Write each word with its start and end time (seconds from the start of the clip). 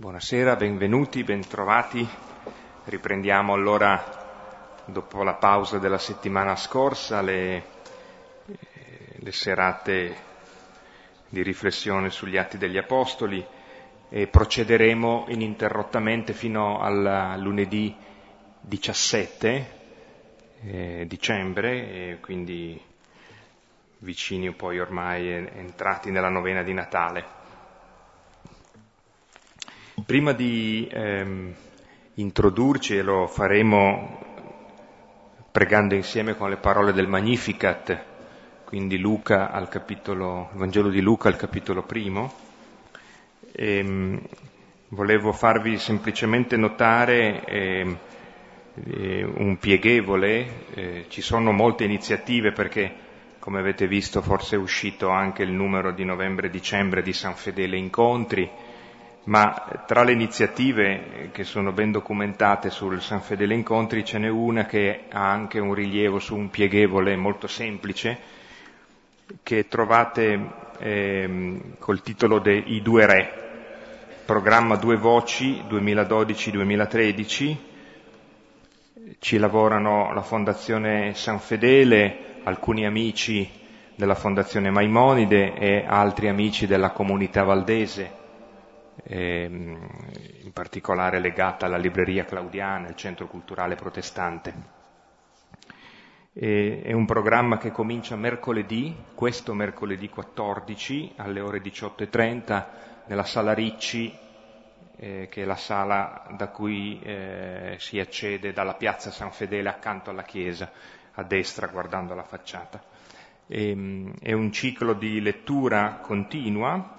Buonasera, 0.00 0.54
benvenuti, 0.54 1.24
bentrovati. 1.24 2.08
Riprendiamo 2.84 3.52
allora, 3.52 4.84
dopo 4.84 5.24
la 5.24 5.34
pausa 5.34 5.78
della 5.78 5.98
settimana 5.98 6.54
scorsa, 6.54 7.20
le, 7.20 7.56
eh, 7.56 8.54
le 9.16 9.32
serate 9.32 10.16
di 11.28 11.42
riflessione 11.42 12.10
sugli 12.10 12.36
atti 12.36 12.58
degli 12.58 12.76
Apostoli 12.76 13.44
e 14.08 14.28
procederemo 14.28 15.24
ininterrottamente 15.30 16.32
fino 16.32 16.78
al 16.78 17.34
lunedì 17.40 17.92
17 18.60 19.70
eh, 20.60 21.06
dicembre, 21.08 21.72
e 21.72 22.18
quindi 22.20 22.80
vicini 23.98 24.52
poi 24.52 24.78
ormai 24.78 25.28
entrati 25.28 26.12
nella 26.12 26.30
novena 26.30 26.62
di 26.62 26.72
Natale. 26.72 27.37
Prima 30.04 30.32
di 30.32 30.88
ehm, 30.90 31.54
introdurci, 32.14 32.96
e 32.96 33.02
lo 33.02 33.26
faremo 33.26 34.18
pregando 35.50 35.94
insieme 35.94 36.36
con 36.36 36.50
le 36.50 36.56
parole 36.56 36.92
del 36.92 37.08
Magnificat, 37.08 38.00
quindi 38.64 38.98
Luca 38.98 39.50
al 39.50 39.68
capitolo, 39.68 40.50
il 40.52 40.58
Vangelo 40.58 40.88
di 40.88 41.00
Luca 41.00 41.28
al 41.28 41.36
capitolo 41.36 41.82
primo, 41.82 42.32
ehm, 43.52 44.20
volevo 44.88 45.32
farvi 45.32 45.78
semplicemente 45.78 46.56
notare 46.56 47.44
ehm, 47.44 47.98
eh, 48.74 49.24
un 49.24 49.58
pieghevole, 49.58 50.64
eh, 50.74 51.04
ci 51.08 51.22
sono 51.22 51.50
molte 51.50 51.84
iniziative 51.84 52.52
perché 52.52 53.06
come 53.38 53.58
avete 53.58 53.88
visto 53.88 54.22
forse 54.22 54.56
è 54.56 54.58
uscito 54.58 55.08
anche 55.08 55.42
il 55.42 55.50
numero 55.50 55.92
di 55.92 56.04
novembre-dicembre 56.04 57.02
di 57.02 57.12
San 57.12 57.34
Fedele 57.34 57.76
Incontri, 57.76 58.48
ma 59.28 59.82
tra 59.86 60.02
le 60.04 60.12
iniziative 60.12 61.28
che 61.32 61.44
sono 61.44 61.72
ben 61.72 61.90
documentate 61.92 62.70
sul 62.70 63.02
San 63.02 63.20
Fedele 63.20 63.52
Incontri 63.54 64.02
ce 64.04 64.16
n'è 64.18 64.28
una 64.28 64.64
che 64.64 65.02
ha 65.10 65.30
anche 65.30 65.58
un 65.58 65.74
rilievo 65.74 66.18
su 66.18 66.34
un 66.34 66.48
pieghevole 66.48 67.14
molto 67.14 67.46
semplice 67.46 68.18
che 69.42 69.68
trovate 69.68 70.48
eh, 70.78 71.60
col 71.78 72.00
titolo 72.00 72.38
dei 72.38 72.80
Due 72.80 73.04
Re, 73.04 73.32
programma 74.24 74.76
Due 74.76 74.96
Voci 74.96 75.62
2012-2013, 75.68 77.56
ci 79.18 79.36
lavorano 79.36 80.14
la 80.14 80.22
Fondazione 80.22 81.12
San 81.14 81.38
Fedele, 81.38 82.40
alcuni 82.44 82.86
amici 82.86 83.46
della 83.94 84.14
Fondazione 84.14 84.70
Maimonide 84.70 85.52
e 85.54 85.84
altri 85.86 86.28
amici 86.28 86.66
della 86.66 86.92
comunità 86.92 87.42
valdese 87.42 88.18
ehm, 89.08 89.88
in 90.42 90.52
particolare 90.52 91.18
legata 91.18 91.66
alla 91.66 91.78
libreria 91.78 92.24
claudiana, 92.24 92.88
il 92.88 92.94
centro 92.94 93.26
culturale 93.26 93.74
protestante. 93.74 94.76
E, 96.32 96.82
è 96.84 96.92
un 96.92 97.06
programma 97.06 97.56
che 97.56 97.72
comincia 97.72 98.14
mercoledì, 98.16 98.94
questo 99.14 99.54
mercoledì 99.54 100.08
14 100.08 101.14
alle 101.16 101.40
ore 101.40 101.60
18.30 101.60 102.64
nella 103.06 103.24
sala 103.24 103.54
Ricci, 103.54 104.14
eh, 105.00 105.28
che 105.30 105.42
è 105.42 105.44
la 105.44 105.56
sala 105.56 106.26
da 106.36 106.48
cui 106.48 107.00
eh, 107.02 107.76
si 107.78 107.98
accede 107.98 108.52
dalla 108.52 108.74
piazza 108.74 109.10
San 109.10 109.32
Fedele 109.32 109.68
accanto 109.68 110.10
alla 110.10 110.24
chiesa, 110.24 110.70
a 111.14 111.22
destra 111.22 111.68
guardando 111.68 112.14
la 112.14 112.24
facciata. 112.24 112.82
Ehm, 113.46 114.14
è 114.20 114.32
un 114.32 114.52
ciclo 114.52 114.92
di 114.92 115.20
lettura 115.22 116.00
continua 116.02 116.97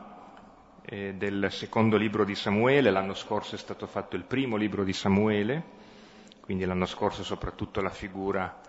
eh, 0.90 1.14
del 1.14 1.50
secondo 1.52 1.98
libro 1.98 2.26
di 2.26 2.34
Samuele, 2.34 2.90
l'anno 2.90 3.14
scorso 3.14 3.54
è 3.54 3.60
stato 3.60 3.86
fatto 3.86 4.16
il 4.16 4.24
primo 4.24 4.56
libro 4.56 4.84
di 4.84 4.92
Samuele, 4.92 5.64
quindi 6.42 6.66
l'anno 6.66 6.88
scorso 6.88 7.24
soprattutto 7.24 7.80
la 7.80 7.92
figura 7.92 8.60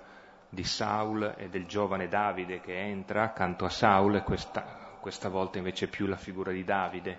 di 0.51 0.63
Saul 0.63 1.35
e 1.39 1.49
del 1.49 1.65
giovane 1.65 2.09
Davide 2.09 2.61
che 2.61 2.79
entra 2.79 3.23
accanto 3.23 3.65
a 3.65 3.71
Saul 3.71 4.23
questa, 4.23 4.99
questa 5.01 5.31
volta 5.31 5.57
invece 5.57 5.89
più 5.89 6.07
la 6.07 6.17
figura 6.17 6.53
di 6.53 6.63
Davide, 6.63 7.19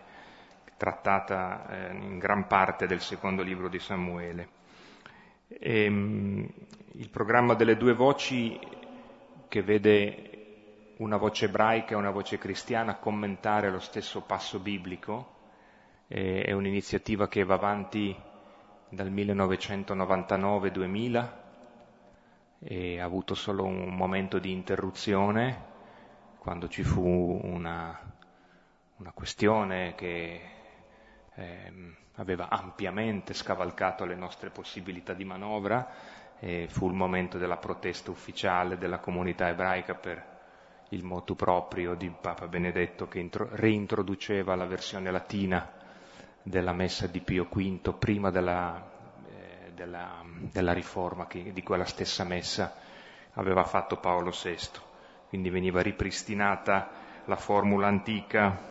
trattata 0.78 1.66
eh, 1.68 1.94
in 1.94 2.20
gran 2.20 2.46
parte 2.46 2.86
del 2.86 3.02
secondo 3.02 3.42
libro 3.42 3.70
di 3.70 3.80
Samuele. 3.80 4.50
E, 5.48 5.84
ehm, 5.84 6.48
il 6.94 7.10
programma 7.10 7.56
delle 7.56 7.76
due 7.76 7.94
voci 7.94 8.60
che 9.48 9.64
vede 9.64 10.31
una 11.02 11.18
voce 11.18 11.46
ebraica 11.46 11.94
e 11.94 11.98
una 11.98 12.12
voce 12.12 12.38
cristiana 12.38 12.94
commentare 12.96 13.72
lo 13.72 13.80
stesso 13.80 14.22
passo 14.22 14.60
biblico. 14.60 15.40
è 16.08 16.52
un'iniziativa 16.52 17.28
che 17.28 17.44
va 17.44 17.56
avanti 17.56 18.16
dal 18.90 19.12
1999-2000 19.12 21.40
e 22.64 23.00
ha 23.00 23.06
avuto 23.06 23.34
solo 23.34 23.64
un 23.64 23.96
momento 23.96 24.38
di 24.38 24.52
interruzione 24.52 25.70
quando 26.38 26.68
ci 26.68 26.84
fu 26.84 27.40
una, 27.42 27.98
una 28.98 29.12
questione 29.14 29.96
che 29.96 30.42
eh, 31.34 31.74
aveva 32.16 32.50
ampiamente 32.50 33.34
scavalcato 33.34 34.06
le 34.06 34.16
nostre 34.16 34.52
possibilità 34.52 35.14
di 35.14 35.26
manovra 35.26 35.90
e 36.40 36.68
fu 36.70 36.88
il 36.88 36.94
momento 36.94 37.40
della 37.40 37.58
protesta 37.58 38.12
ufficiale 38.12 38.78
della 38.78 39.00
comunità 39.00 39.48
ebraica 39.48 39.96
per 39.96 40.31
il 40.92 41.04
motu 41.04 41.36
proprio 41.36 41.94
di 41.94 42.10
Papa 42.10 42.48
Benedetto 42.48 43.08
che 43.08 43.20
intro- 43.20 43.50
reintroduceva 43.52 44.56
la 44.56 44.66
versione 44.66 45.10
latina 45.10 45.70
della 46.44 46.74
messa 46.74 47.08
di 47.08 47.22
Pio 47.22 47.46
V 47.46 47.94
prima 47.98 48.30
della, 48.30 48.92
eh, 49.30 49.72
della, 49.74 50.22
della 50.26 50.74
riforma 50.74 51.28
che, 51.28 51.54
di 51.54 51.64
quella 51.64 51.86
stessa 51.86 52.26
messa 52.26 52.76
aveva 53.34 53.64
fatto 53.64 53.98
Paolo 53.98 54.32
VI. 54.32 54.58
Quindi 55.30 55.50
veniva 55.50 55.82
ripristinata 55.82 56.90
la 57.26 57.38
formula 57.38 57.88
antica, 57.88 58.70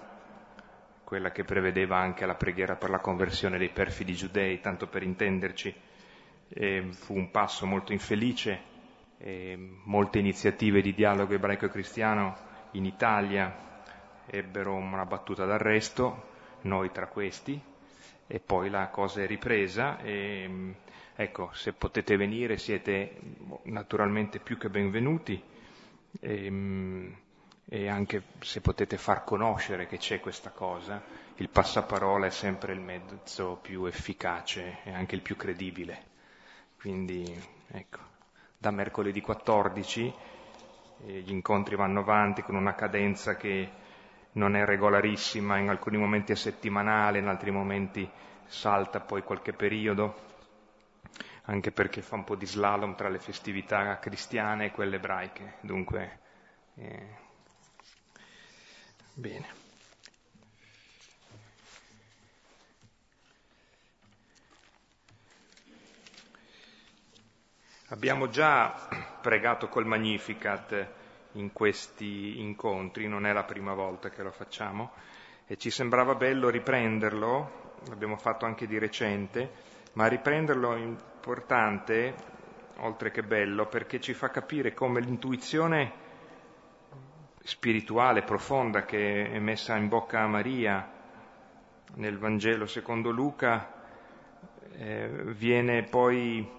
quella 1.05 1.33
che 1.33 1.45
prevedeva 1.45 1.97
anche 1.97 2.27
la 2.27 2.35
preghiera 2.35 2.77
per 2.77 2.91
la 2.91 2.99
conversione 2.99 3.57
dei 3.57 3.71
perfidi 3.71 4.15
giudei, 4.15 4.61
tanto 4.61 4.87
per 4.89 5.03
intenderci. 5.03 5.75
E 6.49 6.89
fu 6.91 7.15
un 7.15 7.31
passo 7.31 7.65
molto 7.65 7.93
infelice 7.93 8.71
molte 9.85 10.19
iniziative 10.19 10.81
di 10.81 10.95
dialogo 10.95 11.35
ebraico-cristiano 11.35 12.37
in 12.73 12.87
Italia 12.87 13.69
ebbero 14.27 14.75
una 14.75 15.05
battuta 15.05 15.45
d'arresto, 15.45 16.29
noi 16.63 16.91
tra 16.91 17.07
questi, 17.07 17.61
e 18.27 18.39
poi 18.41 18.71
la 18.71 18.89
cosa 18.89 19.23
è 19.23 19.27
ripresa 19.27 19.99
e 20.01 20.75
ecco, 21.17 21.51
se 21.53 21.73
potete 21.73 22.17
venire 22.17 22.57
siete 22.57 23.17
naturalmente 23.65 24.39
più 24.39 24.57
che 24.57 24.71
benvenuti 24.71 25.43
e, 26.21 27.13
e 27.69 27.89
anche 27.89 28.23
se 28.41 28.61
potete 28.61 28.97
far 28.97 29.25
conoscere 29.25 29.87
che 29.87 29.99
c'è 29.99 30.21
questa 30.21 30.51
cosa, 30.51 31.03
il 31.37 31.49
passaparola 31.49 32.27
è 32.27 32.31
sempre 32.31 32.73
il 32.73 32.81
mezzo 32.81 33.59
più 33.61 33.85
efficace 33.87 34.79
e 34.85 34.93
anche 34.93 35.15
il 35.17 35.23
più 35.23 35.37
credibile. 35.37 36.09
Quindi, 36.79 37.25
ecco 37.69 38.10
da 38.61 38.71
mercoledì 38.71 39.23
14, 39.23 40.15
gli 40.99 41.31
incontri 41.31 41.77
vanno 41.77 42.01
avanti 42.01 42.43
con 42.43 42.57
una 42.57 42.75
cadenza 42.75 43.35
che 43.35 43.71
non 44.33 44.55
è 44.55 44.67
regolarissima, 44.67 45.57
in 45.57 45.71
alcuni 45.71 45.97
momenti 45.97 46.33
è 46.33 46.35
settimanale, 46.35 47.21
in 47.21 47.27
altri 47.27 47.51
momenti 47.51 48.07
salta 48.45 49.01
poi 49.01 49.23
qualche 49.23 49.55
periodo, 49.55 50.15
anche 51.45 51.73
perché 51.73 52.03
fa 52.03 52.17
un 52.17 52.25
po' 52.25 52.35
di 52.35 52.45
slalom 52.45 52.95
tra 52.97 53.09
le 53.09 53.19
festività 53.19 53.99
cristiane 53.99 54.67
e 54.67 54.71
quelle 54.73 54.97
ebraiche. 54.97 55.55
Dunque, 55.63 56.19
eh, 56.75 57.07
bene. 59.15 59.60
Abbiamo 67.93 68.29
già 68.29 68.73
pregato 69.21 69.69
col 69.69 69.85
Magnificat 69.85 70.87
in 71.33 71.53
questi 71.53 72.39
incontri, 72.39 73.09
non 73.09 73.27
è 73.27 73.33
la 73.33 73.43
prima 73.43 73.75
volta 73.75 74.11
che 74.11 74.23
lo 74.23 74.31
facciamo, 74.31 74.93
e 75.45 75.57
ci 75.57 75.71
sembrava 75.71 76.15
bello 76.15 76.51
riprenderlo, 76.51 77.79
l'abbiamo 77.89 78.17
fatto 78.17 78.47
anche 78.47 78.69
di 78.69 78.79
recente, 78.79 79.51
ma 79.95 80.07
riprenderlo 80.07 80.75
è 80.75 80.79
importante, 80.79 82.15
oltre 82.77 83.11
che 83.11 83.25
bello, 83.25 83.67
perché 83.67 83.99
ci 83.99 84.15
fa 84.15 84.31
capire 84.31 84.73
come 84.73 85.01
l'intuizione 85.01 85.93
spirituale 87.43 88.23
profonda 88.23 88.85
che 88.85 89.33
è 89.33 89.39
messa 89.41 89.75
in 89.75 89.89
bocca 89.89 90.21
a 90.21 90.29
Maria 90.29 90.93
nel 91.95 92.19
Vangelo 92.19 92.67
secondo 92.67 93.11
Luca 93.11 93.73
eh, 94.77 95.09
viene 95.25 95.83
poi 95.83 96.59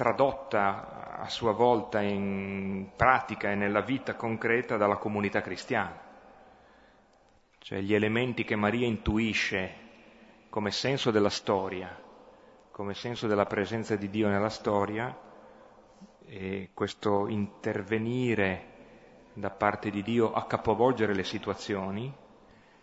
tradotta 0.00 1.18
a 1.20 1.28
sua 1.28 1.52
volta 1.52 2.00
in 2.00 2.88
pratica 2.96 3.50
e 3.50 3.54
nella 3.54 3.82
vita 3.82 4.14
concreta 4.14 4.78
dalla 4.78 4.96
comunità 4.96 5.42
cristiana. 5.42 5.94
Cioè 7.58 7.80
gli 7.80 7.92
elementi 7.92 8.44
che 8.44 8.56
Maria 8.56 8.86
intuisce 8.86 9.74
come 10.48 10.70
senso 10.70 11.10
della 11.10 11.28
storia, 11.28 11.94
come 12.70 12.94
senso 12.94 13.26
della 13.26 13.44
presenza 13.44 13.94
di 13.94 14.08
Dio 14.08 14.28
nella 14.28 14.48
storia, 14.48 15.14
e 16.24 16.70
questo 16.72 17.28
intervenire 17.28 18.68
da 19.34 19.50
parte 19.50 19.90
di 19.90 20.02
Dio 20.02 20.32
a 20.32 20.46
capovolgere 20.46 21.14
le 21.14 21.24
situazioni 21.24 22.10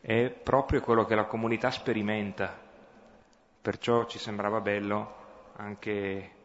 è 0.01 0.29
proprio 0.29 0.81
quello 0.81 1.03
che 1.05 1.15
la 1.15 1.25
comunità 1.25 1.71
sperimenta. 1.71 2.55
Perciò 3.59 4.05
ci 4.05 4.19
sembrava 4.19 4.61
bello, 4.61 5.15
anche 5.55 6.35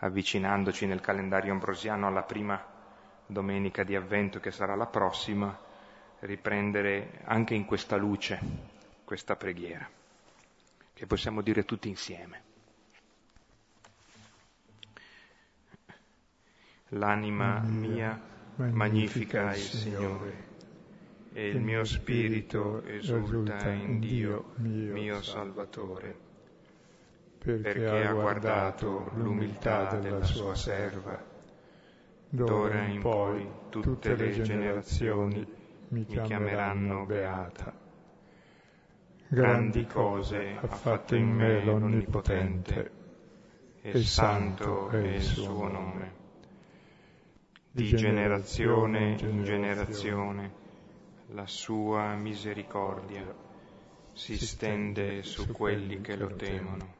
avvicinandoci 0.00 0.86
nel 0.86 1.00
calendario 1.00 1.52
ambrosiano 1.52 2.06
alla 2.06 2.22
prima 2.22 2.62
domenica 3.26 3.84
di 3.84 3.94
avvento 3.94 4.40
che 4.40 4.50
sarà 4.50 4.74
la 4.74 4.86
prossima, 4.86 5.56
riprendere 6.20 7.20
anche 7.24 7.54
in 7.54 7.64
questa 7.64 7.96
luce 7.96 8.38
questa 9.04 9.36
preghiera, 9.36 9.88
che 10.94 11.06
possiamo 11.06 11.40
dire 11.40 11.64
tutti 11.64 11.88
insieme. 11.88 12.42
L'anima 16.90 17.60
mia 17.60 18.20
magnifica 18.56 19.50
il 19.54 19.60
Signore 19.60 20.48
e 21.32 21.48
il 21.48 21.60
mio 21.60 21.84
spirito 21.84 22.82
esulta 22.84 23.70
in 23.70 24.00
Dio, 24.00 24.52
mio 24.56 25.22
Salvatore, 25.22 26.29
perché 27.42 28.06
ha 28.06 28.12
guardato 28.12 29.10
l'umiltà 29.14 29.96
della 29.96 30.22
sua 30.22 30.54
serva. 30.54 31.28
D'ora 32.28 32.86
in 32.86 33.00
poi 33.00 33.48
tutte 33.70 34.14
le 34.14 34.40
generazioni 34.42 35.46
mi 35.88 36.04
chiameranno 36.04 37.04
beata. 37.06 37.72
Grandi 39.26 39.86
cose 39.86 40.56
ha 40.60 40.66
fatto 40.68 41.16
in 41.16 41.28
me 41.28 41.64
l'Onnipotente, 41.64 42.90
e 43.80 44.02
santo 44.02 44.88
è 44.90 44.98
il 44.98 45.22
suo 45.22 45.68
nome 45.68 46.18
di 47.72 47.94
generazione 47.94 49.16
in 49.20 49.44
generazione 49.44 50.52
la 51.28 51.46
sua 51.46 52.16
misericordia 52.16 53.24
si 54.12 54.36
stende 54.36 55.22
su 55.22 55.46
quelli 55.52 56.00
che 56.00 56.16
lo 56.16 56.34
temono. 56.34 56.98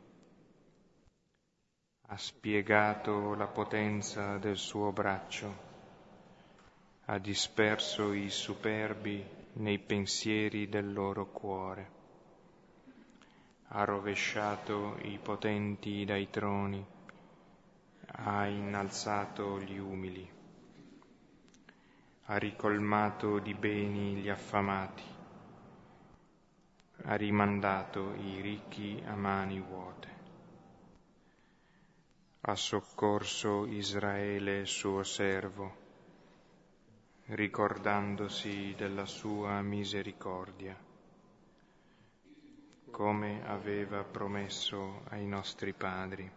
Ha 2.10 2.16
spiegato 2.16 3.34
la 3.34 3.46
potenza 3.46 4.36
del 4.36 4.56
suo 4.56 4.92
braccio, 4.92 5.68
ha 7.06 7.18
disperso 7.18 8.12
i 8.12 8.28
superbi 8.30 9.24
nei 9.54 9.78
pensieri 9.78 10.68
del 10.68 10.92
loro 10.92 11.26
cuore, 11.26 11.90
ha 13.68 13.84
rovesciato 13.84 14.98
i 15.02 15.18
potenti 15.22 16.04
dai 16.04 16.28
troni, 16.30 16.84
ha 18.06 18.46
innalzato 18.46 19.60
gli 19.60 19.78
umili 19.78 20.38
ha 22.32 22.36
ricolmato 22.36 23.40
di 23.40 23.54
beni 23.54 24.14
gli 24.14 24.28
affamati, 24.28 25.02
ha 27.02 27.14
rimandato 27.16 28.14
i 28.14 28.40
ricchi 28.40 29.02
a 29.04 29.16
mani 29.16 29.58
vuote, 29.58 30.09
ha 32.42 32.54
soccorso 32.54 33.66
Israele 33.66 34.64
suo 34.64 35.02
servo, 35.02 35.76
ricordandosi 37.26 38.74
della 38.76 39.04
sua 39.04 39.60
misericordia, 39.60 40.76
come 42.90 43.46
aveva 43.46 44.02
promesso 44.04 45.02
ai 45.10 45.26
nostri 45.26 45.72
padri 45.72 46.30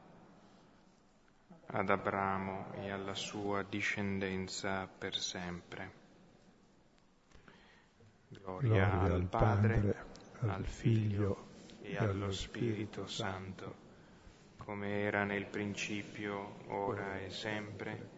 ad 1.75 1.89
Abramo 1.89 2.73
e 2.73 2.91
alla 2.91 3.15
sua 3.15 3.63
discendenza 3.63 4.87
per 4.87 5.15
sempre. 5.17 6.01
Gloria, 8.27 8.89
Gloria 8.89 9.13
al 9.15 9.23
Padre, 9.23 9.75
Padre 9.75 10.05
al 10.53 10.65
Figlio 10.65 11.47
e 11.81 11.97
allo 11.97 12.31
Spirito 12.31 13.07
Santo, 13.07 13.82
come 14.65 15.01
era 15.01 15.23
nel 15.23 15.45
principio, 15.45 16.55
ora 16.67 17.19
e 17.19 17.29
sempre, 17.29 18.09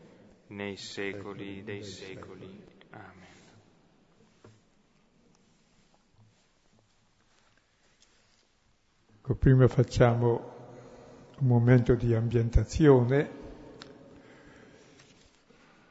nei 0.47 0.77
secoli 0.77 1.63
dei 1.63 1.83
secoli. 1.83 2.63
Amen. 2.91 3.23
Ecco, 9.17 9.35
prima 9.35 9.67
facciamo 9.67 10.53
un 11.39 11.47
momento 11.47 11.95
di 11.95 12.13
ambientazione 12.13 13.43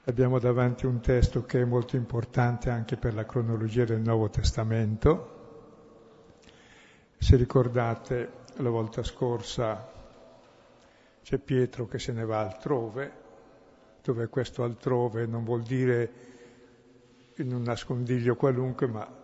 Abbiamo 0.06 0.38
davanti 0.38 0.84
un 0.84 1.00
testo 1.00 1.46
che 1.46 1.62
è 1.62 1.64
molto 1.64 1.96
importante 1.96 2.68
anche 2.68 2.98
per 2.98 3.14
la 3.14 3.24
cronologia 3.24 3.86
del 3.86 4.02
Nuovo 4.02 4.28
Testamento. 4.28 5.30
Se 7.16 7.36
ricordate, 7.36 8.30
la 8.56 8.68
volta 8.68 9.02
scorsa 9.02 9.93
c'è 11.24 11.38
Pietro 11.38 11.86
che 11.86 11.98
se 11.98 12.12
ne 12.12 12.26
va 12.26 12.40
altrove, 12.40 13.22
dove 14.02 14.28
questo 14.28 14.62
altrove 14.62 15.24
non 15.24 15.42
vuol 15.42 15.62
dire 15.62 16.12
in 17.36 17.50
un 17.50 17.62
nascondiglio 17.62 18.36
qualunque, 18.36 18.86
ma 18.86 19.22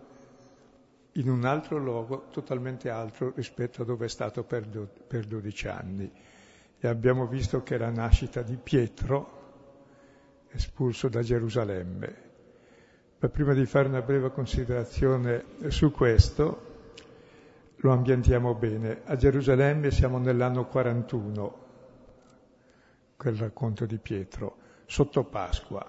in 1.13 1.29
un 1.29 1.45
altro 1.45 1.77
luogo 1.77 2.25
totalmente 2.31 2.89
altro 2.89 3.31
rispetto 3.35 3.83
a 3.83 3.85
dove 3.85 4.05
è 4.05 4.09
stato 4.09 4.43
per, 4.43 4.65
do, 4.65 4.89
per 5.07 5.25
12 5.25 5.67
anni. 5.67 6.11
E 6.79 6.87
abbiamo 6.87 7.27
visto 7.27 7.61
che 7.61 7.77
la 7.77 7.91
nascita 7.91 8.41
di 8.41 8.57
Pietro 8.57 9.39
espulso 10.49 11.07
da 11.07 11.21
Gerusalemme. 11.21 12.29
Ma 13.19 13.29
prima 13.29 13.53
di 13.53 13.67
fare 13.67 13.87
una 13.87 14.01
breve 14.01 14.31
considerazione 14.31 15.45
su 15.67 15.91
questo, 15.91 16.69
lo 17.75 17.91
ambientiamo 17.91 18.55
bene. 18.55 19.01
A 19.05 19.15
Gerusalemme 19.15 19.91
siamo 19.91 20.17
nell'anno 20.17 20.65
41, 20.65 21.60
quel 23.21 23.35
racconto 23.35 23.85
di 23.85 23.99
Pietro, 23.99 24.55
sotto 24.87 25.23
Pasqua. 25.23 25.87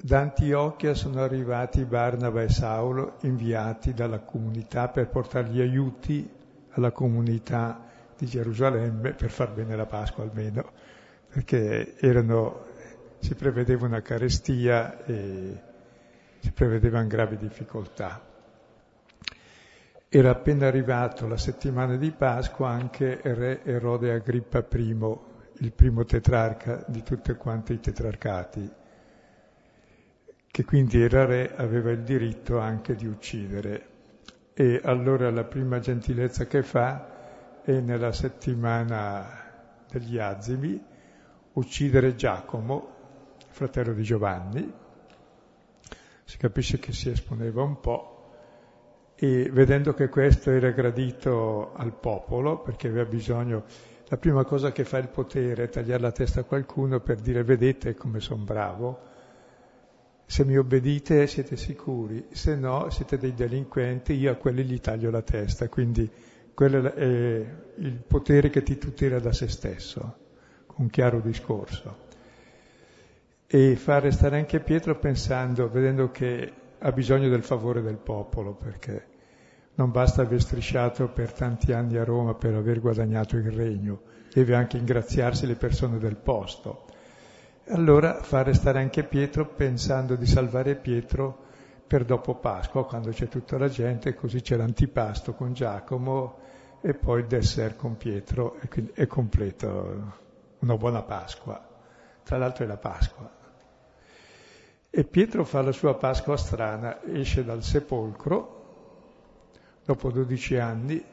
Da 0.00 0.18
Antiochia 0.18 0.94
sono 0.94 1.20
arrivati 1.20 1.84
Barnaba 1.84 2.40
e 2.40 2.48
Saulo, 2.48 3.16
inviati 3.20 3.92
dalla 3.92 4.20
comunità 4.20 4.88
per 4.88 5.08
portare 5.08 5.50
gli 5.50 5.60
aiuti 5.60 6.26
alla 6.70 6.90
comunità 6.90 7.84
di 8.16 8.24
Gerusalemme, 8.24 9.12
per 9.12 9.28
far 9.28 9.52
bene 9.52 9.76
la 9.76 9.84
Pasqua 9.84 10.24
almeno, 10.24 10.72
perché 11.28 11.98
erano 11.98 12.64
si 13.18 13.34
prevedeva 13.34 13.84
una 13.84 14.00
carestia 14.00 15.04
e 15.04 15.60
si 16.38 16.50
prevedevano 16.50 17.06
gravi 17.08 17.36
difficoltà. 17.36 18.22
Era 20.08 20.30
appena 20.30 20.66
arrivato 20.66 21.28
la 21.28 21.36
settimana 21.36 21.96
di 21.96 22.10
Pasqua 22.10 22.70
anche 22.70 23.20
re 23.22 23.62
Erode 23.64 24.12
Agrippa 24.12 24.64
I, 24.72 25.32
il 25.58 25.72
primo 25.72 26.04
tetrarca 26.04 26.84
di 26.86 27.02
tutti 27.02 27.32
quanti 27.34 27.74
i 27.74 27.80
tetrarcati, 27.80 28.70
che 30.50 30.64
quindi 30.64 31.00
era 31.00 31.24
re, 31.24 31.54
aveva 31.56 31.90
il 31.90 32.02
diritto 32.02 32.58
anche 32.58 32.94
di 32.94 33.06
uccidere. 33.06 33.88
E 34.54 34.80
allora 34.84 35.30
la 35.30 35.44
prima 35.44 35.80
gentilezza 35.80 36.46
che 36.46 36.62
fa 36.62 37.62
è 37.62 37.80
nella 37.80 38.12
settimana 38.12 39.42
degli 39.90 40.18
azimi 40.18 40.80
uccidere 41.54 42.14
Giacomo, 42.14 42.92
fratello 43.48 43.92
di 43.92 44.02
Giovanni, 44.02 44.72
si 46.24 46.36
capisce 46.38 46.78
che 46.78 46.92
si 46.92 47.10
esponeva 47.10 47.62
un 47.62 47.80
po' 47.80 48.14
e 49.16 49.48
vedendo 49.50 49.94
che 49.94 50.08
questo 50.08 50.50
era 50.50 50.70
gradito 50.70 51.72
al 51.74 51.92
popolo, 51.92 52.60
perché 52.60 52.88
aveva 52.88 53.08
bisogno, 53.08 53.64
la 54.14 54.20
prima 54.20 54.44
cosa 54.44 54.70
che 54.70 54.84
fa 54.84 54.98
il 54.98 55.08
potere 55.08 55.64
è 55.64 55.68
tagliare 55.68 56.00
la 56.00 56.12
testa 56.12 56.40
a 56.40 56.44
qualcuno 56.44 57.00
per 57.00 57.18
dire 57.18 57.42
vedete 57.42 57.96
come 57.96 58.20
sono 58.20 58.44
bravo, 58.44 59.00
se 60.24 60.44
mi 60.44 60.56
obbedite 60.56 61.26
siete 61.26 61.56
sicuri, 61.56 62.26
se 62.30 62.54
no 62.54 62.90
siete 62.90 63.18
dei 63.18 63.34
delinquenti, 63.34 64.12
io 64.12 64.30
a 64.30 64.36
quelli 64.36 64.62
gli 64.62 64.78
taglio 64.78 65.10
la 65.10 65.22
testa, 65.22 65.68
quindi 65.68 66.08
quello 66.54 66.94
è 66.94 67.44
il 67.74 68.02
potere 68.06 68.50
che 68.50 68.62
ti 68.62 68.78
tutela 68.78 69.18
da 69.18 69.32
se 69.32 69.48
stesso, 69.48 70.16
un 70.76 70.88
chiaro 70.90 71.18
discorso. 71.18 72.02
E 73.48 73.74
fare 73.74 74.12
stare 74.12 74.36
anche 74.36 74.60
Pietro 74.60 74.96
pensando, 74.96 75.68
vedendo 75.68 76.12
che 76.12 76.52
ha 76.78 76.92
bisogno 76.92 77.28
del 77.28 77.42
favore 77.42 77.82
del 77.82 77.98
popolo, 77.98 78.52
perché 78.54 79.06
non 79.76 79.90
basta 79.90 80.22
aver 80.22 80.40
strisciato 80.40 81.08
per 81.08 81.32
tanti 81.32 81.72
anni 81.72 81.96
a 81.96 82.04
Roma 82.04 82.34
per 82.34 82.54
aver 82.54 82.80
guadagnato 82.80 83.36
il 83.36 83.50
regno, 83.50 84.02
deve 84.32 84.54
anche 84.54 84.76
ingraziarsi 84.76 85.46
le 85.46 85.56
persone 85.56 85.98
del 85.98 86.16
posto. 86.16 86.84
Allora 87.68 88.22
fare 88.22 88.52
stare 88.52 88.78
anche 88.78 89.04
Pietro 89.04 89.46
pensando 89.46 90.16
di 90.16 90.26
salvare 90.26 90.76
Pietro 90.76 91.42
per 91.86 92.04
dopo 92.04 92.34
Pasqua, 92.34 92.84
quando 92.86 93.10
c'è 93.10 93.28
tutta 93.28 93.58
la 93.58 93.68
gente, 93.68 94.14
così 94.14 94.40
c'è 94.40 94.56
l'antipasto 94.56 95.32
con 95.34 95.52
Giacomo, 95.52 96.38
e 96.80 96.92
poi 96.92 97.20
il 97.20 97.26
dessert 97.26 97.76
con 97.76 97.96
Pietro 97.96 98.58
e 98.60 98.68
quindi 98.68 98.92
è 98.94 99.06
completo 99.06 100.12
una 100.58 100.76
buona 100.76 101.02
Pasqua. 101.02 101.66
Tra 102.22 102.36
l'altro 102.36 102.64
è 102.64 102.66
la 102.66 102.76
Pasqua. 102.76 103.30
E 104.90 105.04
Pietro 105.04 105.44
fa 105.44 105.62
la 105.62 105.72
sua 105.72 105.94
Pasqua 105.96 106.36
strana, 106.36 107.02
esce 107.02 107.42
dal 107.42 107.62
sepolcro 107.62 108.63
dopo 109.84 110.10
12 110.10 110.56
anni 110.56 111.04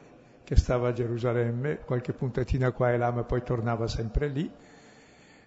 che 0.44 0.56
stava 0.56 0.88
a 0.88 0.92
Gerusalemme, 0.92 1.78
qualche 1.78 2.12
puntatina 2.12 2.72
qua 2.72 2.92
e 2.92 2.96
là, 2.96 3.10
ma 3.10 3.22
poi 3.22 3.42
tornava 3.42 3.86
sempre 3.86 4.28
lì, 4.28 4.50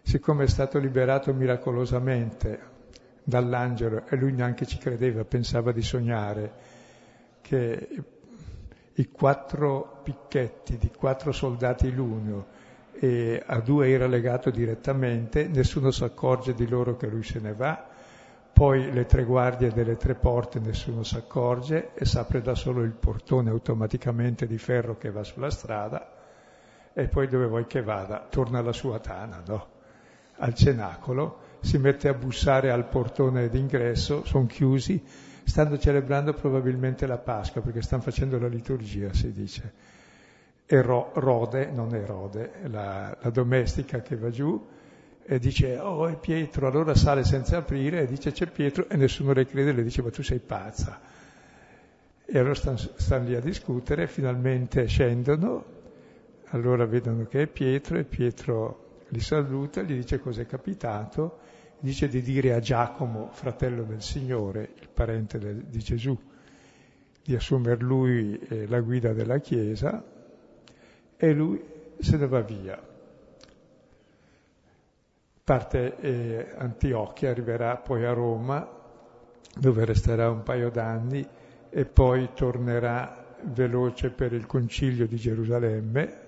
siccome 0.02 0.46
è 0.46 0.48
stato 0.48 0.80
liberato 0.80 1.34
miracolosamente 1.34 2.74
dall'angelo 3.24 4.06
e 4.08 4.16
lui 4.16 4.32
neanche 4.32 4.66
ci 4.66 4.78
credeva, 4.78 5.26
pensava 5.26 5.72
di 5.72 5.82
sognare 5.82 6.54
che 7.42 7.90
i 8.94 9.12
quattro 9.12 10.00
picchetti 10.04 10.78
di 10.78 10.90
quattro 10.98 11.32
soldati 11.32 11.92
l'uno 11.92 12.64
e 12.94 13.44
a 13.46 13.60
due 13.60 13.90
era 13.90 14.08
legato 14.08 14.50
direttamente, 14.50 15.48
nessuno 15.48 15.92
si 15.92 16.04
accorge 16.04 16.54
di 16.54 16.68
loro 16.68 16.96
che 16.96 17.08
lui 17.08 17.24
se 17.24 17.40
ne 17.40 17.54
va, 17.54 17.90
poi 18.56 18.90
le 18.90 19.06
tre 19.06 19.26
guardie 19.26 19.74
delle 19.74 19.98
tre 19.98 20.16
porte 20.16 20.62
nessuno 20.62 21.04
si 21.04 21.18
accorge 21.18 21.90
e 21.94 22.06
si 22.06 22.18
apre 22.18 22.42
da 22.42 22.56
solo 22.56 22.84
il 22.84 22.94
portone 22.94 23.50
automaticamente 23.50 24.48
di 24.48 24.58
ferro 24.58 24.98
che 24.98 25.12
va 25.12 25.26
sulla 25.26 25.50
strada 25.50 26.14
e 26.94 27.10
poi 27.10 27.28
dove 27.28 27.48
vuoi 27.48 27.66
che 27.66 27.82
vada 27.82 28.26
torna 28.30 28.60
alla 28.60 28.72
sua 28.72 28.98
tana, 29.00 29.44
no? 29.46 29.68
al 30.38 30.54
cenacolo, 30.54 31.40
si 31.60 31.78
mette 31.78 32.08
a 32.08 32.14
bussare 32.14 32.72
al 32.72 32.88
portone 32.88 33.50
d'ingresso, 33.50 34.24
sono 34.24 34.46
chiusi, 34.46 35.04
stanno 35.44 35.78
celebrando 35.78 36.32
probabilmente 36.32 37.06
la 37.06 37.18
Pasqua 37.18 37.60
perché 37.60 37.82
stanno 37.82 38.04
facendo 38.04 38.40
la 38.40 38.48
liturgia, 38.48 39.14
si 39.14 39.34
dice. 39.34 39.74
E 40.66 40.82
Ro, 40.82 41.12
Rode, 41.16 41.72
non 41.72 41.94
Erode, 41.94 42.54
la, 42.68 43.18
la 43.20 43.30
domestica 43.32 44.00
che 44.00 44.16
va 44.16 44.30
giù, 44.30 44.66
e 45.28 45.40
dice 45.40 45.80
oh 45.80 46.08
è 46.08 46.18
Pietro, 46.18 46.68
allora 46.68 46.94
sale 46.94 47.24
senza 47.24 47.58
aprire 47.58 48.02
e 48.02 48.06
dice 48.06 48.32
c'è 48.32 48.46
Pietro 48.46 48.88
e 48.88 48.96
nessuno 48.96 49.34
le 49.34 49.48
crede, 49.48 49.72
le 49.72 49.82
dice 49.82 50.04
ma 50.04 50.12
tu 50.12 50.22
sei 50.22 50.40
pazza. 50.40 51.02
E 52.28 52.38
allora 52.38 52.54
stanno, 52.54 52.78
stanno 52.78 53.28
lì 53.28 53.36
a 53.36 53.40
discutere, 53.40 54.08
finalmente 54.08 54.86
scendono, 54.86 55.66
allora 56.50 56.86
vedono 56.86 57.26
che 57.26 57.42
è 57.42 57.48
Pietro 57.48 57.98
e 57.98 58.04
Pietro 58.04 59.04
li 59.10 59.20
saluta, 59.20 59.82
gli 59.82 59.96
dice 59.96 60.20
cos'è 60.20 60.46
capitato, 60.46 61.40
dice 61.80 62.08
di 62.08 62.22
dire 62.22 62.54
a 62.54 62.60
Giacomo, 62.60 63.30
fratello 63.32 63.84
del 63.84 64.04
Signore, 64.04 64.74
il 64.80 64.90
parente 64.94 65.40
del, 65.40 65.64
di 65.64 65.80
Gesù, 65.80 66.16
di 67.24 67.36
assumere 67.36 67.82
lui 67.82 68.38
eh, 68.38 68.68
la 68.68 68.80
guida 68.80 69.12
della 69.12 69.40
Chiesa 69.40 70.04
e 71.18 71.34
lui 71.34 71.64
se 71.98 72.18
ne 72.18 72.28
va 72.28 72.42
via 72.42 72.94
parte 75.46 75.96
eh, 76.00 76.48
Antiochia, 76.58 77.30
arriverà 77.30 77.78
poi 77.78 78.04
a 78.04 78.14
Roma, 78.14 78.68
dove 79.56 79.86
resterà 79.86 80.28
un 80.32 80.42
paio 80.42 80.72
d'anni 80.72 81.26
e 81.70 81.86
poi 81.86 82.30
tornerà 82.34 83.36
veloce 83.44 84.10
per 84.10 84.34
il 84.34 84.48
concilio 84.48 85.06
di 85.06 85.18
Gerusalemme 85.18 86.24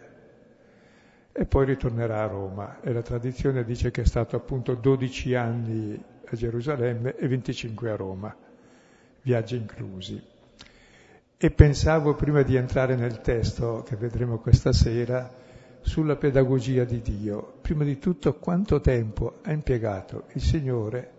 e 1.32 1.46
poi 1.46 1.66
ritornerà 1.66 2.22
a 2.22 2.28
Roma. 2.28 2.80
E 2.82 2.94
la 2.94 3.02
tradizione 3.02 3.64
dice 3.64 3.90
che 3.90 4.02
è 4.02 4.06
stato 4.06 4.36
appunto 4.36 4.76
12 4.76 5.34
anni 5.34 6.00
a 6.24 6.36
Gerusalemme 6.36 7.16
e 7.16 7.28
25 7.28 7.90
a 7.90 7.96
Roma, 7.96 8.36
viaggi 9.24 9.56
inclusi. 9.56 10.22
E 11.40 11.52
pensavo 11.52 12.14
prima 12.14 12.44
di 12.44 12.56
entrare 12.56 12.96
nel 12.96 13.20
testo 13.22 13.82
che 13.82 13.96
vedremo 13.96 14.38
questa 14.38 14.74
sera, 14.74 15.46
sulla 15.88 16.18
pedagogia 16.18 16.84
di 16.84 17.02
Dio. 17.02 17.54
Prima 17.62 17.86
di 17.86 17.98
tutto 17.98 18.36
quanto 18.36 18.82
tempo 18.82 19.40
ha 19.44 19.54
impiegato 19.54 20.26
il 20.34 20.42
Signore 20.42 21.12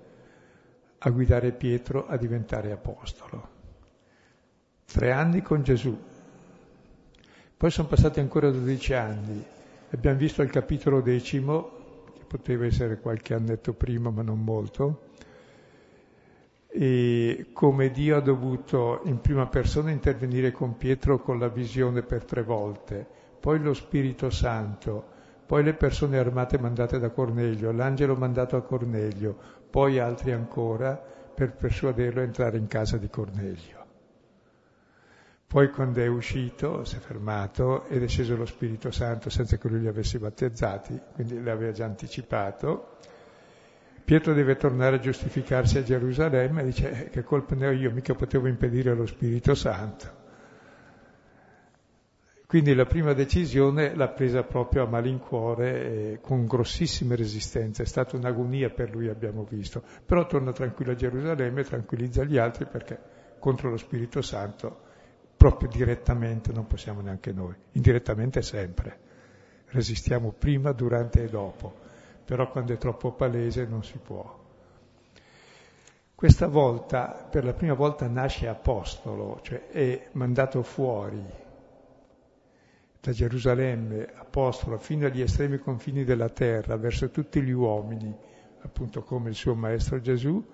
a 0.99 1.11
guidare 1.11 1.53
Pietro 1.53 2.07
a 2.07 2.19
diventare 2.19 2.71
apostolo. 2.71 3.49
Tre 4.85 5.11
anni 5.11 5.41
con 5.41 5.63
Gesù. 5.63 5.99
Poi 7.57 7.71
sono 7.71 7.89
passati 7.89 8.21
ancora 8.21 8.51
dodici 8.51 8.93
anni. 8.93 9.43
Abbiamo 9.91 10.19
visto 10.19 10.43
il 10.43 10.51
capitolo 10.51 11.01
decimo, 11.01 12.05
che 12.15 12.25
poteva 12.27 12.67
essere 12.67 13.01
qualche 13.01 13.33
annetto 13.33 13.73
prima, 13.73 14.11
ma 14.11 14.21
non 14.21 14.45
molto, 14.45 15.07
e 16.69 17.47
come 17.55 17.91
Dio 17.91 18.17
ha 18.17 18.21
dovuto 18.21 19.01
in 19.05 19.23
prima 19.23 19.47
persona 19.47 19.91
intervenire 19.91 20.53
con 20.53 20.77
Pietro 20.77 21.21
con 21.21 21.39
la 21.39 21.49
visione 21.49 22.03
per 22.03 22.25
tre 22.25 22.43
volte 22.43 23.17
poi 23.41 23.61
lo 23.61 23.75
Spirito 23.75 24.31
Santo, 24.31 25.17
poi 25.47 25.63
le 25.65 25.75
persone 25.75 26.19
armate 26.19 26.59
mandate 26.59 26.99
da 26.99 27.11
Cornelio, 27.11 27.73
l'angelo 27.73 28.15
mandato 28.17 28.57
a 28.57 28.63
Cornelio, 28.63 29.37
poi 29.71 29.99
altri 29.99 30.33
ancora 30.33 30.95
per 31.35 31.55
persuaderlo 31.55 32.21
a 32.21 32.25
entrare 32.25 32.59
in 32.59 32.67
casa 32.67 32.97
di 32.97 33.09
Cornelio. 33.09 33.87
Poi 35.47 35.71
quando 35.71 36.03
è 36.03 36.07
uscito, 36.07 36.85
si 36.85 36.97
è 36.97 36.99
fermato 36.99 37.87
ed 37.87 38.03
è 38.03 38.07
sceso 38.07 38.37
lo 38.37 38.45
Spirito 38.45 38.91
Santo 38.91 39.31
senza 39.31 39.57
che 39.57 39.69
lui 39.69 39.81
li 39.81 39.89
avesse 39.89 40.19
battezzati, 40.19 41.01
quindi 41.15 41.43
l'aveva 41.43 41.73
già 41.73 41.87
anticipato. 41.87 42.97
Pietro 44.05 44.35
deve 44.35 44.57
tornare 44.57 44.97
a 44.97 45.01
giustificarsi 45.01 45.79
a 45.79 45.83
Gerusalemme 45.83 46.61
e 46.61 46.65
dice 46.67 47.07
eh, 47.07 47.09
che 47.09 47.23
colpa 47.23 47.55
ne 47.55 47.69
ho 47.69 47.71
io, 47.71 47.91
mica 47.91 48.15
potevo 48.15 48.47
impedire 48.47 48.95
lo 48.95 49.07
Spirito 49.07 49.55
Santo. 49.55 50.18
Quindi 52.49 52.75
la 52.75 52.87
prima 52.87 53.13
decisione 53.13 53.95
l'ha 53.95 54.09
presa 54.09 54.43
proprio 54.43 54.83
a 54.83 54.89
malincuore 54.89 56.13
e 56.15 56.21
con 56.23 56.47
grossissime 56.47 57.15
resistenze, 57.15 57.83
è 57.83 57.87
stata 57.87 58.17
un'agonia 58.17 58.71
per 58.71 58.91
lui, 58.91 59.11
abbiamo 59.11 59.45
visto, 59.47 59.83
però 60.07 60.25
torna 60.25 60.51
tranquillo 60.53 60.93
a 60.93 60.95
Gerusalemme 60.95 61.63
tranquillizza 61.63 62.25
gli 62.25 62.39
altri 62.39 62.65
perché 62.65 62.99
contro 63.39 63.69
lo 63.69 63.77
Spirito 63.77 64.23
Santo 64.23 64.81
proprio 65.37 65.69
direttamente 65.69 66.51
non 66.51 66.67
possiamo 66.67 67.03
neanche 67.03 67.33
noi, 67.33 67.55
indirettamente 67.73 68.41
sempre. 68.41 68.99
Resistiamo 69.67 70.33
prima, 70.33 70.73
durante 70.73 71.25
e 71.25 71.29
dopo, 71.29 71.75
però 72.25 72.51
quando 72.51 72.73
è 72.73 72.79
troppo 72.79 73.13
palese 73.13 73.67
non 73.67 73.85
si 73.85 73.99
può. 73.99 74.43
Questa 76.15 76.47
volta, 76.47 77.29
per 77.31 77.45
la 77.45 77.53
prima 77.53 77.75
volta, 77.75 78.09
nasce 78.09 78.49
apostolo, 78.49 79.39
cioè 79.43 79.69
è 79.69 80.09
mandato 80.13 80.63
fuori 80.63 81.45
da 83.01 83.13
Gerusalemme, 83.13 84.09
apostolo, 84.15 84.79
fino 84.79 85.07
agli 85.07 85.21
estremi 85.21 85.59
confini 85.59 86.05
della 86.05 86.29
terra, 86.29 86.77
verso 86.77 87.11
tutti 87.11 87.41
gli 87.41 87.53
uomini, 87.53 88.15
appunto 88.61 89.03
come 89.03 89.31
il 89.31 89.35
suo 89.35 89.55
Maestro 89.55 90.01
Gesù, 90.01 90.45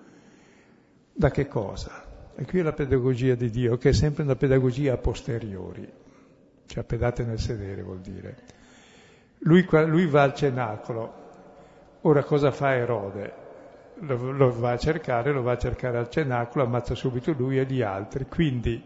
da 1.11 1.31
che 1.31 1.47
cosa? 1.47 2.05
E 2.35 2.45
qui 2.45 2.59
è 2.59 2.63
la 2.63 2.73
pedagogia 2.73 3.35
di 3.35 3.49
Dio, 3.49 3.77
che 3.77 3.89
è 3.89 3.93
sempre 3.93 4.23
una 4.23 4.35
pedagogia 4.35 4.93
a 4.93 4.97
posteriori, 4.97 5.89
cioè 6.65 6.83
pedate 6.83 7.23
nel 7.23 7.39
sedere 7.39 7.81
vuol 7.81 8.01
dire. 8.01 8.37
Lui, 9.39 9.65
lui 9.87 10.05
va 10.05 10.23
al 10.23 10.33
cenacolo, 10.33 11.13
ora 12.01 12.23
cosa 12.23 12.51
fa 12.51 12.75
Erode? 12.75 13.43
Lo, 13.99 14.31
lo 14.31 14.59
va 14.59 14.71
a 14.71 14.77
cercare, 14.77 15.31
lo 15.31 15.41
va 15.41 15.53
a 15.53 15.57
cercare 15.57 15.97
al 15.97 16.09
cenacolo, 16.09 16.65
ammazza 16.65 16.93
subito 16.93 17.31
lui 17.31 17.57
e 17.57 17.65
gli 17.65 17.81
altri, 17.81 18.25
quindi 18.27 18.83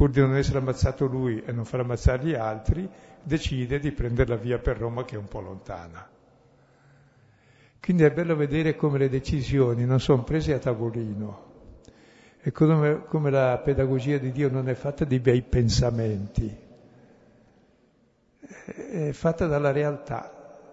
pur 0.00 0.08
di 0.08 0.20
non 0.20 0.34
essere 0.34 0.56
ammazzato 0.56 1.04
lui 1.04 1.42
e 1.44 1.52
non 1.52 1.66
far 1.66 1.80
ammazzare 1.80 2.24
gli 2.24 2.32
altri, 2.32 2.88
decide 3.22 3.78
di 3.78 3.92
prendere 3.92 4.30
la 4.30 4.36
via 4.36 4.58
per 4.58 4.78
Roma 4.78 5.04
che 5.04 5.14
è 5.14 5.18
un 5.18 5.28
po' 5.28 5.40
lontana. 5.40 6.08
Quindi 7.78 8.04
è 8.04 8.10
bello 8.10 8.34
vedere 8.34 8.76
come 8.76 8.96
le 8.96 9.10
decisioni 9.10 9.84
non 9.84 10.00
sono 10.00 10.24
prese 10.24 10.54
a 10.54 10.58
tavolino 10.58 11.48
e 12.40 12.50
come, 12.50 13.04
come 13.04 13.30
la 13.30 13.60
pedagogia 13.62 14.16
di 14.16 14.32
Dio 14.32 14.50
non 14.50 14.70
è 14.70 14.74
fatta 14.74 15.04
di 15.04 15.20
bei 15.20 15.42
pensamenti, 15.42 16.56
è 18.92 19.10
fatta 19.12 19.46
dalla 19.46 19.70
realtà. 19.70 20.64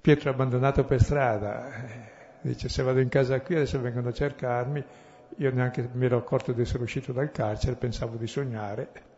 Pietro 0.00 0.30
abbandonato 0.30 0.84
per 0.84 1.02
strada, 1.02 1.70
dice 2.40 2.68
se 2.68 2.84
vado 2.84 3.00
in 3.00 3.08
casa 3.08 3.40
qui 3.40 3.56
adesso 3.56 3.80
vengono 3.80 4.10
a 4.10 4.12
cercarmi, 4.12 4.84
io 5.36 5.52
neanche 5.52 5.88
mi 5.92 6.06
ero 6.06 6.18
accorto 6.18 6.52
di 6.52 6.62
essere 6.62 6.82
uscito 6.82 7.12
dal 7.12 7.30
carcere, 7.30 7.76
pensavo 7.76 8.16
di 8.16 8.26
sognare. 8.26 9.10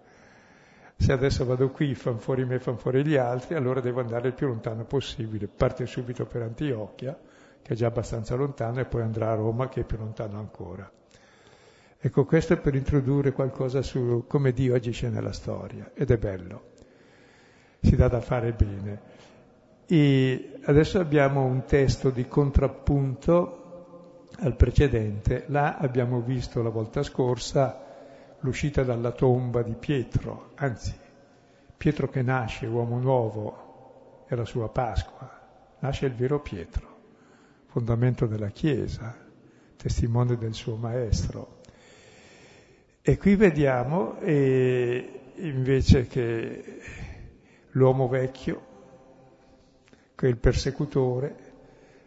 Se 0.96 1.12
adesso 1.12 1.44
vado 1.44 1.70
qui, 1.70 1.94
fan 1.94 2.18
fuori 2.18 2.44
me, 2.44 2.58
fan 2.60 2.78
fuori 2.78 3.04
gli 3.04 3.16
altri, 3.16 3.54
allora 3.54 3.80
devo 3.80 4.00
andare 4.00 4.28
il 4.28 4.34
più 4.34 4.46
lontano 4.46 4.84
possibile. 4.84 5.48
Parte 5.48 5.86
subito 5.86 6.24
per 6.24 6.42
Antiochia, 6.42 7.18
che 7.60 7.72
è 7.72 7.76
già 7.76 7.88
abbastanza 7.88 8.34
lontano, 8.36 8.80
e 8.80 8.84
poi 8.84 9.02
andrà 9.02 9.32
a 9.32 9.34
Roma, 9.34 9.68
che 9.68 9.80
è 9.80 9.84
più 9.84 9.96
lontano 9.98 10.38
ancora. 10.38 10.90
Ecco, 11.98 12.24
questo 12.24 12.52
è 12.52 12.58
per 12.58 12.74
introdurre 12.74 13.32
qualcosa 13.32 13.82
su 13.82 14.24
come 14.28 14.52
Dio 14.52 14.74
agisce 14.74 15.08
nella 15.08 15.32
storia, 15.32 15.90
ed 15.94 16.10
è 16.10 16.18
bello. 16.18 16.72
Si 17.80 17.96
dà 17.96 18.08
da 18.08 18.20
fare 18.20 18.52
bene. 18.52 19.00
E 19.86 20.60
adesso 20.64 21.00
abbiamo 21.00 21.44
un 21.44 21.64
testo 21.64 22.10
di 22.10 22.26
contrappunto 22.26 23.63
al 24.44 24.56
precedente. 24.56 25.44
Là 25.48 25.76
abbiamo 25.76 26.20
visto 26.20 26.62
la 26.62 26.68
volta 26.68 27.02
scorsa 27.02 27.82
l'uscita 28.40 28.82
dalla 28.82 29.12
tomba 29.12 29.62
di 29.62 29.74
Pietro, 29.74 30.50
anzi 30.56 30.94
Pietro 31.76 32.08
che 32.08 32.22
nasce, 32.22 32.66
uomo 32.66 32.98
nuovo, 32.98 34.24
è 34.26 34.34
la 34.34 34.44
sua 34.44 34.68
Pasqua, 34.68 35.28
nasce 35.80 36.06
il 36.06 36.14
vero 36.14 36.40
Pietro, 36.40 36.96
fondamento 37.66 38.26
della 38.26 38.48
Chiesa, 38.48 39.16
testimone 39.76 40.36
del 40.36 40.54
suo 40.54 40.76
Maestro. 40.76 41.60
E 43.00 43.18
qui 43.18 43.34
vediamo 43.36 44.18
eh, 44.20 45.20
invece 45.36 46.06
che 46.06 46.80
l'uomo 47.72 48.08
vecchio, 48.08 48.72
che 50.14 50.26
è 50.26 50.30
il 50.30 50.38
persecutore, 50.38 51.36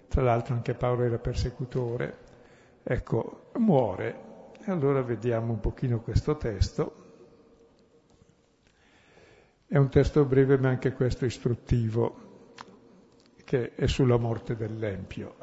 tra 0.08 0.22
l'altro 0.22 0.56
anche 0.56 0.74
Paolo 0.74 1.04
era 1.04 1.20
persecutore, 1.20 2.26
ecco, 2.88 3.50
muore. 3.56 4.26
E 4.66 4.72
allora 4.72 5.02
vediamo 5.02 5.52
un 5.52 5.60
pochino 5.60 6.00
questo 6.00 6.38
testo. 6.38 7.06
È 9.66 9.78
un 9.78 9.90
testo 9.90 10.24
breve 10.24 10.58
ma 10.58 10.70
anche 10.70 10.94
questo 10.94 11.26
istruttivo, 11.26 12.54
che 13.44 13.76
è 13.76 13.88
sulla 13.88 14.18
morte 14.18 14.56
dell'Empio. 14.56 15.36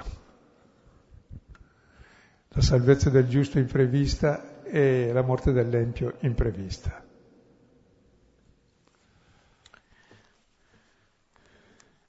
La 2.49 2.63
salvezza 2.63 3.11
del 3.11 3.29
giusto 3.29 3.59
imprevista 3.59 4.63
e 4.63 5.13
la 5.13 5.23
morte 5.23 5.53
dell'Empio 5.53 6.15
imprevista. 6.21 7.05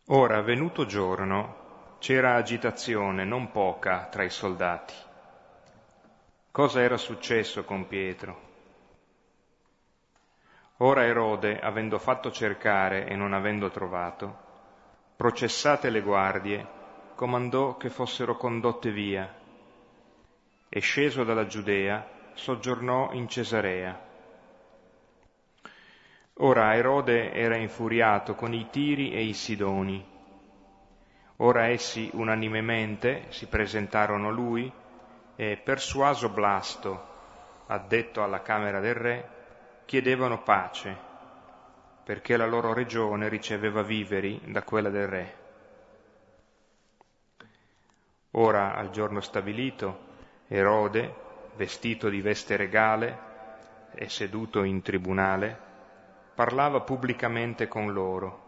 Ora, 0.10 0.42
venuto 0.42 0.86
giorno, 0.86 1.98
c'era 2.00 2.36
agitazione 2.36 3.26
non 3.26 3.52
poca 3.52 4.08
tra 4.08 4.24
i 4.24 4.30
soldati. 4.30 4.94
Cosa 6.56 6.80
era 6.80 6.96
successo 6.96 7.66
con 7.66 7.86
Pietro? 7.86 8.40
Ora 10.78 11.04
Erode, 11.04 11.60
avendo 11.60 12.00
fatto 12.00 12.32
cercare 12.32 13.08
e 13.08 13.16
non 13.18 13.34
avendo 13.34 13.70
trovato, 13.70 14.38
processate 15.18 15.90
le 15.90 16.00
guardie, 16.00 16.66
comandò 17.16 17.76
che 17.76 17.90
fossero 17.90 18.38
condotte 18.38 18.90
via 18.92 19.30
e 20.70 20.80
sceso 20.80 21.26
dalla 21.26 21.46
Giudea 21.46 22.08
soggiornò 22.36 23.12
in 23.12 23.28
Cesarea. 23.28 24.02
Ora 26.36 26.74
Erode 26.74 27.34
era 27.34 27.58
infuriato 27.58 28.34
con 28.34 28.54
i 28.54 28.70
Tiri 28.70 29.12
e 29.12 29.24
i 29.24 29.34
Sidoni. 29.34 30.02
Ora 31.36 31.68
essi 31.68 32.10
unanimemente 32.14 33.26
si 33.28 33.46
presentarono 33.48 34.30
a 34.30 34.32
lui 34.32 34.72
e 35.36 35.58
persuaso 35.58 36.30
Blasto, 36.30 37.14
addetto 37.68 38.24
alla 38.24 38.42
Camera 38.42 38.80
del 38.80 38.96
Re, 38.96 39.30
chiedevano 39.86 40.42
pace, 40.42 40.96
perché 42.04 42.38
la 42.38 42.46
loro 42.46 42.74
regione 42.74 43.28
riceveva 43.28 43.82
viveri 43.82 44.40
da 44.46 44.64
quella 44.64 44.90
del 44.90 45.08
Re. 45.08 45.38
Ora, 48.32 48.76
al 48.76 48.90
giorno 48.90 49.22
stabilito, 49.22 50.14
Erode, 50.48 51.14
vestito 51.56 52.10
di 52.10 52.22
veste 52.22 52.56
regale 52.56 53.34
e 53.94 54.10
seduto 54.10 54.64
in 54.64 54.82
tribunale, 54.82 55.58
parlava 56.36 56.82
pubblicamente 56.82 57.68
con 57.68 57.92
loro. 57.94 58.44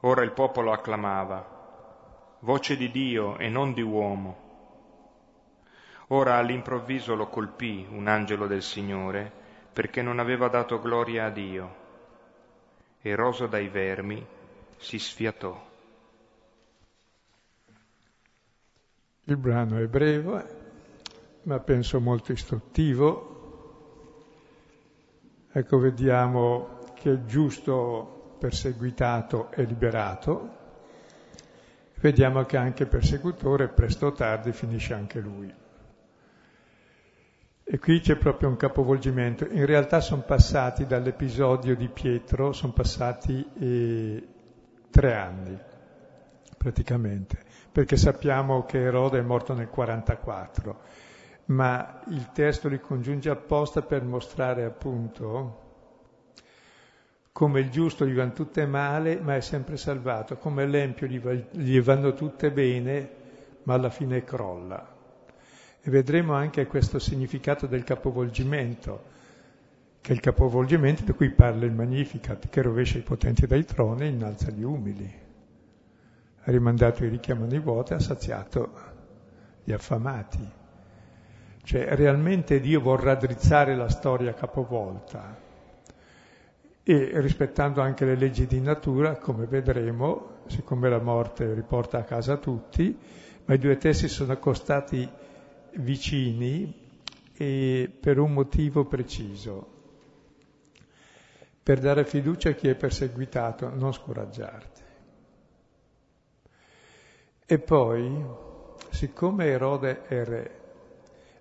Ora 0.00 0.22
il 0.22 0.32
popolo 0.32 0.72
acclamava, 0.72 1.55
voce 2.46 2.76
di 2.76 2.92
Dio 2.92 3.38
e 3.38 3.48
non 3.48 3.72
di 3.72 3.82
uomo. 3.82 4.44
Ora 6.10 6.36
all'improvviso 6.36 7.16
lo 7.16 7.26
colpì 7.26 7.84
un 7.90 8.06
angelo 8.06 8.46
del 8.46 8.62
Signore 8.62 9.32
perché 9.72 10.00
non 10.00 10.20
aveva 10.20 10.46
dato 10.46 10.80
gloria 10.80 11.24
a 11.24 11.30
Dio 11.30 11.74
e 13.02 13.16
roso 13.16 13.48
dai 13.48 13.68
vermi 13.68 14.24
si 14.76 15.00
sfiatò. 15.00 15.60
Il 19.24 19.36
brano 19.36 19.78
è 19.78 19.86
breve, 19.88 20.46
ma 21.42 21.58
penso 21.58 22.00
molto 22.00 22.30
istruttivo, 22.30 23.34
Ecco, 25.56 25.78
vediamo 25.78 26.80
che 26.92 27.08
il 27.08 27.24
giusto 27.24 28.36
perseguitato 28.38 29.50
è 29.50 29.64
liberato, 29.64 30.55
vediamo 32.06 32.44
che 32.44 32.56
anche 32.56 32.86
persecutore 32.86 33.66
presto 33.66 34.06
o 34.06 34.12
tardi 34.12 34.52
finisce 34.52 34.94
anche 34.94 35.18
lui. 35.18 35.52
E 37.68 37.78
qui 37.80 37.98
c'è 37.98 38.14
proprio 38.14 38.48
un 38.48 38.56
capovolgimento. 38.56 39.44
In 39.50 39.66
realtà 39.66 40.00
sono 40.00 40.22
passati 40.22 40.86
dall'episodio 40.86 41.74
di 41.74 41.88
Pietro, 41.88 42.52
sono 42.52 42.72
passati 42.72 43.44
eh, 43.58 44.28
tre 44.88 45.14
anni 45.14 45.58
praticamente, 46.56 47.38
perché 47.72 47.96
sappiamo 47.96 48.64
che 48.64 48.80
Erode 48.80 49.18
è 49.18 49.22
morto 49.22 49.52
nel 49.54 49.68
44 49.68 51.04
ma 51.46 52.00
il 52.08 52.32
testo 52.32 52.68
li 52.68 52.80
congiunge 52.80 53.30
apposta 53.30 53.82
per 53.82 54.02
mostrare 54.02 54.64
appunto 54.64 55.65
come 57.36 57.60
il 57.60 57.68
giusto 57.68 58.06
gli 58.06 58.14
vanno 58.14 58.32
tutte 58.32 58.64
male, 58.64 59.20
ma 59.20 59.36
è 59.36 59.42
sempre 59.42 59.76
salvato, 59.76 60.38
come 60.38 60.64
l'empio 60.64 61.06
gli, 61.06 61.20
va, 61.20 61.34
gli 61.34 61.78
vanno 61.82 62.14
tutte 62.14 62.50
bene, 62.50 63.10
ma 63.64 63.74
alla 63.74 63.90
fine 63.90 64.24
crolla. 64.24 64.94
E 65.82 65.90
vedremo 65.90 66.32
anche 66.32 66.66
questo 66.66 66.98
significato 66.98 67.66
del 67.66 67.84
capovolgimento, 67.84 69.02
che 70.00 70.12
è 70.12 70.14
il 70.14 70.20
capovolgimento 70.20 71.04
di 71.04 71.12
cui 71.12 71.28
parla 71.28 71.66
il 71.66 71.72
Magnificat, 71.72 72.48
che 72.48 72.62
rovescia 72.62 72.96
i 72.96 73.02
potenti 73.02 73.46
dai 73.46 73.66
troni 73.66 74.04
e 74.04 74.06
innalza 74.06 74.50
gli 74.50 74.62
umili. 74.62 75.14
Ha 76.40 76.50
rimandato 76.50 77.04
i 77.04 77.10
ricchi 77.10 77.32
a 77.32 77.34
mani 77.34 77.58
vuote, 77.58 77.92
ha 77.92 78.00
saziato 78.00 78.72
gli 79.62 79.72
affamati. 79.72 80.50
Cioè 81.62 81.96
realmente 81.96 82.60
Dio 82.60 82.80
vorrà 82.80 83.14
drizzare 83.14 83.76
la 83.76 83.90
storia 83.90 84.32
capovolta 84.32 85.44
e 86.88 87.10
rispettando 87.20 87.80
anche 87.80 88.04
le 88.04 88.14
leggi 88.14 88.46
di 88.46 88.60
natura, 88.60 89.16
come 89.16 89.46
vedremo, 89.46 90.42
siccome 90.46 90.88
la 90.88 91.00
morte 91.00 91.52
riporta 91.52 91.98
a 91.98 92.04
casa 92.04 92.36
tutti, 92.36 92.96
ma 93.44 93.54
i 93.54 93.58
due 93.58 93.76
testi 93.76 94.06
sono 94.06 94.30
accostati 94.30 95.08
vicini 95.78 96.72
e 97.34 97.92
per 97.98 98.20
un 98.20 98.32
motivo 98.32 98.84
preciso, 98.84 99.66
per 101.60 101.80
dare 101.80 102.04
fiducia 102.04 102.50
a 102.50 102.52
chi 102.52 102.68
è 102.68 102.76
perseguitato, 102.76 103.68
non 103.74 103.92
scoraggiarti. 103.92 104.82
E 107.46 107.58
poi, 107.58 108.24
siccome 108.90 109.46
Erode 109.46 110.02
è 110.04 110.24
re, 110.24 110.60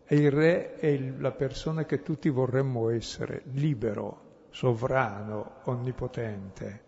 e 0.05 0.15
il 0.15 0.31
re 0.31 0.73
è 0.77 0.97
la 1.19 1.33
persona 1.33 1.85
che 1.85 2.01
tutti 2.01 2.29
vorremmo 2.29 2.89
essere, 2.89 3.43
libero, 3.51 4.24
sovrano, 4.55 5.55
onnipotente, 5.63 6.83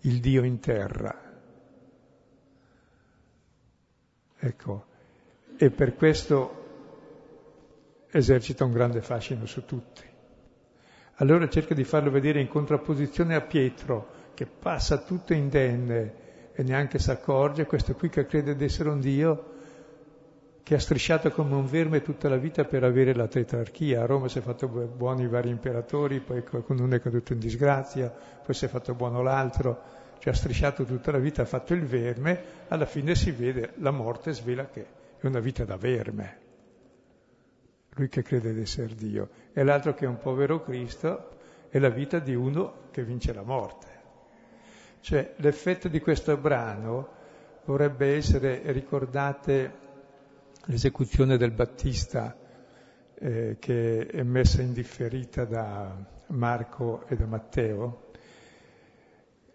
il 0.00 0.20
Dio 0.20 0.42
in 0.42 0.58
terra. 0.58 1.14
Ecco, 4.38 4.84
e 5.58 5.70
per 5.70 5.96
questo 5.96 6.62
esercita 8.10 8.64
un 8.64 8.72
grande 8.72 9.02
fascino 9.02 9.44
su 9.44 9.66
tutti. 9.66 10.02
Allora 11.16 11.46
cerca 11.50 11.74
di 11.74 11.84
farlo 11.84 12.10
vedere 12.10 12.40
in 12.40 12.48
contrapposizione 12.48 13.34
a 13.34 13.42
Pietro, 13.42 14.12
che 14.32 14.46
passa 14.46 14.96
tutto 14.96 15.34
indenne 15.34 16.52
e 16.54 16.62
neanche 16.62 16.98
si 16.98 17.10
accorge, 17.10 17.66
questo 17.66 17.94
qui 17.94 18.08
che 18.08 18.24
crede 18.24 18.56
di 18.56 18.64
essere 18.64 18.88
un 18.88 19.00
Dio, 19.00 19.52
che 20.64 20.74
ha 20.74 20.80
strisciato 20.80 21.30
come 21.30 21.54
un 21.54 21.66
verme 21.66 22.00
tutta 22.00 22.30
la 22.30 22.38
vita 22.38 22.64
per 22.64 22.84
avere 22.84 23.14
la 23.14 23.28
tetrarchia. 23.28 24.02
A 24.02 24.06
Roma 24.06 24.28
si 24.28 24.38
è 24.38 24.40
fatto 24.40 24.66
buoni 24.66 25.28
vari 25.28 25.50
imperatori, 25.50 26.20
poi 26.20 26.42
qualcuno 26.42 26.88
è 26.88 27.00
caduto 27.00 27.34
in 27.34 27.38
disgrazia, 27.38 28.08
poi 28.08 28.54
si 28.54 28.64
è 28.64 28.68
fatto 28.68 28.94
buono 28.94 29.20
l'altro, 29.20 29.82
cioè 30.20 30.32
ha 30.32 30.36
strisciato 30.36 30.84
tutta 30.84 31.12
la 31.12 31.18
vita, 31.18 31.42
ha 31.42 31.44
fatto 31.44 31.74
il 31.74 31.84
verme, 31.84 32.42
alla 32.68 32.86
fine 32.86 33.14
si 33.14 33.30
vede 33.30 33.74
la 33.76 33.90
morte 33.90 34.32
svela 34.32 34.64
che 34.64 34.86
è 35.18 35.26
una 35.26 35.38
vita 35.38 35.66
da 35.66 35.76
verme. 35.76 36.38
Lui 37.96 38.08
che 38.08 38.22
crede 38.22 38.54
di 38.54 38.62
essere 38.62 38.94
Dio. 38.94 39.28
E 39.52 39.62
l'altro 39.64 39.92
che 39.92 40.06
è 40.06 40.08
un 40.08 40.16
povero 40.16 40.62
Cristo 40.62 41.28
è 41.68 41.78
la 41.78 41.90
vita 41.90 42.18
di 42.20 42.34
uno 42.34 42.88
che 42.90 43.04
vince 43.04 43.34
la 43.34 43.42
morte. 43.42 43.86
Cioè 45.00 45.34
l'effetto 45.36 45.88
di 45.88 46.00
questo 46.00 46.34
brano 46.38 47.08
vorrebbe 47.66 48.16
essere, 48.16 48.62
ricordate, 48.72 49.82
l'esecuzione 50.66 51.36
del 51.36 51.50
Battista 51.50 52.36
eh, 53.14 53.56
che 53.58 54.06
è 54.06 54.22
messa 54.22 54.62
in 54.62 54.72
differita 54.72 55.44
da 55.44 55.94
Marco 56.28 57.04
e 57.06 57.16
da 57.16 57.26
Matteo, 57.26 58.02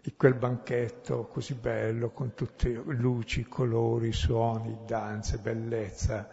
e 0.02 0.14
quel 0.16 0.34
banchetto 0.34 1.26
così 1.26 1.54
bello 1.54 2.10
con 2.10 2.34
tutte 2.34 2.70
luci, 2.70 3.44
colori, 3.44 4.12
suoni, 4.12 4.78
danze, 4.86 5.38
bellezza, 5.38 6.28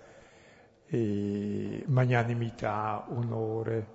magnanimità, 0.90 3.08
onore, 3.10 3.88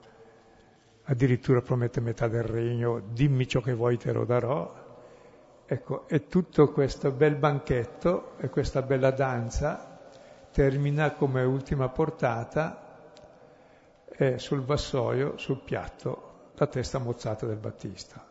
addirittura 1.04 1.62
promette 1.62 2.00
metà 2.00 2.28
del 2.28 2.42
regno, 2.42 3.00
dimmi 3.12 3.48
ciò 3.48 3.60
che 3.60 3.72
vuoi 3.72 3.96
te 3.96 4.12
lo 4.12 4.26
darò. 4.26 4.80
Ecco, 5.64 6.06
e 6.06 6.26
tutto 6.26 6.70
questo 6.70 7.10
bel 7.10 7.36
banchetto 7.36 8.36
e 8.36 8.50
questa 8.50 8.82
bella 8.82 9.10
danza 9.10 9.91
termina 10.52 11.12
come 11.12 11.42
ultima 11.42 11.88
portata 11.88 13.10
eh, 14.06 14.38
sul 14.38 14.62
vassoio, 14.62 15.36
sul 15.38 15.60
piatto, 15.60 16.50
la 16.54 16.66
testa 16.66 16.98
mozzata 16.98 17.46
del 17.46 17.56
Battista. 17.56 18.24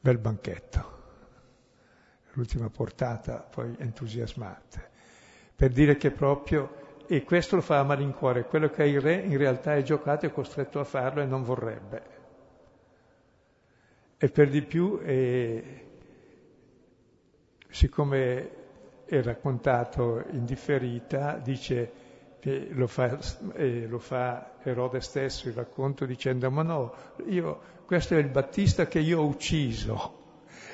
Bel 0.00 0.18
banchetto. 0.18 0.92
L'ultima 2.32 2.68
portata 2.68 3.36
poi 3.38 3.74
entusiasmante. 3.78 4.90
Per 5.54 5.70
dire 5.70 5.96
che 5.96 6.10
proprio 6.10 6.82
e 7.06 7.22
questo 7.22 7.56
lo 7.56 7.62
fa 7.62 7.78
a 7.78 7.84
malincuore, 7.84 8.46
quello 8.46 8.68
che 8.70 8.84
il 8.84 9.00
re 9.00 9.14
in 9.16 9.36
realtà 9.36 9.74
è 9.76 9.82
giocato 9.82 10.26
è 10.26 10.32
costretto 10.32 10.80
a 10.80 10.84
farlo 10.84 11.22
e 11.22 11.26
non 11.26 11.42
vorrebbe. 11.42 12.02
E 14.16 14.28
per 14.30 14.48
di 14.48 14.62
più, 14.62 14.98
eh, 15.02 15.86
siccome 17.68 18.63
è 19.06 19.22
raccontato 19.22 20.24
in 20.30 20.44
differita, 20.44 21.36
dice 21.36 21.92
che 22.40 22.68
lo 22.72 22.86
fa, 22.86 23.18
eh, 23.54 23.86
lo 23.86 23.98
fa 23.98 24.52
Erode 24.62 25.00
stesso 25.00 25.48
il 25.48 25.54
racconto 25.54 26.04
dicendo 26.04 26.50
ma 26.50 26.62
no, 26.62 26.94
io, 27.26 27.60
questo 27.86 28.14
è 28.14 28.18
il 28.18 28.28
Battista 28.28 28.86
che 28.86 28.98
io 28.98 29.20
ho 29.20 29.26
ucciso, 29.26 30.22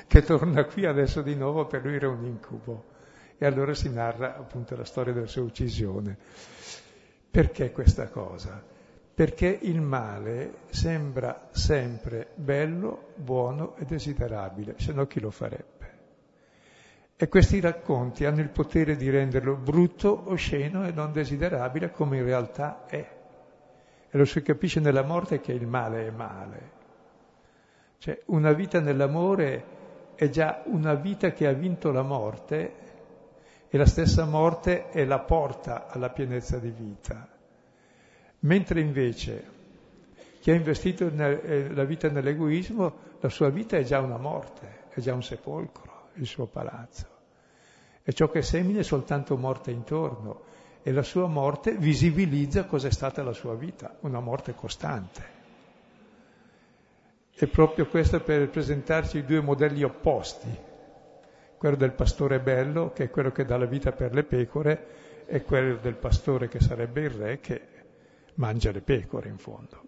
che 0.07 0.21
torna 0.23 0.65
qui 0.65 0.85
adesso 0.85 1.21
di 1.21 1.35
nuovo, 1.35 1.65
per 1.67 1.83
lui 1.83 1.95
era 1.95 2.09
un 2.09 2.25
incubo. 2.25 2.89
E 3.37 3.45
allora 3.45 3.73
si 3.73 3.89
narra 3.89 4.37
appunto 4.37 4.75
la 4.75 4.85
storia 4.85 5.13
della 5.13 5.27
sua 5.27 5.41
uccisione. 5.41 6.15
Perché 7.31 7.71
questa 7.71 8.07
cosa? 8.09 8.61
Perché 9.13 9.59
il 9.61 9.81
male 9.81 10.59
sembra 10.69 11.47
sempre 11.51 12.31
bello, 12.35 13.13
buono 13.15 13.75
e 13.77 13.85
desiderabile, 13.85 14.75
se 14.77 14.93
no 14.93 15.07
chi 15.07 15.19
lo 15.19 15.31
farebbe? 15.31 15.80
E 17.21 17.27
questi 17.27 17.59
racconti 17.59 18.25
hanno 18.25 18.41
il 18.41 18.49
potere 18.49 18.95
di 18.95 19.07
renderlo 19.07 19.55
brutto, 19.55 20.23
osceno 20.31 20.87
e 20.87 20.91
non 20.91 21.11
desiderabile 21.11 21.91
come 21.91 22.17
in 22.17 22.23
realtà 22.23 22.85
è. 22.87 23.09
E 24.09 24.17
lo 24.17 24.25
si 24.25 24.41
capisce 24.41 24.79
nella 24.79 25.03
morte 25.03 25.39
che 25.39 25.51
il 25.51 25.67
male 25.67 26.07
è 26.07 26.09
male. 26.09 26.71
Cioè 27.99 28.23
una 28.25 28.53
vita 28.53 28.79
nell'amore 28.79 29.65
è 30.15 30.29
già 30.29 30.63
una 30.65 30.95
vita 30.95 31.29
che 31.29 31.45
ha 31.45 31.51
vinto 31.51 31.91
la 31.91 32.01
morte 32.01 32.73
e 33.69 33.77
la 33.77 33.85
stessa 33.85 34.25
morte 34.25 34.89
è 34.89 35.05
la 35.05 35.19
porta 35.19 35.85
alla 35.89 36.09
pienezza 36.09 36.57
di 36.57 36.71
vita. 36.71 37.29
Mentre 38.39 38.79
invece 38.79 39.43
chi 40.39 40.49
ha 40.49 40.55
investito 40.55 41.05
eh, 41.05 41.71
la 41.71 41.83
vita 41.83 42.09
nell'egoismo, 42.09 42.95
la 43.19 43.29
sua 43.29 43.49
vita 43.49 43.77
è 43.77 43.83
già 43.83 43.99
una 43.99 44.17
morte, 44.17 44.85
è 44.89 44.99
già 44.99 45.13
un 45.13 45.21
sepolcro, 45.21 46.09
il 46.13 46.25
suo 46.25 46.47
palazzo. 46.47 47.10
E 48.03 48.13
ciò 48.13 48.29
che 48.29 48.41
semina 48.41 48.79
è 48.79 48.83
soltanto 48.83 49.37
morte 49.37 49.71
intorno 49.71 50.49
e 50.83 50.91
la 50.91 51.03
sua 51.03 51.27
morte 51.27 51.75
visibilizza 51.75 52.65
cos'è 52.65 52.91
stata 52.91 53.21
la 53.23 53.33
sua 53.33 53.55
vita, 53.55 53.97
una 54.01 54.19
morte 54.19 54.55
costante. 54.55 55.39
E 57.33 57.47
proprio 57.47 57.87
questo 57.87 58.19
per 58.21 58.49
presentarci 58.49 59.19
i 59.19 59.25
due 59.25 59.41
modelli 59.41 59.83
opposti, 59.83 60.49
quello 61.57 61.75
del 61.75 61.91
pastore 61.91 62.39
bello, 62.39 62.91
che 62.91 63.05
è 63.05 63.09
quello 63.09 63.31
che 63.31 63.45
dà 63.45 63.57
la 63.57 63.65
vita 63.65 63.91
per 63.91 64.13
le 64.13 64.23
pecore, 64.23 64.87
e 65.27 65.43
quello 65.43 65.77
del 65.77 65.95
pastore 65.95 66.47
che 66.49 66.59
sarebbe 66.59 67.01
il 67.01 67.09
re, 67.11 67.39
che 67.39 67.61
mangia 68.35 68.71
le 68.71 68.81
pecore 68.81 69.29
in 69.29 69.37
fondo, 69.37 69.81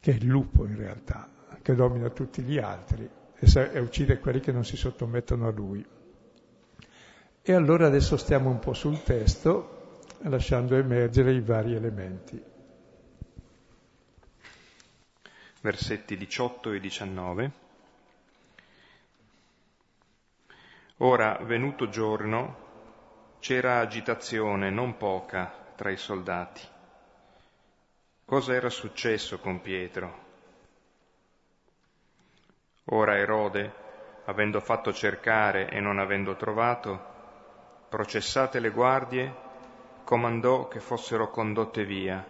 che 0.00 0.12
è 0.12 0.14
il 0.14 0.26
lupo 0.26 0.64
in 0.64 0.76
realtà, 0.76 1.28
che 1.60 1.74
domina 1.74 2.08
tutti 2.08 2.42
gli 2.42 2.58
altri 2.58 3.08
e, 3.34 3.78
uccide 3.78 4.18
quelli 4.18 4.40
che 4.40 4.52
non 4.52 4.64
si 4.64 4.76
sottomettono 4.76 5.46
a 5.46 5.50
lui. 5.50 5.84
E 7.42 7.54
allora 7.54 7.86
adesso 7.86 8.18
stiamo 8.18 8.50
un 8.50 8.58
po' 8.58 8.74
sul 8.74 9.02
testo, 9.02 9.98
lasciando 10.24 10.76
emergere 10.76 11.32
i 11.32 11.40
vari 11.40 11.74
elementi. 11.74 12.42
Versetti 15.62 16.18
18 16.18 16.72
e 16.72 16.80
19. 16.80 17.50
Ora, 20.98 21.38
venuto 21.42 21.88
giorno, 21.88 22.56
c'era 23.40 23.78
agitazione 23.78 24.68
non 24.68 24.98
poca 24.98 25.50
tra 25.76 25.90
i 25.90 25.96
soldati. 25.96 26.60
Cosa 28.26 28.52
era 28.52 28.68
successo 28.68 29.38
con 29.38 29.62
Pietro? 29.62 30.24
Ora 32.84 33.16
Erode, 33.16 33.72
avendo 34.26 34.60
fatto 34.60 34.92
cercare 34.92 35.70
e 35.70 35.80
non 35.80 35.98
avendo 35.98 36.36
trovato, 36.36 37.19
processate 37.90 38.60
le 38.60 38.70
guardie, 38.70 39.34
comandò 40.04 40.68
che 40.68 40.78
fossero 40.78 41.28
condotte 41.28 41.84
via 41.84 42.24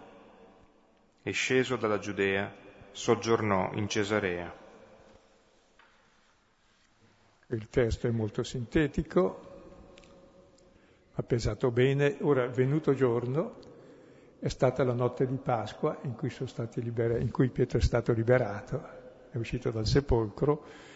e 1.23 1.31
sceso 1.33 1.77
dalla 1.77 1.99
Giudea 1.99 2.51
soggiornò 2.93 3.71
in 3.75 3.87
Cesarea. 3.87 4.51
Il 7.49 7.69
testo 7.69 8.07
è 8.07 8.11
molto 8.11 8.43
sintetico, 8.43 9.49
ha 11.13 11.23
pesato 11.23 11.71
bene. 11.71 12.17
Ora, 12.23 12.47
venuto 12.47 12.95
giorno, 12.95 13.57
è 14.39 14.49
stata 14.49 14.83
la 14.83 14.95
notte 14.95 15.27
di 15.27 15.37
Pasqua 15.37 15.99
in 16.03 16.15
cui, 16.15 16.33
libera- 16.77 17.19
in 17.19 17.31
cui 17.31 17.51
Pietro 17.51 17.79
è 17.79 17.83
stato 17.83 18.13
liberato, 18.13 18.83
è 19.31 19.37
uscito 19.37 19.71
dal 19.71 19.87
sepolcro. 19.87 20.89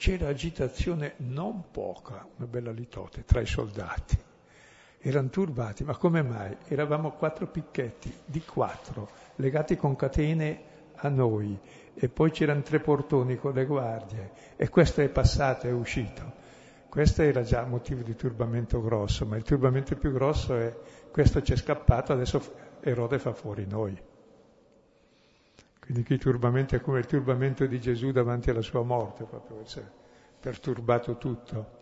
C'era 0.00 0.28
agitazione 0.28 1.12
non 1.18 1.64
poca, 1.70 2.26
una 2.38 2.46
bella 2.46 2.70
litote, 2.70 3.22
tra 3.26 3.42
i 3.42 3.46
soldati. 3.46 4.16
Erano 4.98 5.28
turbati, 5.28 5.84
ma 5.84 5.94
come 5.94 6.22
mai? 6.22 6.56
Eravamo 6.68 7.10
quattro 7.10 7.46
picchetti, 7.48 8.10
di 8.24 8.40
quattro, 8.40 9.10
legati 9.36 9.76
con 9.76 9.96
catene 9.96 10.62
a 10.94 11.10
noi 11.10 11.54
e 11.92 12.08
poi 12.08 12.30
c'erano 12.30 12.62
tre 12.62 12.80
portoni 12.80 13.36
con 13.36 13.52
le 13.52 13.66
guardie 13.66 14.30
e 14.56 14.70
questo 14.70 15.02
è 15.02 15.08
passato, 15.10 15.66
è 15.66 15.72
uscito. 15.72 16.32
Questo 16.88 17.20
era 17.20 17.42
già 17.42 17.66
motivo 17.66 18.00
di 18.00 18.16
turbamento 18.16 18.80
grosso, 18.80 19.26
ma 19.26 19.36
il 19.36 19.42
turbamento 19.42 19.94
più 19.96 20.12
grosso 20.12 20.56
è 20.56 20.74
questo 21.10 21.42
ci 21.42 21.52
è 21.52 21.56
scappato, 21.56 22.14
adesso 22.14 22.40
Erode 22.80 23.18
fa 23.18 23.34
fuori 23.34 23.66
noi. 23.66 24.00
Quindi 25.90 26.06
qui 26.06 26.18
turbamento 26.18 26.76
è 26.76 26.80
come 26.80 27.00
il 27.00 27.06
turbamento 27.06 27.66
di 27.66 27.80
Gesù 27.80 28.12
davanti 28.12 28.48
alla 28.48 28.62
sua 28.62 28.84
morte, 28.84 29.24
proprio 29.24 29.64
si 29.64 29.80
è 29.80 29.84
perturbato 30.38 31.18
tutto. 31.18 31.78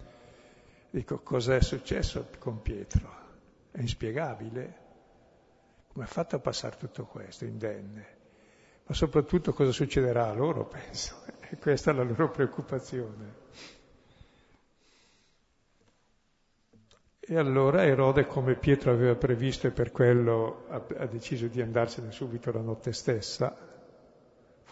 Dico, 0.89 1.19
cos'è 1.19 1.61
successo 1.61 2.31
con 2.39 2.63
Pietro? 2.63 3.11
È 3.71 3.83
inspiegabile. 3.83 4.77
Come 5.93 6.07
ha 6.07 6.09
fatto 6.09 6.37
a 6.37 6.39
passare 6.39 6.79
tutto 6.79 7.05
questo 7.05 7.45
indenne? 7.45 8.17
ma 8.87 8.95
soprattutto 8.95 9.53
cosa 9.53 9.73
succederà 9.73 10.31
a 10.31 10.33
loro, 10.33 10.65
penso. 10.73 11.17
E 11.51 11.59
questa 11.59 11.91
è 11.91 11.95
la 11.95 12.03
loro 12.03 12.31
preoccupazione. 12.31 13.35
E 17.21 17.37
allora 17.37 17.85
Erode, 17.85 18.27
come 18.27 18.55
Pietro 18.55 18.91
aveva 18.91 19.17
previsto 19.17 19.67
e 19.67 19.71
per 19.71 19.93
quello 19.93 20.65
ha 20.71 21.05
deciso 21.05 21.47
di 21.47 21.61
andarsene 21.61 22.11
subito 22.11 22.51
la 22.51 22.63
notte 22.63 22.95
stessa, 22.95 23.68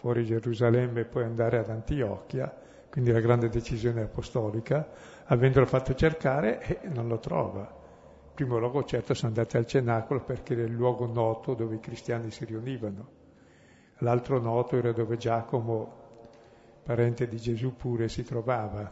fuori 0.07 0.23
Gerusalemme 0.23 1.01
e 1.01 1.03
poi 1.05 1.25
andare 1.25 1.57
ad 1.57 1.69
Antiochia, 1.69 2.55
quindi 2.89 3.11
la 3.11 3.19
grande 3.19 3.49
decisione 3.49 4.03
apostolica, 4.03 4.87
avendolo 5.25 5.65
fatto 5.65 5.93
cercare 5.95 6.61
e 6.61 6.87
non 6.87 7.09
lo 7.09 7.19
trova. 7.19 7.59
In 7.59 8.33
primo 8.33 8.57
luogo 8.57 8.85
certo 8.85 9.13
sono 9.13 9.33
andati 9.33 9.57
al 9.57 9.65
cenacolo 9.65 10.21
perché 10.21 10.53
era 10.53 10.61
il 10.61 10.71
luogo 10.71 11.07
noto 11.07 11.55
dove 11.55 11.75
i 11.75 11.79
cristiani 11.81 12.31
si 12.31 12.45
riunivano 12.45 13.15
L'altro 13.97 14.39
noto 14.39 14.77
era 14.77 14.93
dove 14.93 15.17
Giacomo, 15.17 15.93
parente 16.83 17.27
di 17.27 17.35
Gesù 17.35 17.75
pure, 17.75 18.07
si 18.07 18.23
trovava. 18.23 18.89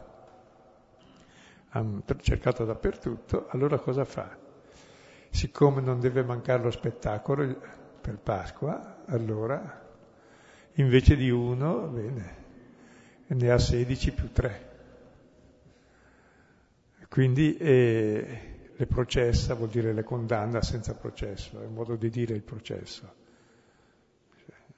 Ha 1.70 1.84
cercato 2.20 2.66
dappertutto, 2.66 3.46
allora 3.48 3.78
cosa 3.78 4.04
fa? 4.04 4.36
Siccome 5.30 5.80
non 5.80 5.98
deve 5.98 6.22
mancare 6.22 6.62
lo 6.62 6.70
spettacolo 6.70 7.56
per 8.02 8.18
Pasqua, 8.18 9.04
allora 9.06 9.84
invece 10.76 11.16
di 11.16 11.30
uno, 11.30 11.86
bene, 11.88 12.34
ne 13.26 13.50
ha 13.50 13.58
16 13.58 14.12
più 14.12 14.32
3. 14.32 14.74
Quindi 17.08 17.56
eh, 17.56 18.56
le 18.76 18.86
processa 18.86 19.54
vuol 19.54 19.70
dire 19.70 19.92
le 19.92 20.02
condanna 20.02 20.60
senza 20.60 20.94
processo, 20.94 21.60
è 21.60 21.64
un 21.64 21.74
modo 21.74 21.96
di 21.96 22.10
dire 22.10 22.34
il 22.34 22.42
processo. 22.42 23.24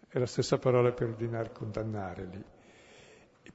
È 0.09 0.19
la 0.19 0.27
stessa 0.27 0.59
parola 0.59 0.93
per 0.93 1.09
ordinare 1.09 1.53
condannare 1.53 2.29
lì. 2.31 2.45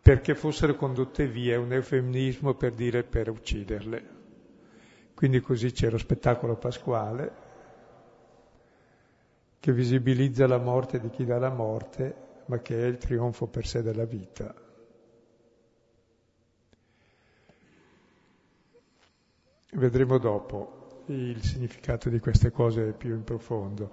Perché 0.01 0.35
fossero 0.35 0.75
condotte 0.75 1.27
via, 1.27 1.53
è 1.53 1.57
un 1.57 1.71
eufemismo 1.71 2.55
per 2.55 2.73
dire 2.73 3.03
per 3.03 3.29
ucciderle. 3.29 4.21
Quindi 5.13 5.39
così 5.39 5.71
c'è 5.71 5.89
lo 5.89 5.97
spettacolo 5.97 6.55
pasquale, 6.55 7.31
che 9.59 9.71
visibilizza 9.71 10.45
la 10.45 10.57
morte 10.57 10.99
di 10.99 11.09
chi 11.09 11.23
dà 11.23 11.39
la 11.39 11.49
morte, 11.49 12.31
ma 12.45 12.59
che 12.59 12.81
è 12.81 12.85
il 12.85 12.97
trionfo 12.97 13.47
per 13.47 13.65
sé 13.65 13.81
della 13.81 14.05
vita. 14.05 14.53
Vedremo 19.71 20.17
dopo 20.17 21.01
il 21.07 21.41
significato 21.43 22.09
di 22.09 22.19
queste 22.19 22.51
cose 22.51 22.91
più 22.93 23.15
in 23.15 23.23
profondo. 23.23 23.91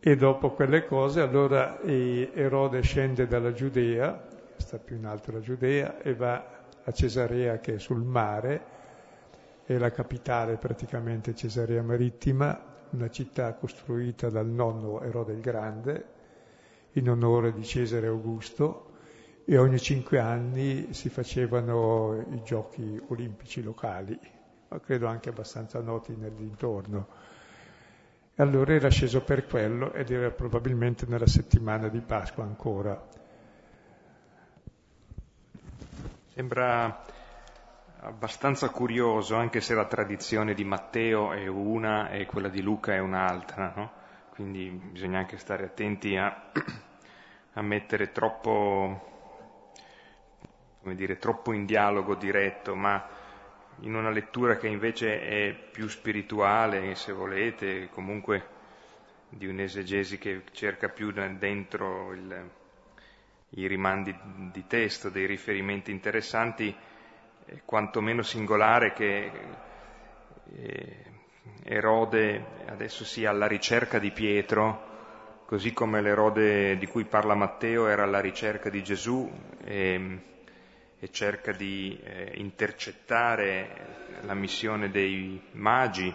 E 0.00 0.16
dopo 0.16 0.52
quelle 0.52 0.86
cose, 0.86 1.20
allora 1.20 1.80
Erode 1.82 2.82
scende 2.82 3.26
dalla 3.26 3.52
Giudea, 3.52 4.28
sta 4.56 4.78
più 4.78 4.96
in 4.96 5.06
alto 5.06 5.32
la 5.32 5.40
Giudea, 5.40 5.98
e 6.00 6.14
va 6.14 6.64
a 6.84 6.92
Cesarea 6.92 7.58
che 7.58 7.74
è 7.74 7.78
sul 7.78 8.02
mare, 8.02 8.76
è 9.64 9.76
la 9.76 9.90
capitale 9.90 10.56
praticamente 10.56 11.34
Cesarea 11.34 11.82
Marittima, 11.82 12.76
una 12.90 13.10
città 13.10 13.52
costruita 13.54 14.30
dal 14.30 14.46
nonno 14.46 15.02
Erode 15.02 15.32
il 15.32 15.40
Grande 15.40 16.16
in 16.98 17.08
onore 17.08 17.52
di 17.52 17.64
Cesare 17.64 18.06
Augusto 18.06 18.86
e 19.44 19.56
ogni 19.56 19.78
cinque 19.78 20.18
anni 20.18 20.92
si 20.92 21.08
facevano 21.08 22.24
i 22.32 22.42
giochi 22.42 23.00
olimpici 23.08 23.62
locali, 23.62 24.18
ma 24.68 24.78
credo 24.80 25.06
anche 25.06 25.30
abbastanza 25.30 25.80
noti 25.80 26.14
nel 26.14 26.32
dintorno. 26.32 27.06
E 28.34 28.42
allora 28.42 28.74
era 28.74 28.90
sceso 28.90 29.22
per 29.22 29.46
quello 29.46 29.92
ed 29.92 30.10
era 30.10 30.30
probabilmente 30.30 31.06
nella 31.06 31.26
settimana 31.26 31.88
di 31.88 32.00
Pasqua 32.00 32.44
ancora. 32.44 33.02
Sembra 36.34 37.04
abbastanza 38.00 38.68
curioso, 38.68 39.34
anche 39.34 39.60
se 39.60 39.74
la 39.74 39.86
tradizione 39.86 40.54
di 40.54 40.64
Matteo 40.64 41.32
è 41.32 41.46
una 41.46 42.10
e 42.10 42.26
quella 42.26 42.48
di 42.48 42.62
Luca 42.62 42.94
è 42.94 42.98
un'altra, 42.98 43.72
no? 43.74 43.90
quindi 44.38 44.70
bisogna 44.70 45.18
anche 45.18 45.36
stare 45.36 45.64
attenti 45.64 46.16
a, 46.16 46.52
a 47.58 47.62
mettere 47.62 48.12
troppo, 48.12 49.04
dire, 50.84 51.18
troppo 51.18 51.52
in 51.52 51.66
dialogo 51.66 52.14
diretto, 52.14 52.76
ma 52.76 53.04
in 53.80 53.96
una 53.96 54.10
lettura 54.10 54.56
che 54.56 54.68
invece 54.68 55.20
è 55.20 55.52
più 55.52 55.88
spirituale, 55.88 56.94
se 56.94 57.10
volete, 57.12 57.88
comunque 57.90 58.56
di 59.28 59.46
un'esegesi 59.46 60.18
che 60.18 60.42
cerca 60.52 60.88
più 60.88 61.10
dentro 61.10 62.12
il, 62.12 62.50
i 63.50 63.66
rimandi 63.66 64.16
di 64.52 64.64
testo, 64.68 65.10
dei 65.10 65.26
riferimenti 65.26 65.90
interessanti, 65.90 66.74
quantomeno 67.64 68.22
singolare 68.22 68.92
che 68.92 69.32
eh, 70.54 71.04
Erode 71.64 72.44
adesso 72.66 73.04
sia 73.04 73.30
alla 73.30 73.48
ricerca 73.48 73.98
di 73.98 74.12
Pietro, 74.12 74.87
così 75.48 75.72
come 75.72 76.02
l'Erode 76.02 76.76
di 76.76 76.86
cui 76.86 77.06
parla 77.06 77.34
Matteo 77.34 77.88
era 77.88 78.02
alla 78.02 78.20
ricerca 78.20 78.68
di 78.68 78.84
Gesù 78.84 79.32
e, 79.64 80.18
e 80.98 81.10
cerca 81.10 81.52
di 81.52 81.98
eh, 82.04 82.32
intercettare 82.34 84.18
la 84.24 84.34
missione 84.34 84.90
dei 84.90 85.40
magi 85.52 86.14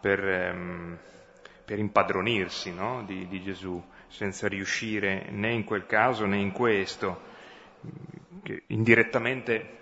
per, 0.00 0.26
ehm, 0.26 0.98
per 1.62 1.78
impadronirsi 1.78 2.72
no? 2.72 3.02
di, 3.04 3.28
di 3.28 3.42
Gesù, 3.42 3.84
senza 4.06 4.48
riuscire 4.48 5.26
né 5.28 5.52
in 5.52 5.64
quel 5.64 5.84
caso 5.84 6.24
né 6.24 6.38
in 6.38 6.52
questo, 6.52 7.20
che 8.42 8.62
indirettamente 8.68 9.76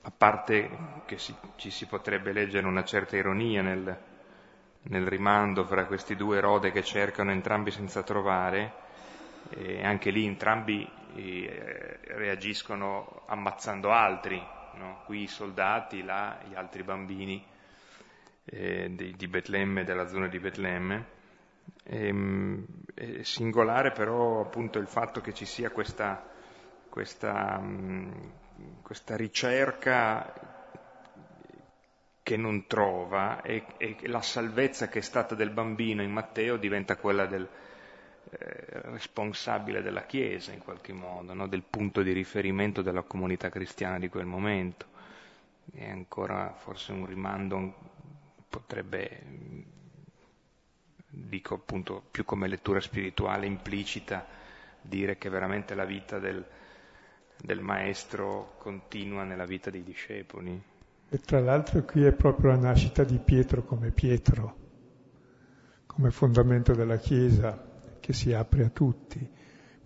a 0.00 0.10
parte 0.10 0.70
che 1.04 1.18
si, 1.18 1.34
ci 1.56 1.70
si 1.70 1.84
potrebbe 1.84 2.32
leggere 2.32 2.66
una 2.66 2.84
certa 2.84 3.18
ironia 3.18 3.60
nel, 3.60 3.98
nel 4.82 5.06
rimando 5.06 5.64
fra 5.64 5.86
questi 5.86 6.16
due 6.16 6.40
rode 6.40 6.72
che 6.72 6.82
cercano 6.82 7.30
entrambi 7.30 7.70
senza 7.70 8.02
trovare, 8.02 8.88
e 9.50 9.84
anche 9.84 10.10
lì 10.10 10.26
entrambi 10.26 10.88
eh, 11.14 11.98
reagiscono 12.02 13.22
ammazzando 13.26 13.90
altri, 13.90 14.40
no? 14.74 15.02
qui 15.04 15.22
i 15.22 15.26
soldati, 15.26 16.02
là 16.02 16.38
gli 16.48 16.54
altri 16.54 16.82
bambini 16.82 17.44
eh, 18.44 18.94
di, 18.94 19.14
di 19.16 19.28
Betlemme, 19.28 19.84
della 19.84 20.06
zona 20.06 20.28
di 20.28 20.38
Betlemme. 20.38 21.18
E, 21.84 22.06
ehm, 22.06 22.66
è 22.94 23.22
singolare 23.22 23.92
però 23.92 24.40
appunto 24.40 24.78
il 24.78 24.86
fatto 24.86 25.20
che 25.20 25.32
ci 25.32 25.44
sia 25.44 25.70
questa, 25.70 26.22
questa 26.88 27.58
mh, 27.58 28.32
questa 28.82 29.16
ricerca 29.16 30.49
che 32.22 32.36
non 32.36 32.66
trova 32.66 33.42
e, 33.42 33.64
e, 33.76 33.96
la 34.08 34.22
salvezza 34.22 34.88
che 34.88 34.98
è 34.98 35.02
stata 35.02 35.34
del 35.34 35.50
bambino 35.50 36.02
in 36.02 36.12
Matteo 36.12 36.56
diventa 36.56 36.96
quella 36.96 37.26
del 37.26 37.48
eh, 38.32 38.66
responsabile 38.90 39.82
della 39.82 40.04
Chiesa 40.04 40.52
in 40.52 40.60
qualche 40.60 40.92
modo, 40.92 41.34
no? 41.34 41.48
del 41.48 41.62
punto 41.62 42.02
di 42.02 42.12
riferimento 42.12 42.82
della 42.82 43.02
comunità 43.02 43.48
cristiana 43.48 43.98
di 43.98 44.08
quel 44.08 44.26
momento. 44.26 44.86
E 45.72 45.88
ancora 45.90 46.52
forse 46.52 46.92
un 46.92 47.06
rimando 47.06 47.74
potrebbe, 48.48 49.22
dico 51.08 51.54
appunto 51.54 52.02
più 52.10 52.24
come 52.24 52.48
lettura 52.48 52.80
spirituale 52.80 53.46
implicita, 53.46 54.26
dire 54.80 55.18
che 55.18 55.28
veramente 55.28 55.74
la 55.74 55.84
vita 55.84 56.18
del, 56.18 56.44
del 57.36 57.60
maestro 57.60 58.54
continua 58.58 59.24
nella 59.24 59.44
vita 59.44 59.70
dei 59.70 59.82
discepoli. 59.82 60.60
E 61.12 61.18
tra 61.18 61.40
l'altro 61.40 61.82
qui 61.82 62.04
è 62.04 62.12
proprio 62.12 62.52
la 62.52 62.56
nascita 62.56 63.02
di 63.02 63.18
Pietro 63.18 63.64
come 63.64 63.90
Pietro, 63.90 64.56
come 65.86 66.12
fondamento 66.12 66.72
della 66.72 66.98
Chiesa 66.98 67.66
che 67.98 68.12
si 68.12 68.32
apre 68.32 68.66
a 68.66 68.68
tutti, 68.68 69.28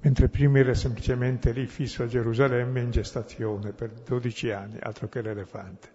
mentre 0.00 0.28
prima 0.28 0.58
era 0.58 0.74
semplicemente 0.74 1.52
lì 1.52 1.66
fisso 1.66 2.02
a 2.02 2.06
Gerusalemme 2.06 2.82
in 2.82 2.90
gestazione 2.90 3.72
per 3.72 3.92
12 3.92 4.50
anni, 4.50 4.76
altro 4.78 5.08
che 5.08 5.22
l'elefante, 5.22 5.88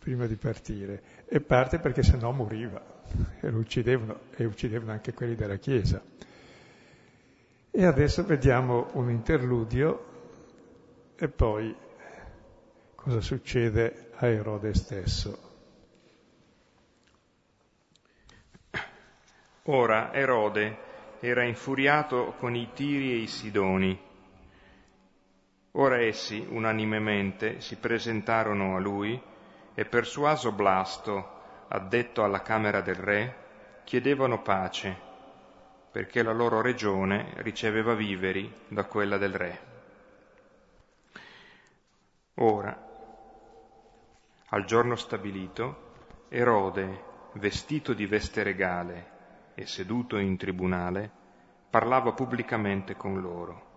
prima 0.00 0.26
di 0.26 0.34
partire. 0.34 1.00
E 1.26 1.40
parte 1.40 1.78
perché 1.78 2.02
se 2.02 2.16
no 2.16 2.32
moriva 2.32 2.82
e 3.38 3.50
lo 3.50 3.58
uccidevano 3.58 4.18
e 4.34 4.44
uccidevano 4.46 4.90
anche 4.90 5.14
quelli 5.14 5.36
della 5.36 5.58
Chiesa. 5.58 6.02
E 7.70 7.84
adesso 7.84 8.24
vediamo 8.24 8.88
un 8.94 9.10
interludio 9.10 10.06
e 11.14 11.28
poi 11.28 11.72
cosa 12.96 13.20
succede 13.20 14.09
a 14.22 14.26
Erode 14.26 14.74
stesso. 14.74 15.48
Ora 19.64 20.12
Erode 20.12 20.88
era 21.20 21.42
infuriato 21.44 22.34
con 22.38 22.54
i 22.54 22.70
Tiri 22.74 23.12
e 23.12 23.16
i 23.16 23.26
Sidoni. 23.26 23.98
Ora 25.72 26.00
essi 26.02 26.46
unanimemente 26.50 27.60
si 27.60 27.76
presentarono 27.76 28.76
a 28.76 28.78
lui 28.78 29.18
e 29.74 29.84
persuaso 29.86 30.52
Blasto, 30.52 31.38
addetto 31.68 32.22
alla 32.22 32.42
camera 32.42 32.82
del 32.82 32.96
re, 32.96 33.36
chiedevano 33.84 34.42
pace, 34.42 34.94
perché 35.90 36.22
la 36.22 36.32
loro 36.32 36.60
regione 36.60 37.32
riceveva 37.36 37.94
viveri 37.94 38.52
da 38.68 38.84
quella 38.84 39.16
del 39.16 39.34
re. 39.34 39.60
Ora, 42.34 42.88
al 44.50 44.64
giorno 44.64 44.96
stabilito, 44.96 45.88
Erode, 46.28 47.02
vestito 47.34 47.92
di 47.92 48.06
veste 48.06 48.42
regale 48.42 49.18
e 49.54 49.66
seduto 49.66 50.16
in 50.16 50.36
tribunale, 50.36 51.10
parlava 51.68 52.12
pubblicamente 52.12 52.96
con 52.96 53.20
loro. 53.20 53.68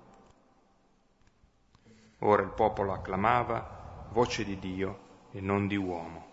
Ora 2.20 2.44
il 2.44 2.52
popolo 2.52 2.94
acclamava 2.94 4.08
voce 4.12 4.46
di 4.46 4.58
Dio 4.60 5.00
e 5.32 5.42
non 5.42 5.68
di 5.68 5.76
uomo. 5.76 6.32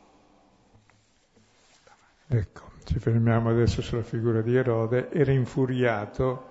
Ecco, 2.28 2.70
ci 2.84 2.98
fermiamo 2.98 3.50
adesso 3.50 3.82
sulla 3.82 4.02
figura 4.02 4.40
di 4.40 4.54
Erode. 4.54 5.10
Era 5.10 5.32
infuriato 5.32 6.48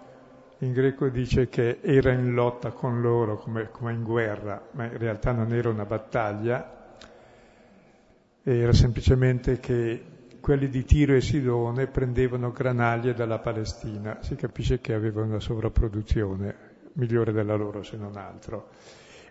in 0.60 0.74
greco 0.74 1.08
dice 1.08 1.48
che 1.48 1.80
era 1.82 2.12
in 2.12 2.34
lotta 2.34 2.72
con 2.72 3.00
loro 3.00 3.38
come, 3.38 3.70
come, 3.72 3.94
in 3.94 4.04
guerra, 4.04 4.62
ma 4.72 4.86
in 4.86 4.98
realtà 4.98 5.32
non 5.32 5.54
era 5.54 5.70
una 5.70 5.86
battaglia, 5.86 6.79
era 8.58 8.74
semplicemente 8.74 9.60
che 9.60 10.04
quelli 10.40 10.70
di 10.70 10.84
Tiro 10.84 11.14
e 11.14 11.22
Sidone 11.22 11.88
prendevano 11.88 12.52
granaglie 12.52 13.14
dalla 13.14 13.40
Palestina, 13.40 14.24
si 14.24 14.36
capisce 14.36 14.80
che 14.80 14.94
avevano 14.94 15.28
una 15.28 15.40
sovrapproduzione 15.40 16.68
migliore 16.94 17.32
della 17.32 17.56
loro 17.56 17.84
se 17.84 17.98
non 17.98 18.16
altro. 18.18 18.70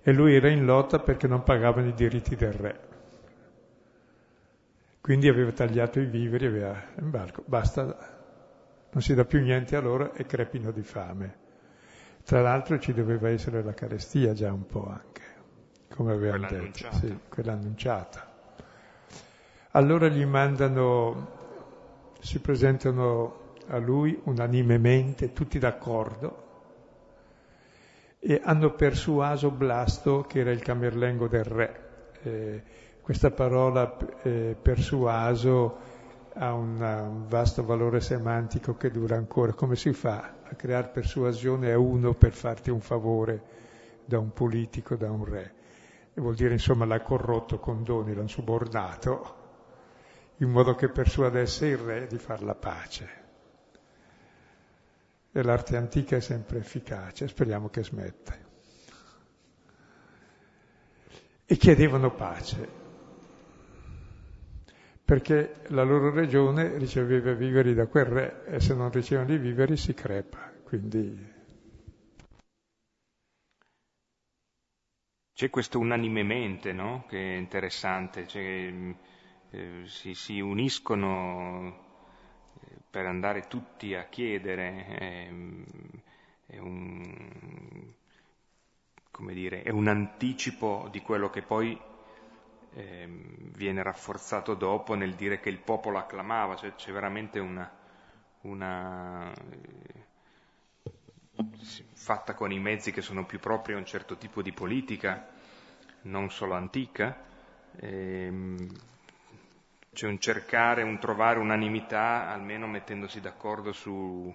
E 0.02 0.12
lui 0.12 0.35
era 0.35 0.48
in 0.48 0.64
lotta 0.64 1.00
perché 1.00 1.26
non 1.26 1.42
pagavano 1.42 1.88
i 1.88 1.94
diritti 1.94 2.37
del 2.37 2.52
re. 2.52 2.81
Quindi 5.00 5.28
aveva 5.28 5.50
tagliato 5.50 5.98
i 6.00 6.07
viveri, 6.07 6.46
aveva 6.46 6.81
imbarco, 6.98 7.42
basta 7.46 8.16
non 8.90 9.02
si 9.02 9.14
dà 9.14 9.24
più 9.24 9.40
niente 9.40 9.74
a 9.74 9.81
loro 9.81 10.12
e 10.12 10.24
crepino 10.26 10.70
di 10.70 10.83
fame. 10.83 11.46
Tra 12.24 12.40
l'altro 12.40 12.78
ci 12.78 12.92
doveva 12.92 13.31
essere 13.31 13.62
la 13.62 13.72
carestia 13.72 14.33
già 14.33 14.52
un 14.52 14.66
po' 14.66 14.87
anche, 14.87 15.22
come 15.88 16.12
avevamo 16.12 16.46
quella 16.46 16.62
detto, 16.62 16.87
annunciata. 16.87 16.96
Sì, 16.96 17.18
quella 17.28 17.52
annunciata. 17.52 18.27
Allora 19.78 20.08
gli 20.08 20.24
mandano, 20.24 21.28
si 22.18 22.40
presentano 22.40 23.54
a 23.68 23.78
lui 23.78 24.18
unanimemente, 24.24 25.32
tutti 25.32 25.60
d'accordo, 25.60 26.46
e 28.18 28.40
hanno 28.42 28.72
persuaso 28.72 29.52
Blasto, 29.52 30.22
che 30.22 30.40
era 30.40 30.50
il 30.50 30.62
camerlengo 30.62 31.28
del 31.28 31.44
re. 31.44 31.80
Eh, 32.24 32.62
questa 33.00 33.30
parola 33.30 33.96
eh, 34.22 34.56
persuaso 34.60 35.76
ha 36.34 36.52
una, 36.54 37.02
un 37.02 37.28
vasto 37.28 37.64
valore 37.64 38.00
semantico 38.00 38.76
che 38.76 38.90
dura 38.90 39.14
ancora. 39.14 39.52
Come 39.52 39.76
si 39.76 39.92
fa 39.92 40.38
a 40.42 40.56
creare 40.56 40.88
persuasione 40.88 41.70
a 41.70 41.78
uno 41.78 42.14
per 42.14 42.32
farti 42.32 42.70
un 42.70 42.80
favore 42.80 43.42
da 44.04 44.18
un 44.18 44.32
politico, 44.32 44.96
da 44.96 45.08
un 45.08 45.24
re? 45.24 45.52
E 46.14 46.20
vuol 46.20 46.34
dire 46.34 46.54
insomma 46.54 46.84
l'ha 46.84 47.00
corrotto 47.00 47.60
con 47.60 47.84
doni, 47.84 48.12
l'ha 48.12 48.26
subornato, 48.26 49.38
in 50.38 50.51
modo 50.51 50.74
che 50.74 50.88
persuadesse 50.88 51.66
il 51.66 51.79
re 51.79 52.07
di 52.07 52.18
far 52.18 52.42
la 52.42 52.55
pace. 52.55 53.27
E 55.33 55.42
l'arte 55.42 55.77
antica 55.77 56.16
è 56.16 56.20
sempre 56.20 56.59
efficace, 56.59 57.29
speriamo 57.29 57.68
che 57.68 57.85
smetta. 57.85 58.37
E 61.44 61.57
chiedevano 61.57 62.14
pace 62.14 62.87
perché 65.09 65.62
la 65.68 65.85
loro 65.85 66.11
regione 66.11 66.77
riceveva 66.77 67.33
viveri 67.33 67.72
da 67.72 67.87
quel 67.87 68.05
re 68.05 68.44
e 68.44 68.61
se 68.61 68.74
non 68.74 68.90
ricevono 68.90 69.33
i 69.33 69.38
viveri 69.38 69.74
si 69.79 69.94
crepa. 69.94 70.53
Quindi... 70.62 71.37
C'è 75.33 75.48
questo 75.48 75.79
unanimemente, 75.79 76.74
no? 76.74 77.07
Che 77.09 77.16
è 77.16 77.38
interessante, 77.38 78.27
cioè, 78.27 78.70
eh, 79.50 79.82
si, 79.87 80.14
si, 80.14 80.40
uniscono 80.40 81.68
eh, 82.61 82.76
per 82.90 83.06
andare 83.06 83.46
tutti 83.48 83.94
a 83.94 84.04
chiedere, 84.04 84.87
è, 84.87 85.28
è, 86.46 86.58
un, 86.58 87.92
dire, 89.32 89.62
è 89.62 89.70
un 89.70 89.88
anticipo 89.88 90.88
di 90.90 91.00
quello 91.00 91.30
che 91.30 91.42
poi 91.42 91.78
eh, 92.74 93.08
viene 93.54 93.82
rafforzato 93.82 94.54
dopo 94.54 94.94
nel 94.94 95.14
dire 95.14 95.40
che 95.40 95.48
il 95.48 95.58
popolo 95.58 95.98
acclamava, 95.98 96.56
cioè 96.56 96.74
c'è 96.74 96.92
veramente 96.92 97.38
una, 97.38 97.70
una 98.42 99.32
fatta 101.94 102.34
con 102.34 102.52
i 102.52 102.58
mezzi 102.58 102.92
che 102.92 103.02
sono 103.02 103.24
più 103.24 103.38
propri 103.38 103.74
a 103.74 103.76
un 103.76 103.84
certo 103.84 104.16
tipo 104.16 104.42
di 104.42 104.52
politica, 104.52 105.28
non 106.02 106.30
solo 106.30 106.54
antica, 106.54 107.24
ehm, 107.76 108.68
c'è 109.98 110.06
un 110.06 110.20
cercare, 110.20 110.84
un 110.84 111.00
trovare 111.00 111.40
unanimità, 111.40 112.28
almeno 112.28 112.68
mettendosi 112.68 113.20
d'accordo 113.20 113.72
su, 113.72 114.32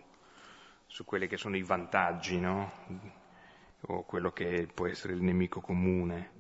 su 0.86 1.06
quelli 1.06 1.26
che 1.26 1.38
sono 1.38 1.56
i 1.56 1.64
vantaggi, 1.64 2.38
no? 2.38 2.70
o 3.88 4.04
quello 4.04 4.34
che 4.34 4.68
può 4.74 4.88
essere 4.88 5.14
il 5.14 5.22
nemico 5.22 5.62
comune. 5.62 6.32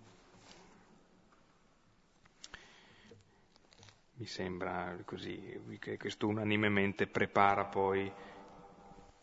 mi 4.16 4.26
sembra 4.26 4.94
così, 5.06 5.58
che 5.80 5.98
questo 5.98 6.28
unanimemente 6.28 7.08
prepara 7.08 7.64
poi 7.64 8.12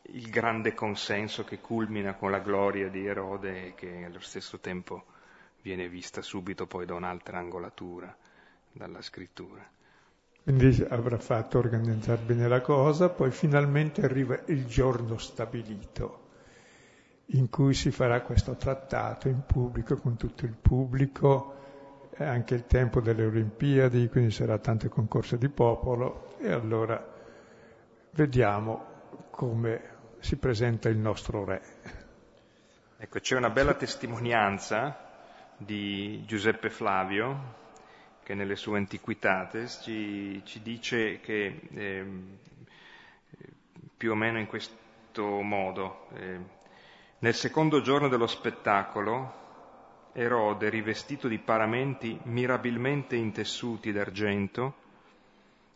il 0.02 0.30
grande 0.30 0.72
consenso 0.72 1.44
che 1.44 1.60
culmina 1.60 2.14
con 2.14 2.30
la 2.30 2.40
gloria 2.40 2.88
di 2.88 3.04
Erode 3.04 3.66
e 3.66 3.74
che 3.74 4.04
allo 4.04 4.20
stesso 4.20 4.60
tempo 4.60 5.04
viene 5.60 5.90
vista 5.90 6.22
subito 6.22 6.66
poi 6.66 6.86
da 6.86 6.94
un'altra 6.94 7.36
angolatura 7.38 8.16
dalla 8.72 9.02
scrittura. 9.02 9.78
Quindi 10.42 10.84
avrà 10.88 11.18
fatto 11.18 11.58
organizzare 11.58 12.22
bene 12.22 12.48
la 12.48 12.60
cosa, 12.60 13.08
poi 13.08 13.30
finalmente 13.30 14.02
arriva 14.02 14.40
il 14.46 14.66
giorno 14.66 15.18
stabilito 15.18 16.28
in 17.32 17.48
cui 17.48 17.74
si 17.74 17.90
farà 17.90 18.22
questo 18.22 18.56
trattato 18.56 19.28
in 19.28 19.44
pubblico 19.46 19.96
con 19.96 20.16
tutto 20.16 20.44
il 20.44 20.54
pubblico 20.60 21.58
è 22.10 22.24
anche 22.24 22.54
il 22.54 22.66
tempo 22.66 23.00
delle 23.00 23.24
Olimpiadi, 23.24 24.08
quindi 24.08 24.30
sarà 24.30 24.58
tante 24.58 24.88
concorse 24.88 25.38
di 25.38 25.48
popolo 25.48 26.36
e 26.38 26.50
allora 26.52 27.02
vediamo 28.10 28.84
come 29.30 29.80
si 30.18 30.36
presenta 30.36 30.90
il 30.90 30.98
nostro 30.98 31.44
re. 31.44 31.62
Ecco, 32.98 33.20
c'è 33.20 33.36
una 33.36 33.48
bella 33.48 33.72
testimonianza 33.72 35.08
di 35.56 36.22
Giuseppe 36.26 36.68
Flavio 36.68 37.58
che 38.30 38.36
nelle 38.36 38.54
sue 38.54 38.78
Antiquitates 38.78 39.80
ci, 39.82 40.40
ci 40.44 40.62
dice 40.62 41.18
che 41.18 41.62
eh, 41.74 42.04
più 43.96 44.12
o 44.12 44.14
meno 44.14 44.38
in 44.38 44.46
questo 44.46 45.40
modo, 45.40 46.06
eh, 46.14 46.38
nel 47.18 47.34
secondo 47.34 47.80
giorno 47.80 48.06
dello 48.06 48.28
spettacolo 48.28 49.38
Erode, 50.12 50.68
rivestito 50.68 51.26
di 51.26 51.38
paramenti 51.38 52.20
mirabilmente 52.22 53.16
intessuti 53.16 53.90
d'argento, 53.90 54.74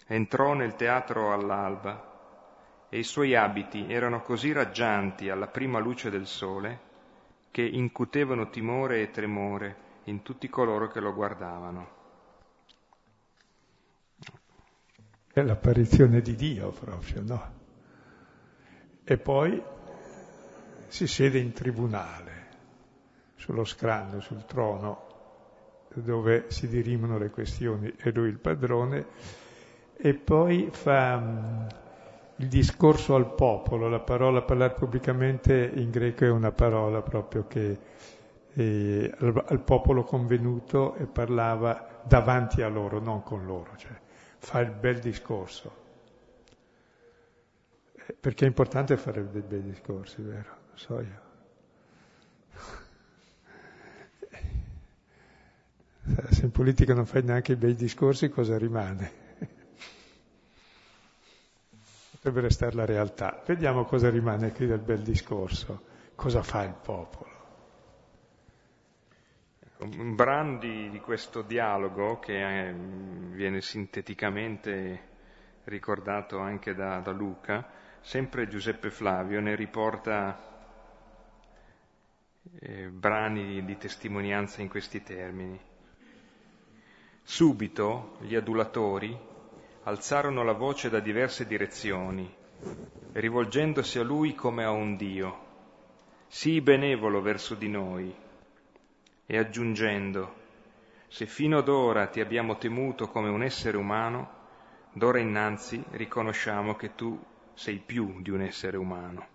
entrò 0.06 0.54
nel 0.54 0.76
teatro 0.76 1.32
all'alba 1.32 2.86
e 2.88 2.98
i 2.98 3.02
suoi 3.02 3.34
abiti 3.34 3.86
erano 3.88 4.22
così 4.22 4.52
raggianti 4.52 5.28
alla 5.28 5.48
prima 5.48 5.80
luce 5.80 6.08
del 6.08 6.28
sole 6.28 6.78
che 7.50 7.62
incutevano 7.62 8.48
timore 8.48 9.02
e 9.02 9.10
tremore 9.10 9.76
in 10.04 10.22
tutti 10.22 10.48
coloro 10.48 10.86
che 10.86 11.00
lo 11.00 11.12
guardavano. 11.12 12.02
È 15.34 15.42
l'apparizione 15.42 16.20
di 16.20 16.36
Dio 16.36 16.70
proprio, 16.70 17.20
no? 17.26 17.52
E 19.02 19.18
poi 19.18 19.60
si 20.86 21.08
siede 21.08 21.40
in 21.40 21.50
tribunale 21.50 22.32
sullo 23.34 23.64
scranno, 23.64 24.20
sul 24.20 24.44
trono, 24.44 25.88
dove 25.92 26.44
si 26.50 26.68
dirimono 26.68 27.18
le 27.18 27.30
questioni, 27.30 27.92
è 27.96 28.12
lui 28.12 28.28
il 28.28 28.38
padrone, 28.38 29.06
e 29.96 30.14
poi 30.14 30.68
fa 30.70 31.16
um, 31.16 31.66
il 32.36 32.46
discorso 32.46 33.16
al 33.16 33.34
popolo, 33.34 33.88
la 33.88 33.98
parola 33.98 34.42
parlare 34.42 34.74
pubblicamente 34.74 35.68
in 35.74 35.90
greco 35.90 36.26
è 36.26 36.30
una 36.30 36.52
parola 36.52 37.02
proprio 37.02 37.48
che 37.48 37.78
eh, 38.52 39.14
al, 39.18 39.62
popolo 39.64 40.04
convenuto 40.04 40.94
e 40.94 41.06
parlava 41.06 42.02
davanti 42.04 42.62
a 42.62 42.68
loro, 42.68 43.00
non 43.00 43.24
con 43.24 43.44
loro, 43.44 43.72
cioè 43.76 44.02
fa 44.44 44.60
il 44.60 44.70
bel 44.70 44.98
discorso. 44.98 45.82
Eh, 47.94 48.12
perché 48.20 48.44
è 48.44 48.48
importante 48.48 48.96
fare 48.98 49.28
dei 49.30 49.40
bei 49.40 49.62
discorsi, 49.62 50.20
vero? 50.20 50.56
Lo 50.70 50.76
so 50.76 51.00
io. 51.00 51.22
Se 56.30 56.44
in 56.44 56.50
politica 56.50 56.92
non 56.92 57.06
fai 57.06 57.22
neanche 57.22 57.52
i 57.52 57.56
bei 57.56 57.74
discorsi, 57.74 58.28
cosa 58.28 58.58
rimane? 58.58 59.22
Potrebbe 62.10 62.42
restare 62.42 62.74
la 62.74 62.84
realtà. 62.84 63.42
Vediamo 63.46 63.86
cosa 63.86 64.10
rimane 64.10 64.52
qui 64.52 64.66
del 64.66 64.80
bel 64.80 65.00
discorso, 65.00 65.82
cosa 66.14 66.42
fa 66.42 66.64
il 66.64 66.74
popolo. 66.74 67.33
Un 69.84 70.14
brano 70.14 70.56
di, 70.56 70.98
questo 71.04 71.42
dialogo 71.42 72.18
che 72.18 72.40
è, 72.40 72.68
eh, 72.68 72.72
viene 72.72 73.60
sinteticamente 73.60 75.08
ricordato 75.64 76.38
anche 76.38 76.74
da, 76.74 77.00
da 77.00 77.10
Luca, 77.10 77.68
sempre 78.00 78.48
Giuseppe 78.48 78.88
Flavio 78.88 79.40
ne 79.40 79.54
riporta 79.54 80.40
eh, 82.60 82.88
brani 82.88 83.62
di 83.62 83.76
testimonianza 83.76 84.62
in 84.62 84.70
questi 84.70 85.02
termini. 85.02 85.60
Subito 87.22 88.16
gli 88.20 88.36
adulatori 88.36 89.14
alzarono 89.82 90.42
la 90.44 90.54
voce 90.54 90.88
da 90.88 91.00
diverse 91.00 91.46
direzioni, 91.46 92.34
rivolgendosi 93.12 93.98
a 93.98 94.02
lui 94.02 94.34
come 94.34 94.64
a 94.64 94.70
un 94.70 94.96
Dio, 94.96 95.38
sii 96.26 96.62
benevolo 96.62 97.20
verso 97.20 97.54
di 97.54 97.68
noi, 97.68 98.22
e 99.26 99.38
aggiungendo, 99.38 100.42
se 101.08 101.26
fino 101.26 101.58
ad 101.58 101.68
ora 101.68 102.06
ti 102.06 102.20
abbiamo 102.20 102.56
temuto 102.56 103.08
come 103.08 103.28
un 103.28 103.42
essere 103.42 103.76
umano, 103.76 104.42
d'ora 104.92 105.18
innanzi 105.18 105.82
riconosciamo 105.92 106.74
che 106.74 106.94
tu 106.94 107.22
sei 107.54 107.78
più 107.78 108.20
di 108.20 108.30
un 108.30 108.42
essere 108.42 108.76
umano. 108.76 109.32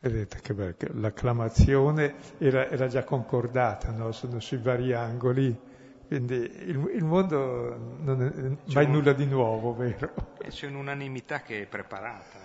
Vedete 0.00 0.40
che 0.42 0.52
bello, 0.52 0.74
l'acclamazione 1.00 2.16
era, 2.36 2.68
era, 2.68 2.88
già 2.88 3.04
concordata, 3.04 3.90
no? 3.90 4.12
sono 4.12 4.38
sui 4.38 4.58
vari 4.58 4.92
angoli, 4.92 5.58
quindi 6.06 6.34
il, 6.34 6.90
il 6.92 7.04
mondo 7.04 7.96
non 8.00 8.22
è 8.22 8.72
mai 8.74 8.84
un, 8.84 8.90
nulla 8.90 9.14
di 9.14 9.24
nuovo, 9.24 9.74
vero? 9.74 10.12
E 10.42 10.48
c'è 10.48 10.66
un'unanimità 10.66 11.40
che 11.40 11.62
è 11.62 11.66
preparata, 11.66 12.38
eh, 12.38 12.43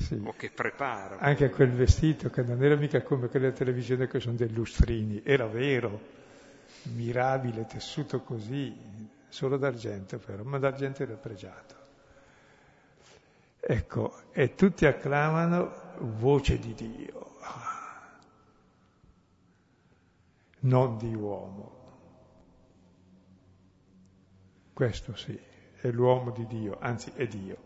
sì. 0.00 0.20
o 0.24 0.32
che 0.32 0.50
prepara. 0.50 1.18
Anche 1.18 1.50
quel 1.50 1.70
vestito 1.70 2.30
che 2.30 2.42
non 2.42 2.62
era 2.62 2.76
mica 2.76 3.02
come 3.02 3.28
quelle 3.28 3.52
televisioni 3.52 4.06
che 4.06 4.20
sono 4.20 4.36
dei 4.36 4.52
lustrini, 4.52 5.22
era 5.24 5.46
vero, 5.46 6.00
mirabile, 6.94 7.66
tessuto 7.66 8.22
così, 8.22 8.74
solo 9.28 9.56
d'argento 9.56 10.18
però, 10.18 10.42
ma 10.42 10.58
d'argento 10.58 11.02
era 11.02 11.14
pregiato. 11.14 11.78
Ecco, 13.60 14.22
e 14.32 14.54
tutti 14.54 14.86
acclamano 14.86 15.88
voce 15.98 16.58
di 16.58 16.72
Dio, 16.74 17.36
non 20.60 20.96
di 20.96 21.14
uomo. 21.14 21.78
Questo 24.72 25.14
sì, 25.14 25.38
è 25.74 25.90
l'uomo 25.90 26.30
di 26.30 26.46
Dio, 26.46 26.78
anzi 26.80 27.12
è 27.14 27.26
Dio, 27.26 27.58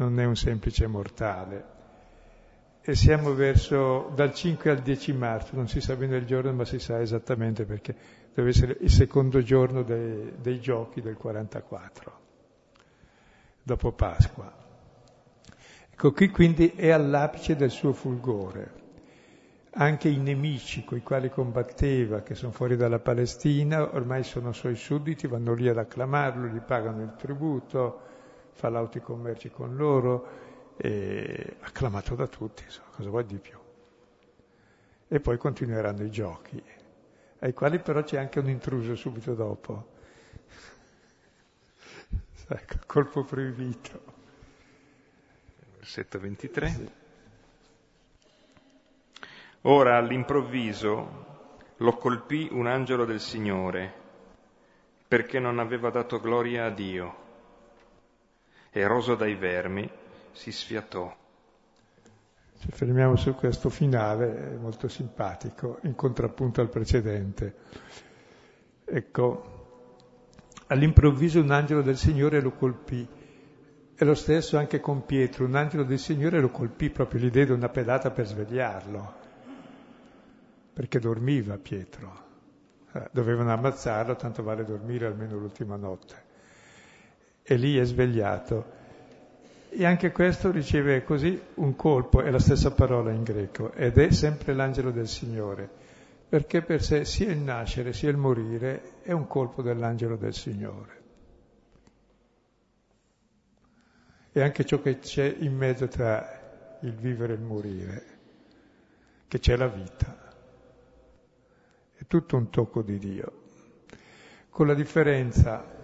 non 0.00 0.18
è 0.18 0.24
un 0.24 0.36
semplice 0.36 0.86
mortale. 0.86 1.78
E 2.80 2.94
siamo 2.94 3.34
verso 3.34 4.10
dal 4.14 4.32
5 4.32 4.70
al 4.70 4.78
10 4.78 5.12
marzo, 5.12 5.54
non 5.54 5.68
si 5.68 5.80
sa 5.82 5.94
bene 5.96 6.16
il 6.16 6.24
giorno, 6.24 6.52
ma 6.52 6.64
si 6.64 6.78
sa 6.78 7.00
esattamente 7.00 7.66
perché 7.66 7.94
deve 8.32 8.48
essere 8.48 8.78
il 8.80 8.90
secondo 8.90 9.42
giorno 9.42 9.82
dei, 9.82 10.32
dei 10.40 10.58
giochi 10.60 11.02
del 11.02 11.16
44, 11.16 12.20
dopo 13.62 13.92
Pasqua. 13.92 14.50
Ecco, 15.90 16.12
qui 16.12 16.30
quindi 16.30 16.70
è 16.70 16.88
all'apice 16.88 17.54
del 17.54 17.70
suo 17.70 17.92
fulgore. 17.92 18.78
Anche 19.72 20.08
i 20.08 20.16
nemici 20.16 20.82
con 20.82 20.96
i 20.96 21.02
quali 21.02 21.28
combatteva, 21.28 22.22
che 22.22 22.34
sono 22.34 22.52
fuori 22.52 22.76
dalla 22.76 22.98
Palestina, 22.98 23.94
ormai 23.94 24.24
sono 24.24 24.52
suoi 24.52 24.74
sudditi, 24.74 25.26
vanno 25.26 25.52
lì 25.52 25.68
ad 25.68 25.76
acclamarlo, 25.76 26.46
gli 26.46 26.60
pagano 26.60 27.02
il 27.02 27.14
tributo, 27.16 28.08
fa 28.52 28.68
lauti 28.68 29.00
commerci 29.00 29.50
con 29.50 29.76
loro, 29.76 30.28
acclamato 31.60 32.14
da 32.14 32.26
tutti, 32.26 32.62
insomma, 32.64 32.88
cosa 32.94 33.08
vuoi 33.10 33.24
di 33.26 33.38
più? 33.38 33.58
E 35.08 35.20
poi 35.20 35.36
continueranno 35.36 36.04
i 36.04 36.10
giochi 36.10 36.62
ai 37.40 37.54
quali 37.54 37.78
però 37.78 38.02
c'è 38.02 38.18
anche 38.18 38.38
un 38.38 38.48
intruso 38.48 38.94
subito 38.94 39.34
dopo. 39.34 39.88
ecco, 42.48 42.76
colpo 42.86 43.24
proibito. 43.24 44.18
Versetto 45.76 46.18
23. 46.18 46.68
Sì. 46.68 46.90
Ora 49.62 49.96
all'improvviso 49.96 51.28
lo 51.76 51.96
colpì 51.96 52.48
un 52.50 52.66
angelo 52.66 53.04
del 53.04 53.20
Signore 53.20 53.98
perché 55.08 55.38
non 55.38 55.58
aveva 55.58 55.90
dato 55.90 56.20
gloria 56.20 56.66
a 56.66 56.70
Dio. 56.70 57.19
Eroso 58.70 59.14
dai 59.14 59.34
vermi, 59.34 59.90
si 60.32 60.52
sfiatò 60.52 61.18
ci 62.60 62.68
fermiamo 62.72 63.16
su 63.16 63.34
questo 63.34 63.70
finale, 63.70 64.58
molto 64.60 64.86
simpatico, 64.86 65.78
in 65.84 65.94
contrappunto 65.94 66.60
al 66.60 66.68
precedente. 66.68 67.54
Ecco, 68.84 69.58
all'improvviso 70.66 71.40
un 71.40 71.52
angelo 71.52 71.80
del 71.80 71.96
Signore 71.96 72.42
lo 72.42 72.52
colpì. 72.52 73.08
E 73.96 74.04
lo 74.04 74.14
stesso 74.14 74.58
anche 74.58 74.78
con 74.78 75.06
Pietro, 75.06 75.46
un 75.46 75.54
angelo 75.54 75.84
del 75.84 75.98
Signore 75.98 76.38
lo 76.38 76.50
colpì 76.50 76.90
proprio, 76.90 77.20
gli 77.20 77.30
diede 77.30 77.54
una 77.54 77.70
pedata 77.70 78.10
per 78.10 78.26
svegliarlo, 78.26 79.14
perché 80.74 80.98
dormiva 80.98 81.56
Pietro. 81.56 82.28
Eh, 82.92 83.08
dovevano 83.10 83.52
ammazzarlo, 83.52 84.16
tanto 84.16 84.42
vale 84.42 84.64
dormire 84.64 85.06
almeno 85.06 85.38
l'ultima 85.38 85.76
notte. 85.76 86.28
E 87.42 87.54
lì 87.56 87.76
è 87.78 87.84
svegliato 87.84 88.78
e 89.72 89.86
anche 89.86 90.10
questo 90.10 90.50
riceve 90.50 91.04
così 91.04 91.40
un 91.54 91.76
colpo, 91.76 92.22
è 92.22 92.30
la 92.30 92.40
stessa 92.40 92.72
parola 92.72 93.12
in 93.12 93.22
greco, 93.22 93.72
ed 93.72 93.98
è 93.98 94.10
sempre 94.10 94.52
l'angelo 94.52 94.90
del 94.90 95.06
Signore, 95.06 95.68
perché 96.28 96.60
per 96.62 96.82
sé 96.82 97.04
sia 97.04 97.30
il 97.30 97.38
nascere 97.38 97.92
sia 97.92 98.10
il 98.10 98.16
morire 98.16 98.94
è 99.02 99.12
un 99.12 99.28
colpo 99.28 99.62
dell'angelo 99.62 100.16
del 100.16 100.34
Signore. 100.34 100.98
E 104.32 104.42
anche 104.42 104.64
ciò 104.64 104.80
che 104.80 104.98
c'è 104.98 105.36
in 105.38 105.56
mezzo 105.56 105.86
tra 105.86 106.78
il 106.80 106.94
vivere 106.94 107.34
e 107.34 107.36
il 107.36 107.42
morire, 107.42 108.04
che 109.28 109.38
c'è 109.38 109.54
la 109.56 109.68
vita. 109.68 110.32
È 111.94 112.04
tutto 112.08 112.36
un 112.36 112.50
tocco 112.50 112.82
di 112.82 112.98
Dio, 112.98 113.32
con 114.50 114.66
la 114.66 114.74
differenza 114.74 115.78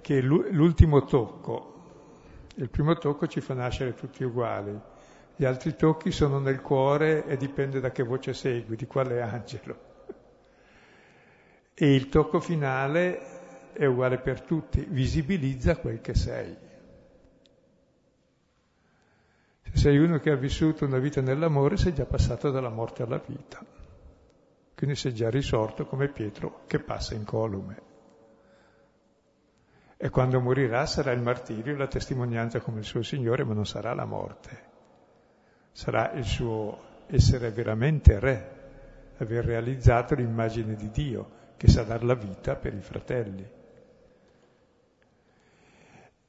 che 0.00 0.20
l'ultimo 0.20 1.04
tocco 1.04 1.78
il 2.58 2.70
primo 2.70 2.96
tocco 2.96 3.28
ci 3.28 3.40
fa 3.40 3.54
nascere 3.54 3.94
tutti 3.94 4.24
uguali, 4.24 4.76
gli 5.36 5.44
altri 5.44 5.76
tocchi 5.76 6.10
sono 6.10 6.40
nel 6.40 6.60
cuore 6.60 7.24
e 7.24 7.36
dipende 7.36 7.78
da 7.78 7.92
che 7.92 8.02
voce 8.02 8.34
segui, 8.34 8.74
di 8.74 8.86
quale 8.86 9.22
angelo. 9.22 9.86
E 11.72 11.94
il 11.94 12.08
tocco 12.08 12.40
finale 12.40 13.72
è 13.72 13.84
uguale 13.86 14.18
per 14.18 14.40
tutti, 14.40 14.84
visibilizza 14.88 15.76
quel 15.76 16.00
che 16.00 16.14
sei. 16.14 16.56
Se 19.62 19.76
sei 19.76 19.98
uno 19.98 20.18
che 20.18 20.30
ha 20.30 20.36
vissuto 20.36 20.84
una 20.84 20.98
vita 20.98 21.20
nell'amore, 21.20 21.76
sei 21.76 21.94
già 21.94 22.06
passato 22.06 22.50
dalla 22.50 22.70
morte 22.70 23.04
alla 23.04 23.22
vita. 23.24 23.64
Quindi 24.74 24.96
sei 24.96 25.14
già 25.14 25.30
risorto 25.30 25.86
come 25.86 26.08
Pietro 26.08 26.62
che 26.66 26.80
passa 26.80 27.14
incolume 27.14 27.87
e 30.00 30.10
quando 30.10 30.40
morirà 30.40 30.86
sarà 30.86 31.10
il 31.10 31.20
martirio, 31.20 31.76
la 31.76 31.88
testimonianza 31.88 32.60
come 32.60 32.78
il 32.78 32.84
suo 32.84 33.02
Signore, 33.02 33.42
ma 33.42 33.52
non 33.52 33.66
sarà 33.66 33.92
la 33.94 34.04
morte. 34.04 34.66
Sarà 35.72 36.12
il 36.12 36.24
suo 36.24 36.78
essere 37.08 37.50
veramente 37.50 38.20
re, 38.20 38.52
aver 39.18 39.44
realizzato 39.44 40.14
l'immagine 40.14 40.76
di 40.76 40.88
Dio 40.90 41.30
che 41.56 41.66
sa 41.66 41.82
dar 41.82 42.04
la 42.04 42.14
vita 42.14 42.54
per 42.54 42.74
i 42.74 42.80
fratelli. 42.80 43.56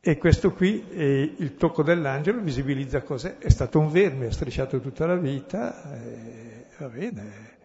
E 0.01 0.17
questo 0.17 0.51
qui, 0.53 0.89
eh, 0.89 1.35
il 1.37 1.55
tocco 1.55 1.83
dell'angelo, 1.83 2.41
visibilizza 2.41 3.03
cos'è. 3.03 3.37
È 3.37 3.49
stato 3.49 3.77
un 3.77 3.91
verme, 3.91 4.27
ha 4.27 4.31
strisciato 4.31 4.79
tutta 4.79 5.05
la 5.05 5.17
vita, 5.17 5.93
eh, 5.93 6.65
va 6.79 6.87
bene. 6.87 7.57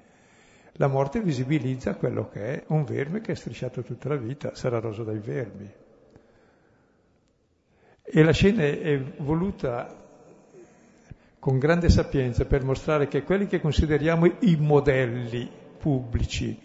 La 0.73 0.89
morte 0.89 1.23
visibilizza 1.23 1.95
quello 1.95 2.29
che 2.29 2.45
è 2.45 2.65
un 2.67 2.85
verme 2.85 3.23
che 3.23 3.33
ha 3.33 3.37
strisciato 3.37 3.83
tutta 3.83 4.11
la 4.11 4.17
vita, 4.17 4.55
sarà 4.55 4.81
roso 4.81 5.03
dai 5.03 5.21
vermi. 5.21 5.83
E 8.17 8.23
la 8.23 8.31
scena 8.31 8.63
è 8.63 8.97
voluta 9.19 9.93
con 11.41 11.59
grande 11.59 11.89
sapienza 11.89 12.45
per 12.45 12.63
mostrare 12.63 13.09
che 13.09 13.25
quelli 13.25 13.49
che 13.49 13.61
consideriamo 13.61 14.27
i 14.27 14.55
modelli 14.57 15.51
pubblici, 15.79 16.57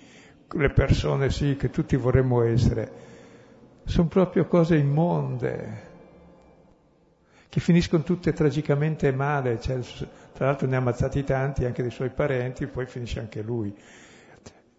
le 0.48 0.70
persone 0.70 1.32
sì 1.32 1.56
che 1.56 1.72
tutti 1.72 1.96
vorremmo 1.96 2.44
essere, 2.44 2.92
sono 3.84 4.08
proprio 4.08 4.46
cose 4.46 4.76
immonde, 4.76 5.88
che 7.50 7.60
finiscono 7.60 8.04
tutte 8.04 8.32
tragicamente 8.32 9.12
male, 9.12 9.60
cioè, 9.60 9.80
tra 10.34 10.46
l'altro 10.46 10.68
ne 10.68 10.76
ha 10.76 10.80
ammazzati 10.80 11.24
tanti 11.24 11.66
anche 11.66 11.82
dei 11.82 11.90
suoi 11.90 12.12
parenti, 12.12 12.68
poi 12.68 12.86
finisce 12.86 13.22
anche 13.22 13.42
lui. 13.42 13.76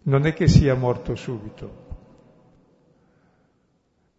Non 0.03 0.25
è 0.25 0.31
che 0.31 0.47
sia 0.47 0.73
morto 0.75 1.15
subito, 1.15 1.80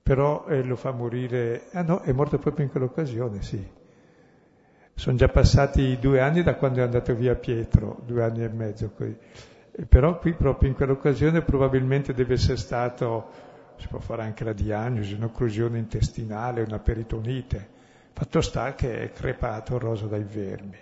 però 0.02 0.46
eh, 0.46 0.62
lo 0.64 0.76
fa 0.76 0.90
morire, 0.90 1.68
ah 1.72 1.82
no, 1.82 2.00
è 2.00 2.12
morto 2.12 2.38
proprio 2.38 2.64
in 2.64 2.70
quell'occasione, 2.70 3.42
sì. 3.42 3.80
Sono 4.94 5.16
già 5.16 5.28
passati 5.28 5.98
due 5.98 6.20
anni 6.20 6.42
da 6.42 6.54
quando 6.54 6.80
è 6.80 6.82
andato 6.82 7.14
via 7.14 7.34
Pietro, 7.34 8.02
due 8.04 8.22
anni 8.22 8.44
e 8.44 8.48
mezzo. 8.48 8.90
Qui. 8.90 9.16
E 9.72 9.86
però 9.86 10.18
qui 10.18 10.34
proprio 10.34 10.68
in 10.68 10.74
quell'occasione 10.74 11.42
probabilmente 11.42 12.12
deve 12.12 12.34
essere 12.34 12.58
stato, 12.58 13.30
si 13.78 13.88
può 13.88 14.00
fare 14.00 14.22
anche 14.22 14.44
la 14.44 14.52
diagnosi, 14.52 15.14
un'occlusione 15.14 15.78
intestinale, 15.78 16.62
una 16.62 16.78
peritonite. 16.78 17.80
Fatto 18.12 18.40
sta 18.42 18.74
che 18.74 19.04
è 19.04 19.12
crepato 19.12 19.78
rosa 19.78 20.06
dai 20.06 20.24
vermi. 20.24 20.78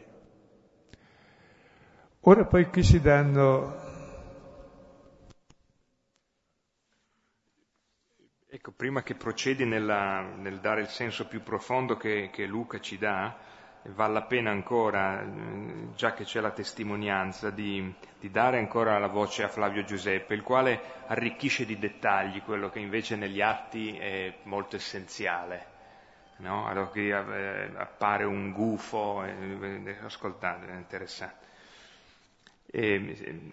Ora 2.22 2.44
poi 2.44 2.66
qui 2.68 2.82
si 2.82 3.00
danno 3.00 3.89
Ecco, 8.52 8.72
prima 8.72 9.04
che 9.04 9.14
procedi 9.14 9.64
nella, 9.64 10.22
nel 10.22 10.58
dare 10.58 10.80
il 10.80 10.88
senso 10.88 11.28
più 11.28 11.40
profondo 11.40 11.96
che, 11.96 12.30
che, 12.32 12.46
Luca 12.46 12.80
ci 12.80 12.98
dà, 12.98 13.36
vale 13.94 14.12
la 14.12 14.22
pena 14.22 14.50
ancora, 14.50 15.22
eh, 15.22 15.94
già 15.94 16.14
che 16.14 16.24
c'è 16.24 16.40
la 16.40 16.50
testimonianza, 16.50 17.50
di, 17.50 17.94
di, 18.18 18.28
dare 18.28 18.58
ancora 18.58 18.98
la 18.98 19.06
voce 19.06 19.44
a 19.44 19.48
Flavio 19.48 19.84
Giuseppe, 19.84 20.34
il 20.34 20.42
quale 20.42 20.80
arricchisce 21.06 21.64
di 21.64 21.78
dettagli 21.78 22.42
quello 22.42 22.70
che 22.70 22.80
invece 22.80 23.14
negli 23.14 23.40
atti 23.40 23.96
è 23.96 24.38
molto 24.42 24.74
essenziale. 24.74 25.66
No? 26.38 26.66
Allora 26.66 26.86
qui 26.86 27.08
eh, 27.08 27.70
appare 27.76 28.24
un 28.24 28.50
gufo, 28.50 29.22
eh, 29.22 29.96
ascoltate, 30.02 30.66
è 30.66 30.74
interessante. 30.74 31.46
E, 32.66 33.52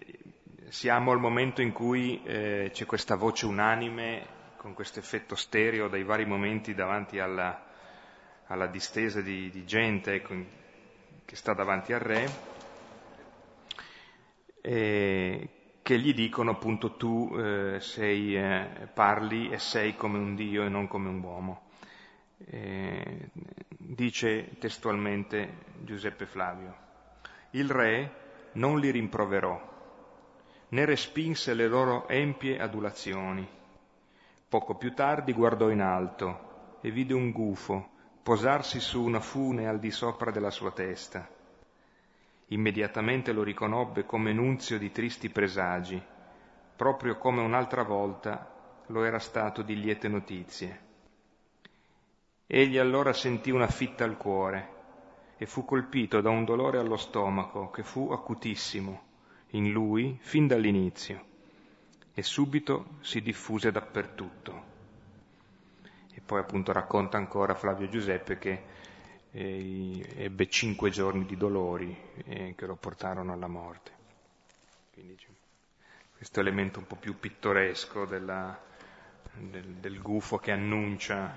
siamo 0.70 1.12
al 1.12 1.20
momento 1.20 1.62
in 1.62 1.70
cui 1.70 2.20
eh, 2.24 2.70
c'è 2.72 2.84
questa 2.84 3.14
voce 3.14 3.46
unanime 3.46 4.37
con 4.68 4.76
questo 4.76 4.98
effetto 4.98 5.34
stereo 5.34 5.88
dai 5.88 6.04
vari 6.04 6.26
momenti 6.26 6.74
davanti 6.74 7.18
alla, 7.18 7.64
alla 8.48 8.66
distesa 8.66 9.22
di, 9.22 9.48
di 9.48 9.64
gente 9.64 10.12
ecco, 10.12 10.34
che 11.24 11.36
sta 11.36 11.54
davanti 11.54 11.94
al 11.94 12.00
re, 12.00 12.28
che 14.60 15.48
che 15.80 15.98
gli 15.98 16.12
dicono 16.12 16.50
appunto 16.50 16.96
tu 16.96 17.34
eh, 17.34 17.78
sei, 17.80 18.36
eh, 18.36 18.90
parli 18.92 19.48
e 19.48 19.58
sei 19.58 19.96
come 19.96 20.18
un 20.18 20.34
Dio 20.34 20.62
e 20.62 20.68
non 20.68 20.86
come 20.86 21.08
un 21.08 21.22
uomo. 21.22 21.70
Eh, 22.44 23.30
dice 23.70 24.58
testualmente 24.58 25.64
Giuseppe 25.80 26.26
Flavio, 26.26 26.76
il 27.52 27.70
re 27.70 28.50
non 28.52 28.78
li 28.78 28.90
rimproverò, 28.90 29.58
né 30.68 30.84
respinse 30.84 31.54
le 31.54 31.68
loro 31.68 32.06
empie 32.06 32.58
adulazioni. 32.58 33.56
Poco 34.48 34.76
più 34.76 34.94
tardi 34.94 35.34
guardò 35.34 35.68
in 35.68 35.82
alto 35.82 36.78
e 36.80 36.90
vide 36.90 37.12
un 37.12 37.32
gufo 37.32 37.90
posarsi 38.22 38.80
su 38.80 39.02
una 39.02 39.20
fune 39.20 39.68
al 39.68 39.78
di 39.78 39.90
sopra 39.90 40.30
della 40.30 40.48
sua 40.48 40.70
testa. 40.70 41.28
Immediatamente 42.46 43.32
lo 43.32 43.42
riconobbe 43.42 44.06
come 44.06 44.32
nunzio 44.32 44.78
di 44.78 44.90
tristi 44.90 45.28
presagi, 45.28 46.02
proprio 46.76 47.18
come 47.18 47.42
un'altra 47.42 47.82
volta 47.82 48.50
lo 48.86 49.04
era 49.04 49.18
stato 49.18 49.60
di 49.60 49.78
liete 49.78 50.08
notizie. 50.08 50.80
Egli 52.46 52.78
allora 52.78 53.12
sentì 53.12 53.50
una 53.50 53.66
fitta 53.66 54.04
al 54.04 54.16
cuore 54.16 54.76
e 55.36 55.44
fu 55.44 55.66
colpito 55.66 56.22
da 56.22 56.30
un 56.30 56.46
dolore 56.46 56.78
allo 56.78 56.96
stomaco 56.96 57.68
che 57.68 57.82
fu 57.82 58.12
acutissimo 58.12 59.02
in 59.48 59.70
lui 59.72 60.16
fin 60.22 60.46
dall'inizio 60.46 61.26
e 62.18 62.22
subito 62.24 62.96
si 63.00 63.22
diffuse 63.22 63.70
dappertutto. 63.70 64.62
E 66.12 66.20
poi 66.20 66.40
appunto 66.40 66.72
racconta 66.72 67.16
ancora 67.16 67.54
Flavio 67.54 67.88
Giuseppe 67.88 68.38
che 68.38 68.62
eh, 69.30 70.04
ebbe 70.16 70.48
cinque 70.48 70.90
giorni 70.90 71.24
di 71.26 71.36
dolori 71.36 71.96
eh, 72.24 72.54
che 72.56 72.66
lo 72.66 72.74
portarono 72.74 73.32
alla 73.32 73.46
morte. 73.46 73.92
Quindi 74.92 75.14
c'è 75.14 75.28
questo 76.16 76.40
elemento 76.40 76.80
un 76.80 76.88
po' 76.88 76.96
più 76.96 77.16
pittoresco 77.20 78.04
della, 78.04 78.60
del, 79.34 79.74
del 79.74 80.02
gufo 80.02 80.38
che 80.38 80.50
annuncia. 80.50 81.32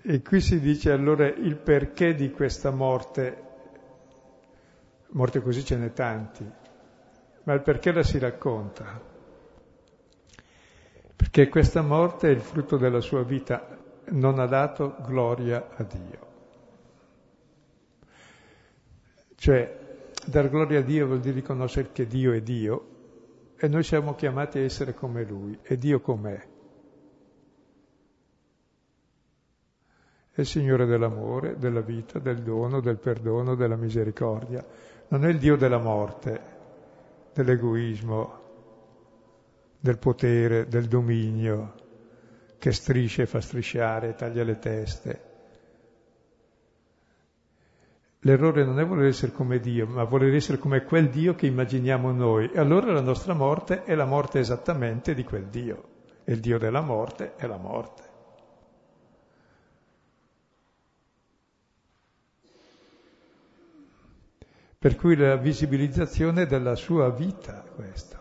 E 0.00 0.22
qui 0.22 0.40
si 0.40 0.58
dice 0.58 0.90
allora 0.90 1.26
il 1.26 1.56
perché 1.56 2.14
di 2.14 2.30
questa 2.30 2.70
morte, 2.70 3.42
morte 5.08 5.42
così 5.42 5.62
ce 5.62 5.76
n'è 5.76 5.92
tanti, 5.92 6.60
ma 7.44 7.54
il 7.54 7.62
perché 7.62 7.92
la 7.92 8.02
si 8.02 8.18
racconta 8.18 9.10
perché 11.22 11.48
questa 11.48 11.82
morte 11.82 12.28
è 12.28 12.30
il 12.32 12.40
frutto 12.40 12.76
della 12.76 13.00
sua 13.00 13.22
vita, 13.22 13.78
non 14.10 14.38
ha 14.38 14.46
dato 14.46 14.96
gloria 15.06 15.68
a 15.74 15.82
Dio. 15.84 16.26
Cioè, 19.36 19.78
dar 20.26 20.50
gloria 20.50 20.80
a 20.80 20.82
Dio 20.82 21.06
vuol 21.06 21.20
dire 21.20 21.36
riconoscere 21.36 21.90
che 21.92 22.06
Dio 22.06 22.32
è 22.32 22.42
Dio 22.42 22.88
e 23.56 23.68
noi 23.68 23.82
siamo 23.82 24.14
chiamati 24.14 24.58
a 24.58 24.62
essere 24.62 24.94
come 24.94 25.24
Lui 25.24 25.56
e 25.62 25.78
Dio 25.78 26.00
com'è. 26.00 26.48
È 30.32 30.40
il 30.40 30.46
Signore 30.46 30.86
dell'amore, 30.86 31.56
della 31.56 31.82
vita, 31.82 32.18
del 32.18 32.42
dono, 32.42 32.80
del 32.80 32.98
perdono, 32.98 33.54
della 33.54 33.76
misericordia. 33.76 34.62
Non 35.08 35.24
è 35.24 35.28
il 35.28 35.38
Dio 35.38 35.56
della 35.56 35.78
morte, 35.78 36.40
dell'egoismo, 37.34 38.40
del 39.80 39.98
potere, 39.98 40.66
del 40.68 40.86
dominio, 40.86 41.74
che 42.58 42.72
striscia 42.72 43.22
e 43.22 43.26
fa 43.26 43.40
strisciare, 43.40 44.14
taglia 44.14 44.44
le 44.44 44.58
teste. 44.58 45.30
L'errore 48.20 48.64
non 48.64 48.78
è 48.78 48.86
voler 48.86 49.06
essere 49.06 49.32
come 49.32 49.58
Dio, 49.58 49.86
ma 49.86 50.04
voler 50.04 50.32
essere 50.32 50.58
come 50.58 50.84
quel 50.84 51.08
Dio 51.08 51.34
che 51.34 51.46
immaginiamo 51.46 52.12
noi. 52.12 52.50
E 52.52 52.60
allora 52.60 52.92
la 52.92 53.00
nostra 53.00 53.34
morte 53.34 53.82
è 53.82 53.96
la 53.96 54.04
morte 54.04 54.38
esattamente 54.38 55.12
di 55.12 55.24
quel 55.24 55.46
Dio. 55.46 55.82
E 56.22 56.32
il 56.34 56.40
Dio 56.40 56.56
della 56.58 56.82
morte 56.82 57.34
è 57.34 57.48
la 57.48 57.56
morte. 57.56 58.11
Per 64.82 64.96
cui 64.96 65.14
la 65.14 65.36
visibilizzazione 65.36 66.44
della 66.44 66.74
sua 66.74 67.08
vita, 67.08 67.62
questo. 67.72 68.18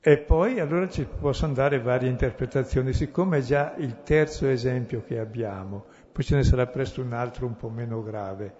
E 0.00 0.18
poi 0.18 0.58
allora 0.58 0.88
ci 0.88 1.04
possono 1.04 1.52
dare 1.52 1.80
varie 1.80 2.10
interpretazioni, 2.10 2.92
siccome 2.92 3.38
è 3.38 3.40
già 3.40 3.76
il 3.76 4.02
terzo 4.02 4.48
esempio 4.48 5.04
che 5.04 5.20
abbiamo, 5.20 5.84
poi 6.10 6.24
ce 6.24 6.34
ne 6.34 6.42
sarà 6.42 6.66
presto 6.66 7.00
un 7.00 7.12
altro 7.12 7.46
un 7.46 7.54
po' 7.54 7.68
meno 7.68 8.02
grave. 8.02 8.56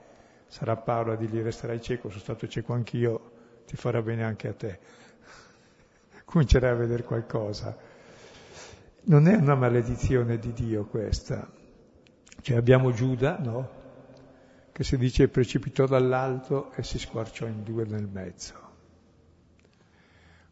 Sarà 0.46 0.76
Paolo 0.76 1.10
a 1.10 1.16
dirgli 1.16 1.42
resterai 1.42 1.80
cieco, 1.80 2.08
sono 2.08 2.20
stato 2.20 2.46
cieco 2.46 2.72
anch'io, 2.72 3.32
ti 3.66 3.74
farà 3.74 4.00
bene 4.00 4.22
anche 4.22 4.46
a 4.46 4.52
te. 4.52 4.78
Comincerai 6.24 6.70
a 6.70 6.74
vedere 6.74 7.02
qualcosa. 7.02 7.76
Non 9.06 9.26
è 9.26 9.34
una 9.34 9.56
maledizione 9.56 10.38
di 10.38 10.52
Dio 10.52 10.84
questa. 10.84 11.50
Cioè 12.40 12.56
abbiamo 12.56 12.92
Giuda, 12.92 13.38
no? 13.40 13.82
Che 14.74 14.82
si 14.82 14.98
dice 14.98 15.28
precipitò 15.28 15.86
dall'alto 15.86 16.72
e 16.72 16.82
si 16.82 16.98
squarciò 16.98 17.46
in 17.46 17.62
due 17.62 17.84
nel 17.84 18.08
mezzo. 18.08 18.54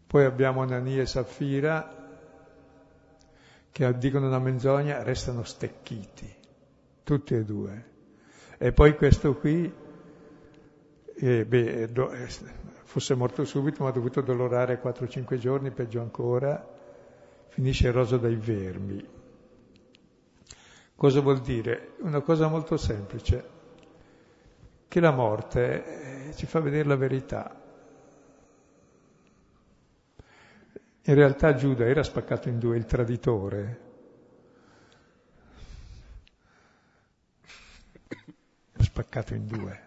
Poi 0.06 0.24
abbiamo 0.24 0.62
Anania 0.62 1.02
e 1.02 1.06
Saffira 1.06 2.08
che 3.72 3.98
dicono 3.98 4.28
una 4.28 4.38
menzogna, 4.38 5.02
restano 5.02 5.42
stecchiti, 5.42 6.32
tutti 7.02 7.34
e 7.34 7.42
due. 7.42 7.84
E 8.58 8.70
poi 8.70 8.94
questo 8.94 9.34
qui, 9.34 9.74
eh, 11.16 11.44
beh, 11.44 11.90
do, 11.90 12.12
eh, 12.12 12.28
fosse 12.84 13.16
morto 13.16 13.44
subito, 13.44 13.82
ma 13.82 13.88
ha 13.88 13.92
dovuto 13.92 14.20
dolorare 14.20 14.80
4-5 14.80 15.36
giorni, 15.36 15.72
peggio 15.72 16.00
ancora, 16.00 16.64
finisce 17.48 17.90
roso 17.90 18.18
dai 18.18 18.36
vermi. 18.36 19.04
Cosa 20.94 21.20
vuol 21.20 21.40
dire? 21.40 21.94
Una 22.02 22.20
cosa 22.20 22.46
molto 22.46 22.76
semplice, 22.76 23.60
che 24.92 25.00
la 25.00 25.10
morte 25.10 26.28
eh, 26.28 26.34
ci 26.34 26.44
fa 26.44 26.60
vedere 26.60 26.86
la 26.86 26.96
verità. 26.96 27.58
In 31.04 31.14
realtà 31.14 31.54
Giuda 31.54 31.86
era 31.86 32.02
spaccato 32.02 32.50
in 32.50 32.58
due, 32.58 32.76
il 32.76 32.84
traditore. 32.84 33.80
Spaccato 38.76 39.32
in 39.32 39.46
due. 39.46 39.80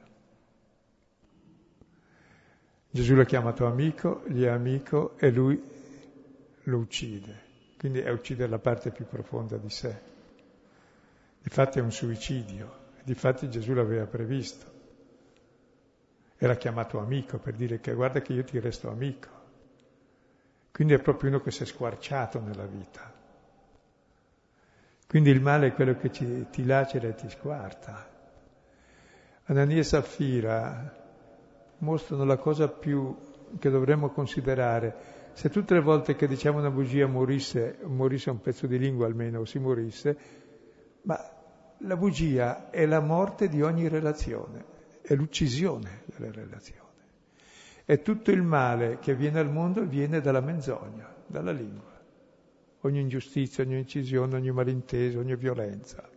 Gesù 2.89 3.14
l'ha 3.14 3.26
chiamato 3.26 3.68
amico, 3.68 4.24
gli 4.26 4.41
è 4.41 4.47
amico 4.47 5.20
e 5.20 5.30
lui 5.30 5.62
lo 6.64 6.78
uccide. 6.80 7.43
Quindi 7.78 7.99
è 7.99 8.10
uccidere 8.10 8.49
la 8.49 8.58
parte 8.58 8.89
più 8.89 9.06
profonda 9.06 9.58
di 9.58 9.70
sé. 9.70 9.95
Difatti 11.43 11.78
è 11.78 11.84
un 11.84 11.91
suicidio, 11.91 12.93
difatti 13.03 13.47
Gesù 13.51 13.74
l'aveva 13.74 14.08
previsto. 14.08 14.74
Era 16.46 16.58
chiamato 16.58 17.00
amico 17.00 17.39
per 17.39 17.56
dire 17.56 17.80
che 17.80 17.96
guarda 17.96 18.22
che 18.22 18.32
io 18.32 18.43
ti 18.43 18.60
resto 18.60 18.88
amico. 18.88 19.30
Quindi 20.72 20.93
è 20.93 21.00
proprio 21.00 21.32
uno 21.32 21.39
che 21.39 21.50
si 21.50 21.64
è 21.64 21.66
squarciato 21.66 22.39
nella 22.39 22.68
vita. 22.68 23.12
Quindi 25.08 25.32
il 25.32 25.41
male 25.41 25.70
è 25.70 25.74
quello 25.74 25.98
che 25.98 26.12
ci, 26.12 26.46
ti 26.52 26.64
lacera 26.64 27.08
e 27.08 27.16
ti 27.16 27.28
squarta. 27.32 28.08
Anania 29.46 29.80
e 29.80 29.84
Saffira 29.84 31.04
mostrano 31.80 32.26
la 32.26 32.38
cosa 32.38 32.68
più 32.68 33.18
che 33.58 33.72
dovremmo 33.72 34.10
considerare. 34.10 35.32
Se 35.34 35.50
tutte 35.50 35.74
le 35.74 35.82
volte 35.82 36.16
che 36.16 36.28
diciamo 36.28 36.60
una 36.60 36.70
bugia 36.70 37.08
morisse, 37.08 37.80
morisse 37.86 38.30
un 38.30 38.39
pezzo 38.39 38.68
di 38.68 38.78
lingua 38.78 39.08
almeno, 39.08 39.39
o 39.39 39.46
si 39.46 39.58
morisse, 39.58 40.18
ma 41.02 41.20
la 41.80 41.98
bugia 41.98 42.70
è 42.70 42.86
la 42.86 43.00
morte 43.00 43.50
di 43.50 43.64
ogni 43.64 43.88
relazione, 43.88 44.74
è 45.06 45.14
l'uccisione 45.16 46.03
delle 46.06 46.32
relazioni. 46.32 46.84
E 47.86 48.01
tutto 48.01 48.32
il 48.32 48.41
male 48.41 48.97
che 48.99 49.16
viene 49.16 49.39
al 49.39 49.51
mondo 49.51 49.86
viene 49.86 50.20
dalla 50.20 50.41
menzogna, 50.41 51.14
dalla 51.28 51.51
lingua. 51.51 51.93
Ogni 52.82 52.99
ingiustizia, 52.99 53.64
ogni 53.64 53.78
incisione, 53.78 54.36
ogni 54.36 54.51
malinteso, 54.51 55.20
ogni 55.20 55.36
violenza. 55.36 56.08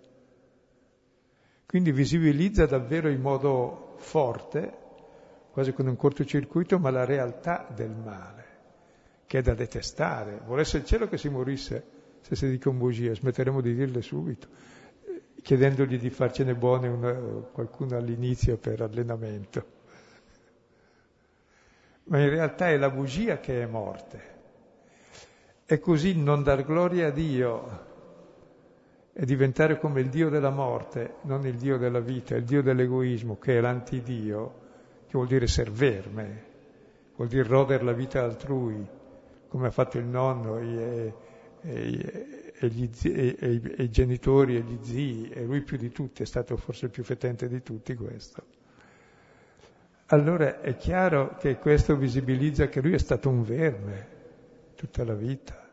Quindi 1.67 1.93
visibilizza 1.93 2.65
davvero 2.65 3.09
in 3.09 3.21
modo 3.21 3.97
forte, 3.99 4.87
quasi 5.51 5.73
con 5.73 5.87
un 5.87 5.97
cortocircuito, 5.97 6.79
ma 6.79 6.91
la 6.91 7.05
realtà 7.05 7.67
del 7.75 7.91
male, 7.91 8.45
che 9.27 9.39
è 9.41 9.43
da 9.43 9.53
detestare. 9.53 10.41
Volesse 10.47 10.79
il 10.79 10.85
cielo 10.87 11.09
che 11.09 11.19
si 11.19 11.29
morisse 11.29 11.97
se 12.23 12.35
si 12.35 12.49
dicono 12.49 12.79
bugie, 12.79 13.15
smetteremo 13.15 13.61
di 13.61 13.75
dirle 13.75 14.03
subito, 14.03 14.49
chiedendogli 15.49 15.99
di 15.99 16.11
farcene 16.11 16.55
buone 16.55 16.89
una, 16.89 17.11
qualcuno 17.51 17.97
all'inizio 17.97 18.59
per 18.59 18.83
allenamento 18.83 19.65
ma 22.05 22.21
in 22.21 22.29
realtà 22.29 22.69
è 22.69 22.77
la 22.77 22.91
bugia 22.91 23.39
che 23.39 23.63
è 23.63 23.67
morte. 23.67 24.37
E 25.65 25.79
così 25.79 26.15
non 26.21 26.43
dar 26.43 26.65
gloria 26.65 27.07
a 27.07 27.11
Dio 27.11 27.87
e 29.13 29.25
diventare 29.25 29.79
come 29.79 30.01
il 30.01 30.11
Dio 30.11 30.29
della 30.29 30.51
morte, 30.51 31.17
non 31.23 31.47
il 31.47 31.57
Dio 31.57 31.77
della 31.77 32.01
vita, 32.01 32.35
il 32.37 32.45
Dio 32.45 32.63
dell'egoismo, 32.63 33.39
che 33.39 33.57
è 33.57 33.61
l'antidio, 33.61 34.55
che 35.07 35.13
vuol 35.13 35.27
dire 35.27 35.47
serverme, 35.47 36.45
vuol 37.17 37.29
dire 37.29 37.47
rodere 37.47 37.85
la 37.85 37.93
vita 37.93 38.23
altrui, 38.23 38.87
come 39.49 39.67
ha 39.67 39.71
fatto 39.71 39.99
il 39.99 40.05
nonno 40.05 40.59
e, 40.59 41.13
e, 41.61 42.48
e, 42.61 42.69
gli, 42.69 42.91
e, 43.03 43.61
i 43.79 43.91
genitori 43.91 44.57
e 44.57 44.61
gli 44.61 44.79
zii, 44.81 45.31
e 45.31 45.45
lui 45.45 45.63
più 45.63 45.77
di 45.77 45.91
tutti, 45.91 46.23
è 46.23 46.27
stato 46.27 46.57
forse 46.57 46.87
il 46.87 46.91
più 46.91 47.05
fetente 47.05 47.49
di 47.49 47.63
tutti 47.63 47.95
questo. 47.95 48.43
Allora 50.07 50.61
è 50.61 50.77
chiaro 50.77 51.37
che 51.37 51.59
questo 51.59 51.97
visibilizza 51.97 52.69
che 52.69 52.81
lui 52.81 52.95
è 52.95 52.99
stato 52.99 53.29
un 53.29 53.43
verme 53.43 54.17
tutta 54.75 55.05
la 55.05 55.15
vita, 55.15 55.69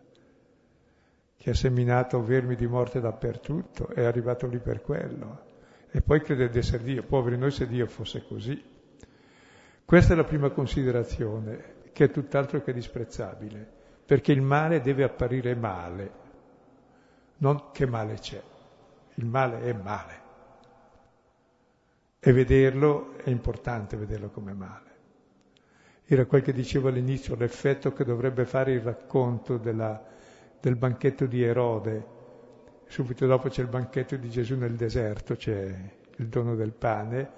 che 1.38 1.50
ha 1.50 1.54
seminato 1.54 2.22
vermi 2.22 2.56
di 2.56 2.68
morte 2.68 3.00
dappertutto, 3.00 3.88
è 3.90 4.04
arrivato 4.04 4.48
lì 4.48 4.60
per 4.60 4.82
quello. 4.82 5.44
E 5.90 6.02
poi 6.02 6.22
crede 6.22 6.50
di 6.50 6.58
essere 6.58 6.84
Dio, 6.84 7.04
poveri 7.04 7.38
noi 7.38 7.52
se 7.52 7.68
Dio 7.68 7.88
fosse 7.88 8.26
così. 8.28 8.62
Questa 9.86 10.14
è 10.14 10.16
la 10.16 10.24
prima 10.26 10.50
considerazione, 10.50 11.76
che 11.94 12.06
è 12.06 12.12
tutt'altro 12.12 12.62
che 12.62 12.74
disprezzabile, 12.74 13.66
perché 14.06 14.34
il 14.34 14.42
male 14.42 14.82
deve 14.82 15.04
apparire 15.04 15.56
male, 15.56 16.12
non 17.38 17.72
che 17.72 17.86
male 17.86 18.16
c'è. 18.16 18.42
Il 19.16 19.26
male 19.26 19.62
è 19.62 19.74
male. 19.74 20.24
E 22.20 22.32
vederlo 22.32 23.18
è 23.18 23.30
importante 23.30 23.98
vederlo 23.98 24.30
come 24.30 24.54
male. 24.54 24.84
Era 26.06 26.26
quel 26.26 26.42
che 26.42 26.54
dicevo 26.54 26.90
all'inizio, 26.90 27.36
l'effetto 27.36 27.92
che 27.92 28.04
dovrebbe 28.04 28.46
fare 28.46 28.74
il 28.74 28.82
racconto 28.82 29.58
della, 29.58 30.04
del 30.60 30.76
banchetto 30.76 31.26
di 31.26 31.44
Erode. 31.44 32.14
Subito 32.88 33.26
dopo 33.26 33.50
c'è 33.50 33.62
il 33.62 33.68
banchetto 33.68 34.16
di 34.16 34.30
Gesù 34.30 34.56
nel 34.56 34.76
deserto, 34.76 35.36
c'è 35.36 35.76
il 36.18 36.28
dono 36.28 36.56
del 36.56 36.72
pane, 36.72 37.30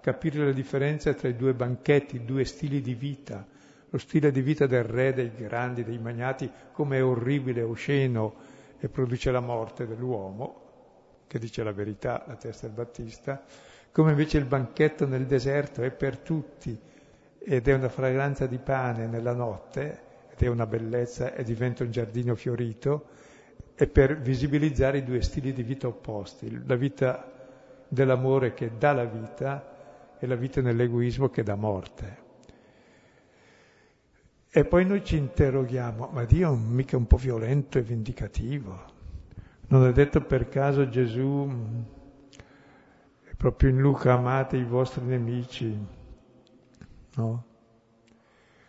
capire 0.00 0.44
la 0.44 0.52
differenza 0.52 1.12
tra 1.14 1.28
i 1.28 1.36
due 1.36 1.54
banchetti, 1.54 2.16
i 2.16 2.24
due 2.24 2.44
stili 2.44 2.80
di 2.80 2.94
vita. 2.94 3.46
Lo 3.90 3.98
stile 3.98 4.30
di 4.30 4.40
vita 4.40 4.66
del 4.66 4.84
re, 4.84 5.12
dei 5.12 5.32
grandi, 5.34 5.84
dei 5.84 5.98
magnati, 5.98 6.50
come 6.72 6.98
è 6.98 7.04
orribile, 7.04 7.62
osceno 7.62 8.51
e 8.84 8.88
produce 8.88 9.30
la 9.30 9.38
morte 9.38 9.86
dell'uomo, 9.86 10.60
che 11.28 11.38
dice 11.38 11.62
la 11.62 11.70
verità, 11.70 12.24
la 12.26 12.34
testa 12.34 12.66
del 12.66 12.74
Battista, 12.74 13.40
come 13.92 14.10
invece 14.10 14.38
il 14.38 14.44
banchetto 14.44 15.06
nel 15.06 15.24
deserto 15.26 15.82
è 15.82 15.92
per 15.92 16.18
tutti 16.18 16.76
ed 17.38 17.68
è 17.68 17.74
una 17.74 17.88
fragranza 17.88 18.46
di 18.46 18.58
pane 18.58 19.06
nella 19.06 19.34
notte 19.34 20.00
ed 20.32 20.42
è 20.42 20.48
una 20.48 20.66
bellezza 20.66 21.32
e 21.32 21.44
diventa 21.44 21.84
un 21.84 21.92
giardino 21.92 22.34
fiorito, 22.34 23.06
è 23.76 23.86
per 23.86 24.18
visibilizzare 24.20 24.98
i 24.98 25.04
due 25.04 25.22
stili 25.22 25.52
di 25.52 25.62
vita 25.62 25.86
opposti, 25.86 26.60
la 26.66 26.74
vita 26.74 27.32
dell'amore 27.86 28.52
che 28.52 28.72
dà 28.78 28.92
la 28.94 29.04
vita 29.04 30.16
e 30.18 30.26
la 30.26 30.34
vita 30.34 30.60
nell'egoismo 30.60 31.28
che 31.28 31.44
dà 31.44 31.54
morte. 31.54 32.21
E 34.54 34.66
poi 34.66 34.84
noi 34.84 35.02
ci 35.02 35.16
interroghiamo, 35.16 36.10
ma 36.12 36.24
Dio 36.26 36.52
è 36.52 36.56
mica 36.56 36.98
un 36.98 37.06
po' 37.06 37.16
violento 37.16 37.78
e 37.78 37.82
vendicativo? 37.82 38.84
Non 39.68 39.86
è 39.86 39.92
detto 39.92 40.20
per 40.20 40.50
caso 40.50 40.90
Gesù, 40.90 41.50
proprio 43.38 43.70
in 43.70 43.78
Luca, 43.78 44.12
amate 44.12 44.58
i 44.58 44.64
vostri 44.64 45.04
nemici, 45.04 45.74
no? 47.14 47.44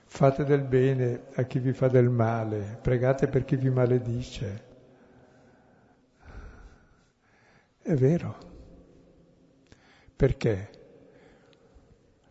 Fate 0.05 0.45
del 0.45 0.63
bene 0.63 1.25
a 1.36 1.43
chi 1.43 1.59
vi 1.59 1.73
fa 1.73 1.89
del 1.89 2.07
male, 2.07 2.79
pregate 2.81 3.27
per 3.27 3.43
chi 3.43 3.57
vi 3.57 3.69
maledice. 3.69 4.63
È 7.81 7.93
vero. 7.93 8.38
Perché? 10.15 10.69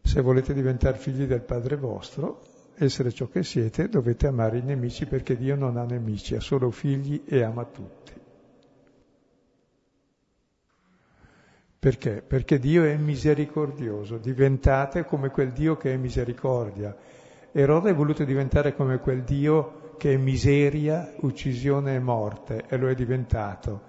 Se 0.00 0.22
volete 0.22 0.54
diventare 0.54 0.96
figli 0.96 1.26
del 1.26 1.42
Padre 1.42 1.76
vostro, 1.76 2.51
essere 2.76 3.12
ciò 3.12 3.28
che 3.28 3.42
siete, 3.42 3.88
dovete 3.88 4.26
amare 4.26 4.58
i 4.58 4.62
nemici 4.62 5.06
perché 5.06 5.36
Dio 5.36 5.56
non 5.56 5.76
ha 5.76 5.84
nemici, 5.84 6.34
ha 6.34 6.40
solo 6.40 6.70
figli 6.70 7.22
e 7.26 7.42
ama 7.42 7.64
tutti. 7.64 8.12
Perché? 11.78 12.22
Perché 12.22 12.58
Dio 12.60 12.84
è 12.84 12.96
misericordioso, 12.96 14.16
diventate 14.16 15.04
come 15.04 15.30
quel 15.30 15.50
Dio 15.50 15.76
che 15.76 15.92
è 15.92 15.96
misericordia. 15.96 16.96
Erode 17.50 17.90
è 17.90 17.94
voluto 17.94 18.22
diventare 18.24 18.74
come 18.74 18.98
quel 18.98 19.24
Dio 19.24 19.94
che 19.98 20.14
è 20.14 20.16
miseria, 20.16 21.12
uccisione 21.22 21.96
e 21.96 21.98
morte, 21.98 22.64
e 22.68 22.76
lo 22.76 22.88
è 22.88 22.94
diventato. 22.94 23.82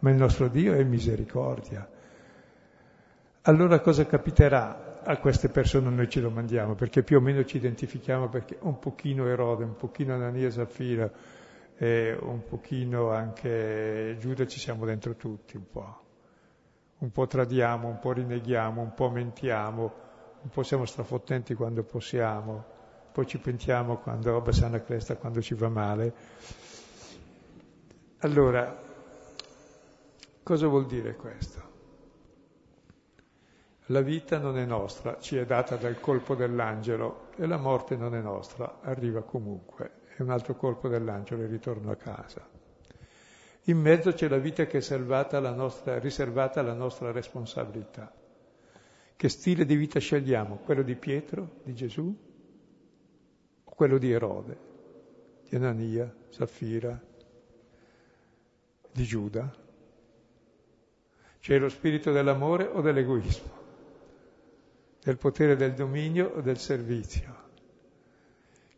Ma 0.00 0.10
il 0.10 0.16
nostro 0.16 0.48
Dio 0.48 0.74
è 0.74 0.82
misericordia. 0.84 1.88
Allora 3.42 3.80
cosa 3.80 4.04
capiterà? 4.04 4.87
A 5.02 5.16
queste 5.18 5.48
persone 5.48 5.90
noi 5.90 6.08
ce 6.08 6.20
lo 6.20 6.30
mandiamo, 6.30 6.74
perché 6.74 7.02
più 7.02 7.16
o 7.16 7.20
meno 7.20 7.44
ci 7.44 7.56
identifichiamo, 7.56 8.28
perché 8.28 8.56
un 8.60 8.78
pochino 8.78 9.26
Erode, 9.26 9.64
un 9.64 9.76
pochino 9.76 10.14
Anania 10.14 10.50
Zaffira, 10.50 11.10
e 11.80 12.16
un 12.20 12.42
pochino 12.44 13.10
anche 13.10 14.16
Giuda 14.18 14.46
ci 14.46 14.58
siamo 14.58 14.84
dentro 14.84 15.14
tutti 15.14 15.56
un 15.56 15.70
po'. 15.70 16.02
Un 16.98 17.12
po' 17.12 17.26
tradiamo, 17.28 17.86
un 17.86 18.00
po' 18.00 18.12
rinneghiamo, 18.12 18.82
un 18.82 18.92
po' 18.94 19.08
mentiamo, 19.10 19.94
un 20.42 20.50
po' 20.50 20.64
siamo 20.64 20.84
strafottenti 20.84 21.54
quando 21.54 21.84
possiamo, 21.84 22.64
poi 23.12 23.26
ci 23.26 23.38
pentiamo 23.38 23.98
quando 23.98 24.32
roba 24.32 24.50
sana 24.50 24.82
cresta, 24.82 25.16
quando 25.16 25.40
ci 25.40 25.54
va 25.54 25.68
male. 25.68 26.12
Allora, 28.18 28.76
cosa 30.42 30.66
vuol 30.66 30.86
dire 30.86 31.14
questo? 31.14 31.67
La 33.90 34.02
vita 34.02 34.36
non 34.36 34.58
è 34.58 34.66
nostra, 34.66 35.18
ci 35.18 35.36
è 35.36 35.46
data 35.46 35.76
dal 35.76 35.98
colpo 35.98 36.34
dell'angelo 36.34 37.28
e 37.36 37.46
la 37.46 37.56
morte 37.56 37.96
non 37.96 38.14
è 38.14 38.20
nostra, 38.20 38.80
arriva 38.82 39.22
comunque. 39.22 39.92
È 40.14 40.20
un 40.20 40.28
altro 40.28 40.56
colpo 40.56 40.88
dell'angelo 40.88 41.42
e 41.42 41.46
ritorno 41.46 41.90
a 41.90 41.96
casa. 41.96 42.46
In 43.62 43.78
mezzo 43.78 44.12
c'è 44.12 44.28
la 44.28 44.36
vita 44.36 44.66
che 44.66 44.78
è 44.78 45.36
alla 45.36 45.54
nostra, 45.54 45.98
riservata 45.98 46.60
alla 46.60 46.74
nostra 46.74 47.12
responsabilità. 47.12 48.12
Che 49.16 49.28
stile 49.30 49.64
di 49.64 49.74
vita 49.74 49.98
scegliamo? 49.98 50.56
Quello 50.56 50.82
di 50.82 50.94
Pietro, 50.94 51.60
di 51.62 51.74
Gesù, 51.74 52.14
o 53.64 53.74
quello 53.74 53.96
di 53.96 54.12
Erode, 54.12 54.58
di 55.48 55.56
Anania, 55.56 56.14
Saffira, 56.28 57.00
di 58.92 59.04
Giuda? 59.04 59.50
C'è 61.40 61.58
lo 61.58 61.70
spirito 61.70 62.12
dell'amore 62.12 62.66
o 62.66 62.82
dell'egoismo? 62.82 63.57
Del 65.08 65.16
potere 65.16 65.56
del 65.56 65.72
dominio 65.72 66.34
o 66.36 66.42
del 66.42 66.58
servizio. 66.58 67.46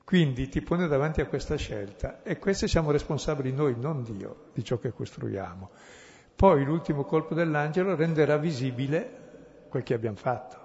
Quindi 0.05 0.49
ti 0.49 0.61
pone 0.63 0.87
davanti 0.87 1.21
a 1.21 1.27
questa 1.27 1.57
scelta 1.57 2.23
e 2.23 2.39
questi 2.39 2.69
siamo 2.69 2.93
responsabili 2.93 3.53
noi, 3.53 3.75
non 3.77 4.05
Dio, 4.05 4.51
di 4.55 4.63
ciò 4.63 4.79
che 4.79 4.93
costruiamo. 4.93 5.71
Poi 6.37 6.65
l'ultimo 6.65 7.03
colpo 7.03 7.35
dell'angelo 7.35 7.97
renderà 7.97 8.37
visibile 8.37 9.67
quel 9.69 9.83
che 9.83 9.95
abbiamo 9.95 10.19
fatto. 10.19 10.59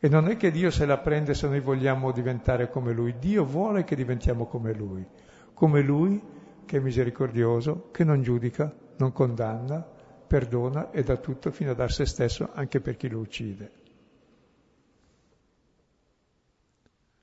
E 0.00 0.08
non 0.08 0.26
è 0.26 0.36
che 0.36 0.50
Dio 0.50 0.72
se 0.72 0.84
la 0.84 0.98
prende 0.98 1.34
se 1.34 1.46
noi 1.46 1.60
vogliamo 1.60 2.10
diventare 2.10 2.68
come 2.68 2.92
Lui, 2.92 3.16
Dio 3.20 3.44
vuole 3.44 3.84
che 3.84 3.94
diventiamo 3.94 4.46
come 4.46 4.72
Lui, 4.72 5.06
come 5.54 5.80
Lui 5.80 6.20
che 6.64 6.78
è 6.78 6.80
misericordioso, 6.80 7.90
che 7.92 8.02
non 8.02 8.20
giudica, 8.20 8.74
non 8.96 9.12
condanna, 9.12 9.94
perdona 10.26 10.90
e 10.90 11.02
dà 11.02 11.16
tutto 11.16 11.50
fino 11.50 11.70
a 11.70 11.74
dar 11.74 11.92
se 11.92 12.06
stesso 12.06 12.50
anche 12.52 12.80
per 12.80 12.96
chi 12.96 13.08
lo 13.08 13.18
uccide. 13.18 13.70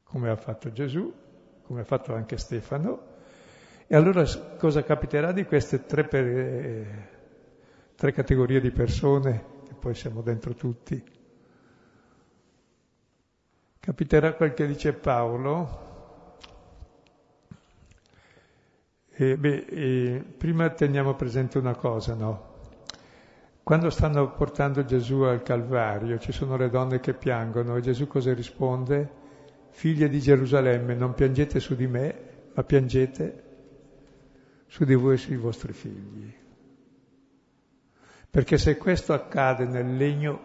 Come 0.04 0.30
ha 0.30 0.36
fatto 0.36 0.72
Gesù, 0.72 1.12
come 1.64 1.82
ha 1.82 1.84
fatto 1.84 2.14
anche 2.14 2.38
Stefano. 2.38 3.12
E 3.88 3.95
allora 3.95 4.24
cosa 4.58 4.84
capiterà 4.84 5.32
di 5.32 5.45
queste 5.45 5.86
tre, 5.86 6.06
per, 6.06 7.10
tre 7.95 8.12
categorie 8.12 8.62
di 8.62 8.72
persone, 8.72 9.45
che 9.68 9.74
poi 9.74 9.93
siamo 9.93 10.22
dentro 10.22 10.54
tutti? 10.54 11.04
Capiterà 13.80 14.34
quel 14.34 14.54
che 14.54 14.66
dice 14.66 14.93
Paolo, 14.93 15.91
e, 19.16 19.38
beh, 19.38 19.66
e 19.68 20.24
prima 20.38 20.70
teniamo 20.70 21.16
presente 21.16 21.58
una 21.58 21.76
cosa, 21.76 22.14
no? 22.16 22.53
Quando 23.64 23.89
stanno 23.89 24.34
portando 24.34 24.84
Gesù 24.84 25.22
al 25.22 25.41
Calvario 25.41 26.20
ci 26.20 26.34
sono 26.34 26.57
le 26.57 26.70
donne 26.70 26.99
che 26.99 27.14
piangono 27.14 27.78
e 27.78 27.82
Gesù 27.82 28.07
cosa 28.07 28.34
risponde? 28.34 29.22
Figlie 29.70 30.09
di 30.09 30.20
Gerusalemme, 30.20 30.93
non 30.95 31.14
piangete 31.14 31.61
su 31.61 31.74
di 31.74 31.88
me, 31.88 32.16
ma 32.53 32.64
piangete 32.64 33.43
su 34.68 34.84
di 34.84 34.95
voi 34.95 35.14
e 35.14 35.18
sui 35.18 35.38
vostri 35.38 35.72
figli. 35.72 36.32
Perché 38.30 38.57
se 38.57 38.76
questo 38.76 39.14
accade 39.14 39.66
nel 39.66 39.95
legno 39.95 40.41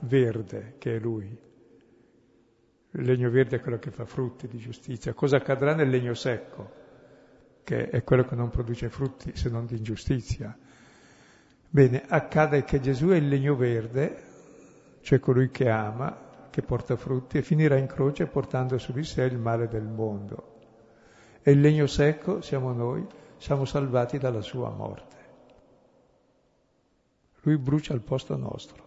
verde, 0.00 0.76
che 0.78 0.96
è 0.96 0.98
lui, 1.00 1.36
il 2.90 3.02
legno 3.02 3.28
verde 3.28 3.56
è 3.56 3.60
quello 3.60 3.78
che 3.78 3.90
fa 3.90 4.04
frutti 4.04 4.46
di 4.46 4.58
giustizia, 4.58 5.14
cosa 5.14 5.38
accadrà 5.38 5.74
nel 5.74 5.88
legno 5.88 6.14
secco, 6.14 6.70
che 7.64 7.88
è 7.88 8.04
quello 8.04 8.22
che 8.22 8.36
non 8.36 8.50
produce 8.50 8.88
frutti 8.88 9.34
se 9.34 9.50
non 9.50 9.66
di 9.66 9.76
ingiustizia? 9.76 10.56
Bene, 11.74 12.02
accade 12.06 12.64
che 12.64 12.80
Gesù 12.80 13.06
è 13.08 13.16
il 13.16 13.28
legno 13.28 13.56
verde, 13.56 14.22
cioè 15.00 15.18
colui 15.20 15.50
che 15.50 15.70
ama, 15.70 16.48
che 16.50 16.60
porta 16.60 16.96
frutti 16.96 17.38
e 17.38 17.42
finirà 17.42 17.78
in 17.78 17.86
croce 17.86 18.26
portando 18.26 18.76
su 18.76 18.92
di 18.92 19.02
sé 19.02 19.22
il 19.22 19.38
male 19.38 19.68
del 19.68 19.86
mondo. 19.86 20.58
E 21.40 21.52
il 21.52 21.62
legno 21.62 21.86
secco 21.86 22.42
siamo 22.42 22.74
noi, 22.74 23.06
siamo 23.38 23.64
salvati 23.64 24.18
dalla 24.18 24.42
sua 24.42 24.68
morte. 24.68 25.16
Lui 27.40 27.56
brucia 27.56 27.94
al 27.94 28.02
posto 28.02 28.36
nostro. 28.36 28.84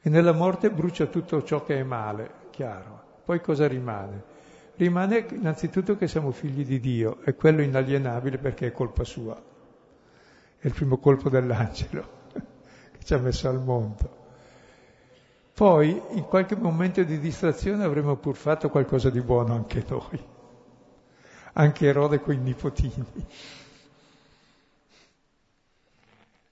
E 0.00 0.08
nella 0.08 0.32
morte 0.32 0.70
brucia 0.70 1.04
tutto 1.08 1.42
ciò 1.42 1.62
che 1.62 1.78
è 1.78 1.82
male, 1.82 2.30
chiaro. 2.52 3.02
Poi 3.22 3.42
cosa 3.42 3.68
rimane? 3.68 4.22
Rimane 4.76 5.26
innanzitutto 5.30 5.98
che 5.98 6.08
siamo 6.08 6.30
figli 6.30 6.64
di 6.64 6.80
Dio, 6.80 7.20
e 7.22 7.34
quello 7.34 7.60
inalienabile 7.60 8.38
perché 8.38 8.68
è 8.68 8.72
colpa 8.72 9.04
sua. 9.04 9.56
È 10.60 10.66
il 10.66 10.72
primo 10.72 10.98
colpo 10.98 11.28
dell'angelo 11.28 12.08
che 12.32 13.04
ci 13.04 13.14
ha 13.14 13.18
messo 13.18 13.48
al 13.48 13.62
mondo. 13.62 14.16
Poi, 15.54 16.00
in 16.10 16.24
qualche 16.24 16.56
momento 16.56 17.02
di 17.02 17.18
distrazione, 17.18 17.84
avremo 17.84 18.16
pur 18.16 18.36
fatto 18.36 18.68
qualcosa 18.68 19.10
di 19.10 19.20
buono 19.20 19.54
anche 19.54 19.84
noi, 19.88 20.24
anche 21.54 21.86
Erode 21.86 22.20
con 22.20 22.34
i 22.34 22.38
nipotini. 22.38 23.06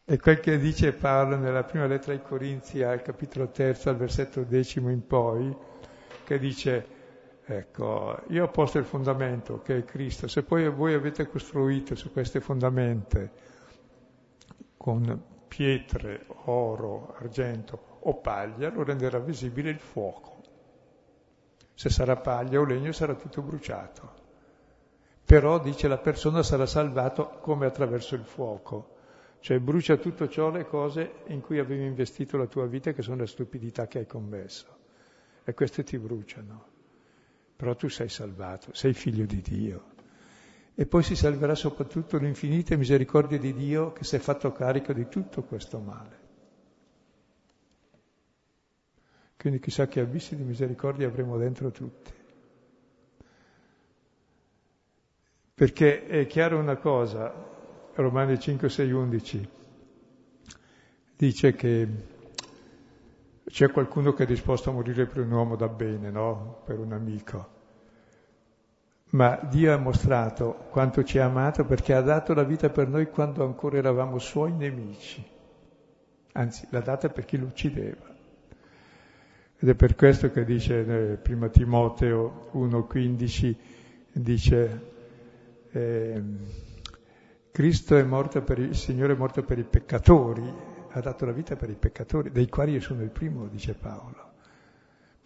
E 0.05 0.19
quel 0.19 0.39
che 0.39 0.59
dice 0.59 0.93
Paolo 0.93 1.37
nella 1.37 1.65
prima 1.65 1.87
lettera 1.87 2.13
ai 2.13 2.23
Corinzi, 2.23 2.83
al 2.83 3.03
capitolo 3.03 3.49
terzo, 3.49 3.91
al 3.91 3.97
versetto 3.97 4.43
decimo 4.43 4.91
in 4.91 5.05
poi, 5.05 5.57
che 6.25 6.39
dice, 6.39 6.87
ecco, 7.45 8.23
io 8.29 8.45
ho 8.45 8.49
posto 8.51 8.79
il 8.79 8.85
fondamento, 8.85 9.63
che 9.63 9.79
è 9.79 9.85
Cristo, 9.85 10.29
se 10.29 10.45
poi 10.45 10.69
voi 10.69 10.95
avete 10.95 11.29
costruito 11.29 11.97
su 11.97 12.13
queste 12.13 12.41
fondamenta 12.41 13.46
con 14.77 15.23
pietre, 15.49 16.27
oro, 16.45 17.15
argento 17.19 17.99
o 18.01 18.15
paglia, 18.17 18.71
lo 18.71 18.83
renderà 18.83 19.19
visibile 19.19 19.71
il 19.71 19.81
fuoco. 19.81 20.35
Se 21.75 21.91
sarà 21.91 22.17
paglia 22.17 22.61
o 22.61 22.65
legno 22.65 22.93
sarà 22.93 23.15
tutto 23.15 23.43
bruciato. 23.43 24.25
Però, 25.25 25.59
dice, 25.59 25.89
la 25.89 25.99
persona 25.99 26.43
sarà 26.43 26.67
salvata 26.67 27.25
come 27.25 27.67
attraverso 27.67 28.15
il 28.15 28.25
fuoco 28.25 28.95
cioè 29.47 29.61
brucia 29.61 29.97
tutto 29.97 30.29
ciò 30.29 30.51
le 30.51 30.67
cose 30.67 31.23
in 31.27 31.41
cui 31.41 31.61
avevi 31.61 31.85
investito 31.85 32.37
la 32.37 32.47
tua 32.47 32.67
vita 32.67 32.93
che 32.93 33.03
sono 33.03 33.19
le 33.19 33.29
stupidità 33.29 33.87
che 33.87 33.99
hai 33.99 34.07
commesso. 34.07 34.67
E 35.45 35.55
queste 35.55 35.85
ti 35.85 35.97
bruciano. 35.99 36.65
Però 37.55 37.77
tu 37.77 37.89
sei 37.89 38.09
salvato, 38.09 38.75
sei 38.75 38.93
figlio 38.93 39.25
di 39.25 39.41
Dio. 39.41 39.95
E 40.79 40.85
poi 40.85 41.03
si 41.03 41.17
salverà 41.17 41.55
soprattutto 41.55 42.19
l'infinita 42.19 42.77
misericordia 42.77 43.39
di 43.39 43.55
Dio 43.55 43.93
che 43.95 44.05
si 44.05 44.15
è 44.15 44.19
fatto 44.19 44.53
carico 44.53 44.93
di 44.93 45.09
tutto 45.09 45.43
questo 45.43 45.79
male. 45.79 46.25
Quindi 49.39 49.59
chissà 49.59 49.87
che 49.87 50.01
abissi 50.01 50.37
di 50.37 50.43
misericordia 50.43 51.07
avremo 51.07 51.39
dentro 51.39 51.71
tutti. 51.71 52.13
Perché 55.55 56.07
è 56.07 56.27
chiaro 56.27 56.59
una 56.59 56.77
cosa, 56.77 57.33
Romani 57.95 58.39
5, 58.39 58.69
6, 58.69 58.93
11, 58.93 59.49
dice 61.17 61.55
che 61.55 61.89
c'è 63.47 63.71
qualcuno 63.71 64.13
che 64.13 64.25
è 64.25 64.27
disposto 64.27 64.69
a 64.69 64.75
morire 64.75 65.07
per 65.07 65.23
un 65.23 65.31
uomo 65.31 65.57
da 65.57 65.69
bene, 65.69 66.11
no? 66.11 66.61
Per 66.67 66.79
un 66.79 66.93
amico. 66.93 67.56
Ma 69.11 69.39
Dio 69.49 69.73
ha 69.73 69.77
mostrato 69.77 70.67
quanto 70.71 71.05
ci 71.05 71.19
ha 71.19 71.27
amato 71.27 71.65
perché 71.65 71.95
ha 71.95 72.01
dato 72.01 72.35
la 72.35 72.43
vita 72.43 72.69
per 72.71 72.89
noi 72.89 73.09
quando 73.09 73.45
ancora 73.45 73.77
eravamo 73.77 74.19
suoi 74.19 74.53
nemici. 74.53 75.25
Anzi, 76.33 76.67
l'ha 76.71 76.81
data 76.81 77.09
per 77.09 77.25
chi 77.25 77.39
lo 77.39 77.47
uccideva. 77.47 78.15
Ed 79.59 79.69
è 79.69 79.75
per 79.75 79.95
questo 79.95 80.31
che 80.31 80.45
dice 80.45 81.13
eh, 81.13 81.17
prima 81.17 81.49
Timoteo 81.49 82.51
1,15, 82.53 83.55
dice... 84.13 84.95
Eh, 85.71 86.23
Cristo 87.57 87.97
è 87.97 88.03
morto 88.03 88.43
per 88.43 88.59
il 88.59 88.77
Signore 88.77 89.15
è 89.15 89.17
morto 89.17 89.43
per 89.43 89.59
i 89.59 89.65
peccatori, 89.65 90.47
ha 90.91 91.01
dato 91.01 91.25
la 91.25 91.33
vita 91.33 91.57
per 91.57 91.71
i 91.71 91.75
peccatori, 91.75 92.31
dei 92.31 92.51
quali 92.51 92.73
io 92.73 92.83
sono 92.83 93.03
il 93.03 93.09
primo, 93.09 93.47
dice 93.47 93.73
Paolo. 93.73 94.26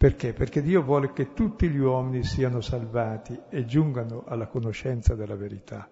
Perché? 0.01 0.33
Perché 0.33 0.63
Dio 0.63 0.81
vuole 0.81 1.13
che 1.13 1.31
tutti 1.33 1.69
gli 1.69 1.77
uomini 1.77 2.23
siano 2.23 2.59
salvati 2.59 3.39
e 3.49 3.65
giungano 3.65 4.23
alla 4.25 4.47
conoscenza 4.47 5.13
della 5.13 5.35
verità. 5.35 5.87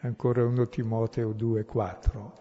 Ancora 0.00 0.44
1 0.44 0.68
Timoteo 0.68 1.32
2, 1.32 1.64
4. 1.64 2.32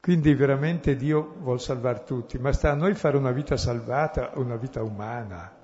Quindi 0.00 0.34
veramente 0.34 0.96
Dio 0.96 1.36
vuole 1.38 1.60
salvare 1.60 2.02
tutti, 2.02 2.36
ma 2.38 2.50
sta 2.52 2.72
a 2.72 2.74
noi 2.74 2.94
fare 2.94 3.16
una 3.16 3.30
vita 3.30 3.56
salvata, 3.56 4.32
una 4.34 4.56
vita 4.56 4.82
umana, 4.82 5.56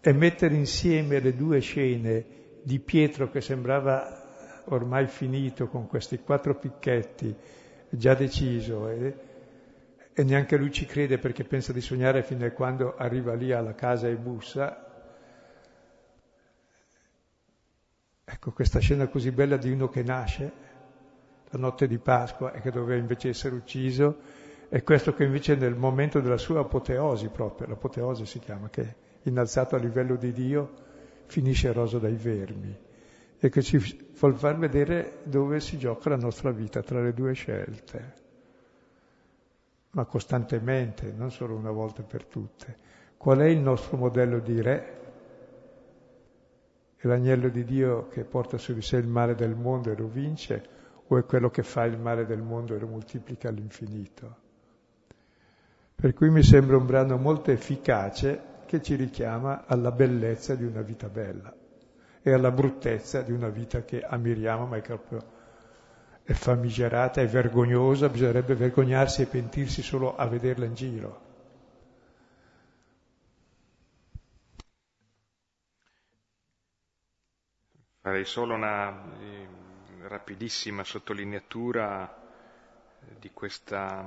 e 0.00 0.12
mettere 0.12 0.54
insieme 0.54 1.18
le 1.18 1.34
due 1.34 1.58
scene 1.58 2.24
di 2.62 2.78
Pietro 2.78 3.28
che 3.28 3.40
sembrava 3.40 4.62
ormai 4.66 5.08
finito 5.08 5.66
con 5.66 5.88
questi 5.88 6.20
quattro 6.20 6.54
picchetti, 6.54 7.34
già 7.88 8.14
deciso, 8.14 8.88
e, 8.88 9.31
e 10.14 10.24
neanche 10.24 10.56
lui 10.56 10.70
ci 10.70 10.84
crede 10.84 11.18
perché 11.18 11.44
pensa 11.44 11.72
di 11.72 11.80
sognare 11.80 12.22
fino 12.22 12.44
a 12.44 12.50
quando 12.50 12.96
arriva 12.96 13.34
lì 13.34 13.52
alla 13.52 13.74
casa 13.74 14.08
e 14.08 14.16
bussa. 14.16 14.90
Ecco 18.24 18.52
questa 18.52 18.78
scena 18.78 19.08
così 19.08 19.30
bella 19.30 19.56
di 19.56 19.70
uno 19.70 19.88
che 19.88 20.02
nasce 20.02 20.52
la 21.50 21.58
notte 21.58 21.86
di 21.86 21.98
Pasqua 21.98 22.52
e 22.52 22.60
che 22.60 22.70
doveva 22.70 22.98
invece 22.98 23.28
essere 23.28 23.54
ucciso, 23.54 24.40
e 24.68 24.82
questo 24.82 25.12
che 25.12 25.24
invece 25.24 25.54
nel 25.54 25.74
momento 25.74 26.20
della 26.20 26.38
sua 26.38 26.60
apoteosi 26.60 27.28
proprio, 27.28 27.68
l'apoteosi 27.68 28.24
si 28.24 28.38
chiama, 28.38 28.70
che 28.70 28.94
innalzato 29.24 29.76
a 29.76 29.78
livello 29.78 30.16
di 30.16 30.32
Dio, 30.32 30.72
finisce 31.26 31.68
eroso 31.68 31.98
dai 31.98 32.14
vermi 32.14 32.74
e 33.38 33.48
che 33.48 33.60
ci 33.60 33.76
vuol 34.18 34.38
far 34.38 34.56
vedere 34.56 35.18
dove 35.24 35.60
si 35.60 35.76
gioca 35.76 36.08
la 36.10 36.16
nostra 36.16 36.50
vita 36.52 36.82
tra 36.82 37.02
le 37.02 37.12
due 37.12 37.32
scelte, 37.32 38.14
ma 39.92 40.04
costantemente, 40.04 41.12
non 41.14 41.30
solo 41.30 41.54
una 41.54 41.70
volta 41.70 42.02
per 42.02 42.24
tutte. 42.24 42.76
Qual 43.16 43.38
è 43.38 43.46
il 43.46 43.58
nostro 43.58 43.96
modello 43.96 44.38
di 44.38 44.60
re? 44.60 45.00
È 46.96 47.06
l'agnello 47.06 47.48
di 47.48 47.64
Dio 47.64 48.08
che 48.08 48.24
porta 48.24 48.58
su 48.58 48.72
di 48.72 48.82
sé 48.82 48.96
il 48.96 49.06
male 49.06 49.34
del 49.34 49.54
mondo 49.54 49.90
e 49.90 49.96
lo 49.96 50.06
vince, 50.06 50.80
o 51.06 51.18
è 51.18 51.24
quello 51.24 51.50
che 51.50 51.62
fa 51.62 51.84
il 51.84 51.98
male 51.98 52.24
del 52.24 52.40
mondo 52.40 52.74
e 52.74 52.78
lo 52.78 52.86
moltiplica 52.86 53.48
all'infinito? 53.48 54.36
Per 55.94 56.14
cui 56.14 56.30
mi 56.30 56.42
sembra 56.42 56.76
un 56.76 56.86
brano 56.86 57.16
molto 57.16 57.50
efficace 57.50 58.50
che 58.66 58.80
ci 58.80 58.94
richiama 58.94 59.66
alla 59.66 59.92
bellezza 59.92 60.54
di 60.54 60.64
una 60.64 60.80
vita 60.80 61.08
bella 61.08 61.54
e 62.22 62.32
alla 62.32 62.50
bruttezza 62.50 63.20
di 63.20 63.32
una 63.32 63.48
vita 63.48 63.82
che 63.82 64.02
ammiriamo, 64.02 64.66
ma 64.66 64.76
è 64.76 64.80
proprio 64.80 65.31
è 66.24 66.32
famigerata, 66.32 67.20
è 67.20 67.26
vergognosa, 67.26 68.08
bisognerebbe 68.08 68.54
vergognarsi 68.54 69.22
e 69.22 69.26
pentirsi 69.26 69.82
solo 69.82 70.16
a 70.16 70.26
vederla 70.26 70.64
in 70.64 70.74
giro. 70.74 71.30
Farei 78.00 78.24
solo 78.24 78.54
una 78.54 78.90
eh, 79.20 79.46
rapidissima 80.08 80.82
sottolineatura 80.82 82.12
eh, 82.12 83.18
di 83.20 83.30
questa, 83.32 84.04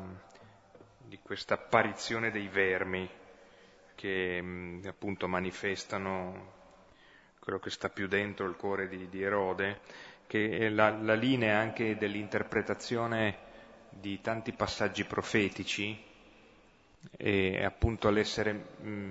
di 0.98 1.18
questa 1.22 1.54
apparizione 1.54 2.30
dei 2.32 2.50
vermi 2.50 3.10
che 3.96 4.42
mh, 4.42 4.46
mm, 4.46 4.86
appunto 4.88 5.28
manifestano 5.28 6.54
quello 7.40 7.60
che 7.60 7.70
sta 7.70 7.90
più 7.90 8.08
dentro 8.08 8.48
il 8.48 8.56
cuore 8.56 8.88
di, 8.88 9.08
di 9.08 9.22
Erode, 9.22 9.80
che 10.28 10.70
la, 10.70 10.90
la, 10.90 11.14
linea 11.14 11.60
anche 11.60 11.98
dell'interpretazione 11.98 13.38
di 13.90 14.20
tanti 14.22 14.52
passaggi 14.52 15.06
profetici 15.06 15.98
e 17.18 17.64
appunto 17.64 18.10
l'essere 18.10 18.54
mh, 18.54 19.10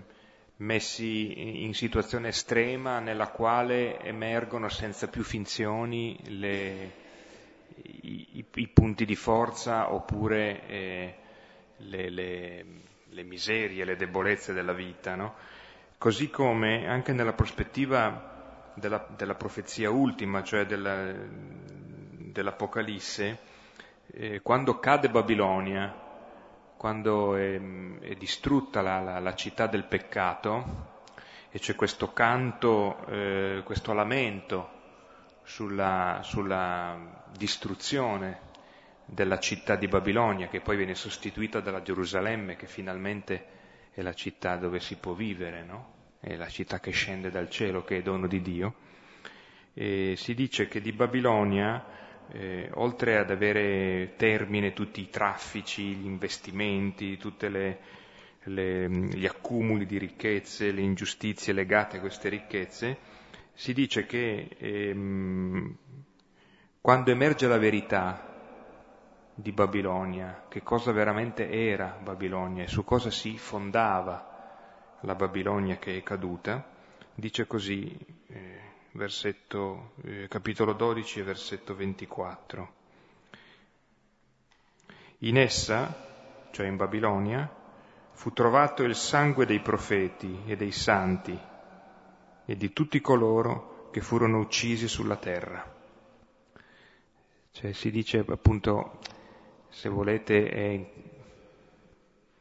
messi 0.56 1.64
in 1.64 1.74
situazione 1.74 2.28
estrema 2.28 2.98
nella 3.00 3.28
quale 3.28 4.00
emergono 4.00 4.68
senza 4.68 5.08
più 5.08 5.22
finzioni 5.22 6.18
le, 6.38 6.92
i, 7.82 8.28
i, 8.32 8.44
i, 8.54 8.68
punti 8.68 9.04
di 9.04 9.16
forza 9.16 9.92
oppure 9.92 10.66
eh, 10.66 11.14
le, 11.78 12.10
le, 12.10 12.64
le, 13.08 13.22
miserie, 13.22 13.84
le 13.84 13.96
debolezze 13.96 14.52
della 14.52 14.72
vita. 14.72 15.14
No? 15.14 15.34
Così 15.98 16.30
come 16.30 16.86
anche 16.86 17.12
nella 17.12 17.32
prospettiva 17.32 18.33
della, 18.74 19.06
della 19.16 19.34
profezia 19.34 19.90
ultima, 19.90 20.42
cioè 20.42 20.66
della, 20.66 21.12
dell'Apocalisse, 21.12 23.38
eh, 24.12 24.40
quando 24.42 24.78
cade 24.78 25.08
Babilonia, 25.08 26.02
quando 26.76 27.36
è, 27.36 27.60
è 28.00 28.14
distrutta 28.14 28.82
la, 28.82 29.00
la, 29.00 29.18
la, 29.18 29.34
città 29.34 29.66
del 29.66 29.84
peccato, 29.84 30.92
e 31.50 31.58
c'è 31.58 31.74
questo 31.74 32.12
canto, 32.12 33.06
eh, 33.06 33.62
questo 33.64 33.92
lamento 33.92 34.70
sulla, 35.42 36.20
sulla 36.22 37.22
distruzione 37.36 38.52
della 39.04 39.38
città 39.38 39.76
di 39.76 39.86
Babilonia, 39.86 40.48
che 40.48 40.60
poi 40.60 40.76
viene 40.76 40.94
sostituita 40.94 41.60
dalla 41.60 41.82
Gerusalemme, 41.82 42.56
che 42.56 42.66
finalmente 42.66 43.52
è 43.92 44.02
la 44.02 44.14
città 44.14 44.56
dove 44.56 44.80
si 44.80 44.96
può 44.96 45.12
vivere, 45.12 45.62
no? 45.62 45.93
È 46.24 46.36
la 46.36 46.48
città 46.48 46.80
che 46.80 46.90
scende 46.90 47.30
dal 47.30 47.50
cielo, 47.50 47.84
che 47.84 47.98
è 47.98 48.02
dono 48.02 48.26
di 48.26 48.40
Dio. 48.40 48.76
E 49.74 50.14
si 50.16 50.32
dice 50.32 50.68
che 50.68 50.80
di 50.80 50.92
Babilonia, 50.92 51.84
eh, 52.32 52.70
oltre 52.76 53.18
ad 53.18 53.30
avere 53.30 54.14
termine 54.16 54.72
tutti 54.72 55.02
i 55.02 55.10
traffici, 55.10 55.82
gli 55.82 56.06
investimenti, 56.06 57.18
tutti 57.18 57.46
gli 58.46 59.26
accumuli 59.26 59.84
di 59.84 59.98
ricchezze, 59.98 60.72
le 60.72 60.80
ingiustizie 60.80 61.52
legate 61.52 61.98
a 61.98 62.00
queste 62.00 62.30
ricchezze, 62.30 62.96
si 63.52 63.74
dice 63.74 64.06
che 64.06 64.48
ehm, 64.56 65.76
quando 66.80 67.10
emerge 67.10 67.46
la 67.46 67.58
verità 67.58 68.32
di 69.34 69.52
Babilonia, 69.52 70.46
che 70.48 70.62
cosa 70.62 70.90
veramente 70.90 71.50
era 71.50 71.98
Babilonia 72.02 72.62
e 72.64 72.68
su 72.68 72.82
cosa 72.82 73.10
si 73.10 73.36
fondava 73.36 74.33
la 75.04 75.14
Babilonia 75.14 75.76
che 75.76 75.96
è 75.96 76.02
caduta, 76.02 76.66
dice 77.14 77.46
così, 77.46 77.96
eh, 78.28 78.60
versetto, 78.92 79.92
eh, 80.02 80.28
capitolo 80.28 80.72
12 80.72 81.22
versetto 81.22 81.74
24. 81.74 82.72
In 85.18 85.38
essa, 85.38 86.48
cioè 86.50 86.66
in 86.66 86.76
Babilonia, 86.76 87.48
fu 88.12 88.32
trovato 88.32 88.82
il 88.82 88.94
sangue 88.94 89.46
dei 89.46 89.60
profeti 89.60 90.42
e 90.46 90.56
dei 90.56 90.72
santi 90.72 91.38
e 92.46 92.56
di 92.56 92.72
tutti 92.72 93.00
coloro 93.00 93.88
che 93.90 94.00
furono 94.00 94.38
uccisi 94.38 94.88
sulla 94.88 95.16
terra. 95.16 95.72
Cioè 97.52 97.72
si 97.72 97.90
dice 97.90 98.24
appunto 98.26 98.98
se 99.68 99.88
volete, 99.88 100.48
è 100.48 100.92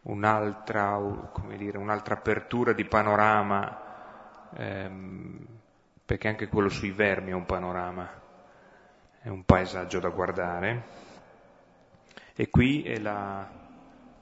un'altra, 0.04 1.00
dire, 1.56 1.78
un'altra 1.78 2.16
apertura 2.16 2.74
di 2.74 2.86
panorama, 2.86 4.50
ehm, 4.56 5.48
perché 6.06 6.28
anche 6.28 6.48
quello 6.48 6.70
sui 6.70 6.92
vermi 6.92 7.32
è 7.32 7.34
un 7.34 7.46
panorama, 7.46 8.10
è 9.22 9.30
un 9.30 9.44
paesaggio 9.44 10.00
da 10.00 10.10
guardare. 10.10 11.02
E 12.36 12.50
qui 12.50 12.84
è 12.84 12.98
la, 13.00 13.48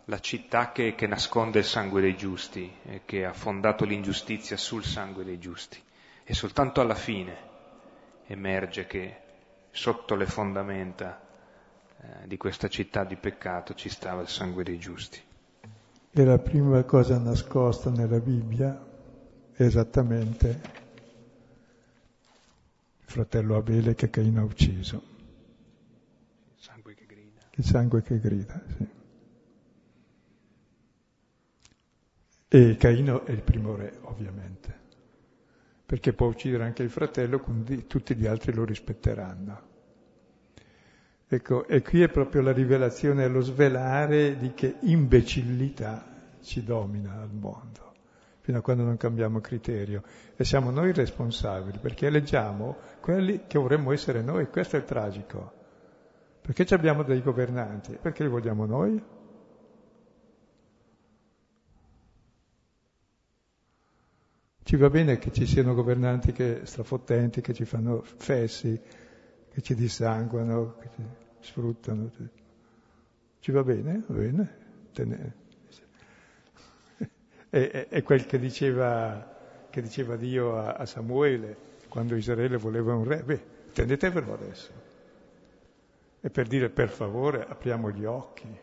la 0.06 0.20
città 0.20 0.72
che, 0.72 0.96
che, 0.96 1.08
nasconde 1.08 1.60
il 1.60 1.66
sangue 1.66 2.02
dei 2.02 2.16
giusti 2.16 2.72
e 2.84 3.02
che 3.06 3.26
ha 3.26 3.34
fondato 3.34 3.86
l'ingiustizia 3.86 4.58
sul 4.58 4.84
sangue 4.84 5.24
dei 5.24 5.40
giusti. 5.40 5.82
E 6.24 6.34
soltanto 6.34 6.82
alla 6.82 6.96
fine 6.96 7.50
emerge 8.28 8.86
che 8.86 9.18
sotto 9.72 10.16
le 10.16 10.26
fondamenta 10.26 11.20
eh, 11.98 12.28
di 12.28 12.38
questa 12.38 12.68
città 12.68 13.04
di 13.04 13.16
peccato 13.16 13.74
ci 13.74 13.90
stava 13.90 14.22
il 14.22 14.28
sangue 14.28 14.64
dei 14.64 14.78
giusti. 14.78 15.30
E 16.14 16.26
la 16.26 16.38
prima 16.40 16.84
cosa 16.84 17.18
nascosta 17.18 17.90
nella 17.90 18.20
Bibbia 18.20 18.86
è 19.54 19.64
esattamente 19.64 20.62
il 22.98 23.06
fratello 23.06 23.56
Abele 23.56 23.96
che 23.96 24.10
Caino 24.10 24.42
ha 24.42 24.44
ucciso. 24.44 25.02
Il 26.54 26.62
sangue 26.62 26.96
che 26.96 27.06
grida. 27.06 27.40
Il 27.52 27.64
sangue 27.64 28.02
che 28.02 28.20
grida, 28.20 28.62
sì. 28.76 28.88
E 32.50 32.76
Caino 32.76 33.24
è 33.24 33.32
il 33.32 33.42
primo 33.42 33.76
re, 33.76 33.98
ovviamente, 34.02 34.80
perché 35.86 36.12
può 36.12 36.28
uccidere 36.28 36.66
anche 36.66 36.84
il 36.84 36.90
fratello, 36.90 37.40
quindi 37.40 37.88
tutti 37.88 38.16
gli 38.16 38.26
altri 38.26 38.52
lo 38.52 38.66
rispetteranno. 38.66 39.70
Ecco, 41.34 41.66
e 41.66 41.82
qui 41.82 42.02
è 42.02 42.10
proprio 42.10 42.42
la 42.42 42.52
rivelazione, 42.52 43.30
lo 43.30 43.40
svelare 43.40 44.36
di 44.36 44.54
che 44.54 44.76
imbecillità 44.82 46.06
ci 46.42 46.62
domina 46.62 47.22
al 47.22 47.32
mondo, 47.32 47.94
fino 48.42 48.58
a 48.58 48.62
quando 48.62 48.84
non 48.84 48.98
cambiamo 48.98 49.40
criterio. 49.40 50.04
E 50.36 50.44
siamo 50.44 50.72
noi 50.72 50.92
responsabili, 50.92 51.78
perché 51.78 52.08
eleggiamo 52.08 52.76
quelli 53.00 53.44
che 53.48 53.58
vorremmo 53.58 53.94
essere 53.94 54.22
noi, 54.22 54.50
questo 54.50 54.76
è 54.76 54.80
il 54.80 54.86
tragico. 54.86 55.54
Perché 56.42 56.66
abbiamo 56.74 57.02
dei 57.04 57.22
governanti? 57.22 57.98
Perché 58.02 58.24
li 58.24 58.30
vogliamo 58.30 58.66
noi? 58.66 59.02
Ci 64.64 64.76
va 64.76 64.90
bene 64.90 65.18
che 65.18 65.32
ci 65.32 65.46
siano 65.46 65.74
governanti 65.74 66.34
che 66.34 66.66
strafottenti, 66.66 67.40
che 67.40 67.54
ci 67.54 67.64
fanno 67.64 68.02
fessi, 68.04 68.78
che 69.50 69.62
ci 69.62 69.76
dissanguano, 69.76 70.76
che 70.78 70.90
ci 70.96 71.20
sfruttano. 71.42 72.10
Ci 73.40 73.52
va 73.52 73.64
bene? 73.64 74.04
Va 74.08 74.14
bene? 74.16 74.58
Tene... 74.94 75.34
È, 77.50 78.02
quel 78.04 78.26
che 78.26 78.40
diceva, 78.40 79.68
che 79.70 79.82
diceva 79.82 80.16
Dio 80.16 80.58
a, 80.58 80.74
a, 80.74 80.86
Samuele 80.86 81.70
quando 81.90 82.16
Israele 82.16 82.58
voleva 82.58 82.94
un 82.94 83.04
re. 83.04 83.24
Beh, 83.24 83.44
tenetevelo 83.74 84.34
adesso. 84.34 84.72
E 86.22 86.30
per 86.30 86.48
dire 86.48 86.70
per 86.70 86.90
favore 86.90 87.46
apriamo 87.46 87.92
gli 87.92 88.06
occhi. 88.06 88.60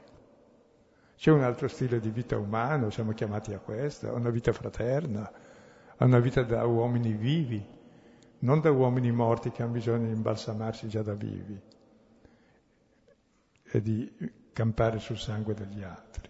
C'è 1.17 1.33
un 1.33 1.43
altro 1.43 1.67
stile 1.67 1.99
di 1.99 2.11
vita 2.11 2.39
umano, 2.39 2.91
siamo 2.91 3.13
chiamati 3.13 3.53
a 3.53 3.59
questo, 3.59 4.09
a 4.09 4.13
una 4.13 4.31
vita 4.31 4.53
fraterna, 4.53 5.31
a 5.97 6.05
una 6.05 6.21
vita 6.21 6.43
da 6.45 6.65
uomini 6.65 7.13
vivi, 7.13 7.67
non 8.41 8.61
da 8.61 8.71
uomini 8.71 9.11
morti 9.11 9.51
che 9.51 9.65
hanno 9.65 9.73
bisogno 9.73 10.07
di 10.07 10.13
imbalsamarsi 10.13 10.87
già 10.87 11.03
da 11.03 11.15
vivi 11.15 11.61
e 13.71 13.83
di 13.83 14.11
campare 14.53 14.99
sul 14.99 15.19
sangue 15.19 15.55
degli 15.55 15.83
altri. 15.83 16.29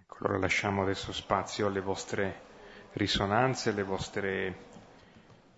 Ecco, 0.00 0.16
allora 0.20 0.38
lasciamo 0.38 0.82
adesso 0.82 1.12
spazio 1.12 1.66
alle 1.66 1.80
vostre 1.80 2.46
risonanze, 2.92 3.70
alle 3.70 3.82
vostre 3.82 4.56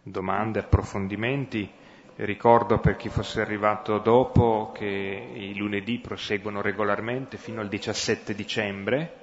domande, 0.02 0.60
approfondimenti. 0.60 1.70
Ricordo 2.16 2.80
per 2.80 2.96
chi 2.96 3.08
fosse 3.08 3.40
arrivato 3.40 3.98
dopo 3.98 4.72
che 4.74 4.84
i 4.84 5.54
lunedì 5.56 6.00
proseguono 6.00 6.60
regolarmente 6.60 7.38
fino 7.38 7.60
al 7.60 7.68
17 7.68 8.34
dicembre, 8.34 9.14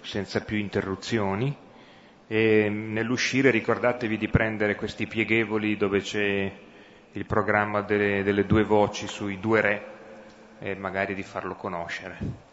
senza 0.00 0.40
più 0.42 0.56
interruzioni 0.56 1.70
e 2.32 2.70
nell'uscire 2.70 3.50
ricordatevi 3.50 4.16
di 4.16 4.26
prendere 4.28 4.74
questi 4.74 5.06
pieghevoli 5.06 5.76
dove 5.76 6.00
c'è 6.00 6.50
il 7.12 7.26
programma 7.26 7.82
delle, 7.82 8.22
delle 8.22 8.46
due 8.46 8.64
voci 8.64 9.06
sui 9.06 9.38
due 9.38 9.60
re 9.60 9.86
e 10.58 10.74
magari 10.74 11.14
di 11.14 11.22
farlo 11.22 11.56
conoscere. 11.56 12.51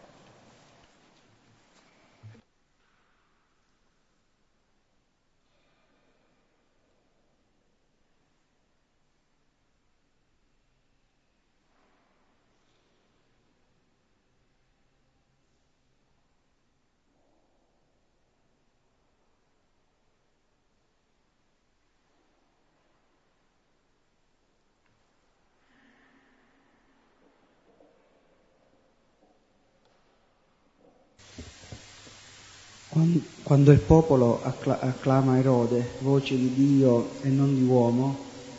Quando 33.42 33.72
il 33.72 33.78
popolo 33.78 34.42
acclama 34.42 35.38
Erode, 35.38 35.90
voce 36.00 36.36
di 36.36 36.52
Dio 36.54 37.10
e 37.22 37.28
non 37.28 37.54
di 37.54 37.62
uomo, 37.62 38.16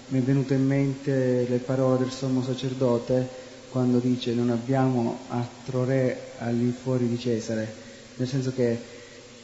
mi 0.08 0.20
è 0.20 0.22
venuto 0.22 0.54
in 0.54 0.66
mente 0.66 1.48
le 1.48 1.58
parole 1.58 2.00
del 2.00 2.12
sommo 2.12 2.44
sacerdote 2.44 3.28
quando 3.70 4.00
dice 4.00 4.34
non 4.34 4.50
abbiamo 4.50 5.20
altro 5.30 5.86
re 5.86 6.34
all'infuori 6.40 7.08
di 7.08 7.18
Cesare, 7.18 7.74
nel 8.16 8.28
senso 8.28 8.52
che 8.54 8.78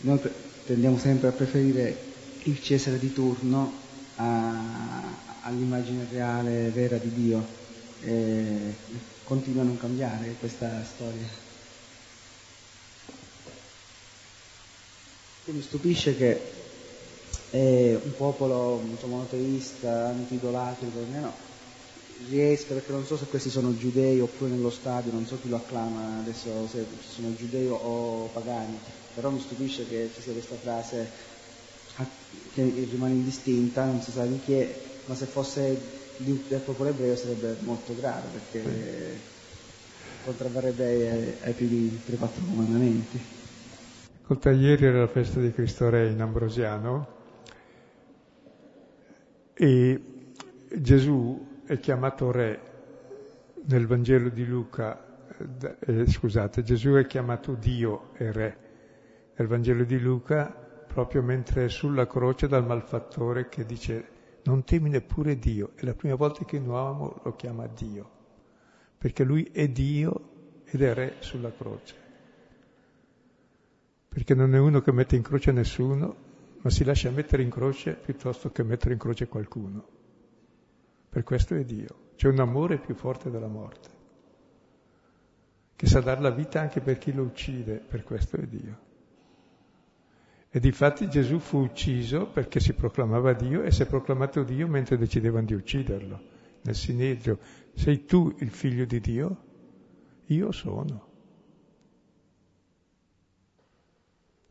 noi 0.01 0.19
tendiamo 0.65 0.97
sempre 0.97 1.29
a 1.29 1.31
preferire 1.31 1.95
il 2.43 2.61
Cesare 2.61 2.99
di 2.99 3.13
turno 3.13 3.71
a, 4.15 5.43
all'immagine 5.43 6.05
reale, 6.11 6.69
vera 6.69 6.97
di 6.97 7.13
Dio. 7.13 7.45
E 8.01 8.75
continua 9.23 9.61
a 9.61 9.65
non 9.65 9.77
cambiare 9.77 10.35
questa 10.39 10.83
storia. 10.83 11.46
Mi 15.51 15.61
stupisce 15.61 16.15
che 16.15 16.41
è 17.49 17.93
un 17.93 18.13
popolo 18.17 18.81
monoteista, 19.05 20.07
anti-idolatrico, 20.09 20.99
almeno 20.99 21.45
riesca, 22.27 22.73
perché 22.73 22.91
non 22.91 23.05
so 23.05 23.15
se 23.15 23.27
questi 23.27 23.49
sono 23.49 23.75
giudei 23.75 24.19
oppure 24.19 24.49
nello 24.49 24.69
stadio, 24.69 25.11
non 25.11 25.25
so 25.25 25.39
chi 25.39 25.47
lo 25.47 25.57
acclama 25.57 26.19
adesso, 26.19 26.67
se 26.67 26.85
sono 26.99 27.33
giudei 27.35 27.67
o 27.69 28.29
pagani, 28.33 28.77
però 29.13 29.29
mi 29.29 29.39
stupisce 29.39 29.87
che 29.87 30.09
ci 30.13 30.21
sia 30.21 30.33
questa 30.33 30.55
frase 30.55 31.35
che 32.51 32.87
rimane 32.89 33.13
indistinta, 33.13 33.85
non 33.85 34.01
si 34.01 34.11
sa 34.11 34.25
di 34.25 34.39
chi 34.39 34.53
è, 34.53 34.81
ma 35.05 35.15
se 35.15 35.27
fosse 35.27 35.79
del 36.17 36.61
popolo 36.65 36.89
ebreo 36.89 37.15
sarebbe 37.15 37.57
molto 37.61 37.95
grave 37.95 38.29
perché 38.31 39.21
contravverrebbe 40.23 41.09
ai, 41.09 41.37
ai 41.41 41.53
primi 41.53 42.01
tre 42.03 42.17
quattro 42.17 42.43
comandamenti. 42.43 43.36
Ascolta, 44.29 44.51
ieri 44.51 44.83
era 44.83 44.99
la 44.99 45.07
festa 45.07 45.39
di 45.39 45.53
Cristo 45.53 45.89
Re 45.89 46.09
in 46.09 46.19
Ambrosiano 46.19 47.07
e 49.53 50.01
Gesù 50.69 51.61
è 51.65 51.79
chiamato 51.79 52.29
Re 52.29 52.59
nel 53.67 53.87
Vangelo 53.87 54.27
di 54.27 54.45
Luca, 54.45 55.29
eh, 55.79 56.05
scusate, 56.05 56.61
Gesù 56.61 56.95
è 56.95 57.07
chiamato 57.07 57.53
Dio 57.53 58.09
e 58.15 58.33
Re 58.33 58.57
nel 59.33 59.47
Vangelo 59.47 59.85
di 59.85 59.97
Luca 59.97 60.47
proprio 60.85 61.23
mentre 61.23 61.63
è 61.63 61.69
sulla 61.69 62.05
croce 62.05 62.49
dal 62.49 62.65
malfattore 62.65 63.47
che 63.47 63.65
dice 63.65 64.09
non 64.43 64.65
temi 64.65 64.89
neppure 64.89 65.39
Dio. 65.39 65.71
È 65.73 65.85
la 65.85 65.93
prima 65.93 66.15
volta 66.15 66.43
che 66.43 66.57
un 66.57 66.67
uomo 66.67 67.21
lo 67.23 67.33
chiama 67.37 67.65
Dio, 67.67 68.09
perché 68.97 69.23
lui 69.23 69.49
è 69.53 69.69
Dio 69.69 70.31
ed 70.65 70.81
è 70.81 70.93
re 70.93 71.13
sulla 71.19 71.53
croce. 71.53 72.06
Perché 74.17 74.33
non 74.33 74.55
è 74.55 74.57
uno 74.57 74.81
che 74.81 74.91
mette 74.91 75.15
in 75.15 75.21
croce 75.21 75.51
nessuno, 75.51 76.15
ma 76.61 76.71
si 76.71 76.83
lascia 76.83 77.11
mettere 77.11 77.43
in 77.43 77.51
croce 77.51 77.93
piuttosto 77.93 78.49
che 78.49 78.63
mettere 78.63 78.93
in 78.93 78.99
croce 78.99 79.27
qualcuno. 79.27 79.87
Per 81.07 81.21
questo 81.21 81.53
è 81.53 81.63
Dio. 81.63 82.13
C'è 82.15 82.27
un 82.27 82.39
amore 82.39 82.79
più 82.79 82.95
forte 82.95 83.29
della 83.29 83.45
morte, 83.45 83.89
che 85.75 85.85
sa 85.85 85.99
dar 85.99 86.19
la 86.19 86.31
vita 86.31 86.59
anche 86.59 86.81
per 86.81 86.97
chi 86.97 87.13
lo 87.13 87.21
uccide, 87.21 87.75
per 87.75 88.03
questo 88.03 88.37
è 88.37 88.47
Dio. 88.47 88.79
E 90.49 90.59
difatti 90.59 91.07
Gesù 91.07 91.37
fu 91.37 91.59
ucciso 91.59 92.25
perché 92.25 92.59
si 92.59 92.73
proclamava 92.73 93.33
Dio 93.33 93.61
e 93.61 93.69
si 93.69 93.83
è 93.83 93.85
proclamato 93.85 94.41
Dio 94.41 94.67
mentre 94.67 94.97
decidevano 94.97 95.45
di 95.45 95.53
ucciderlo. 95.53 96.19
Nel 96.63 96.75
Sinedrio, 96.75 97.37
sei 97.75 98.03
tu 98.05 98.35
il 98.39 98.49
figlio 98.49 98.85
di 98.85 98.99
Dio? 98.99 99.37
Io 100.25 100.51
sono. 100.51 101.06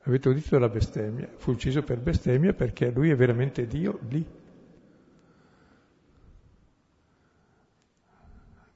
Avete 0.06 0.28
udito 0.28 0.58
la 0.58 0.68
bestemmia? 0.68 1.28
Fu 1.36 1.52
ucciso 1.52 1.82
per 1.82 1.98
bestemmia 1.98 2.52
perché 2.52 2.90
lui 2.90 3.10
è 3.10 3.16
veramente 3.16 3.66
Dio 3.66 3.98
lì. 4.08 4.24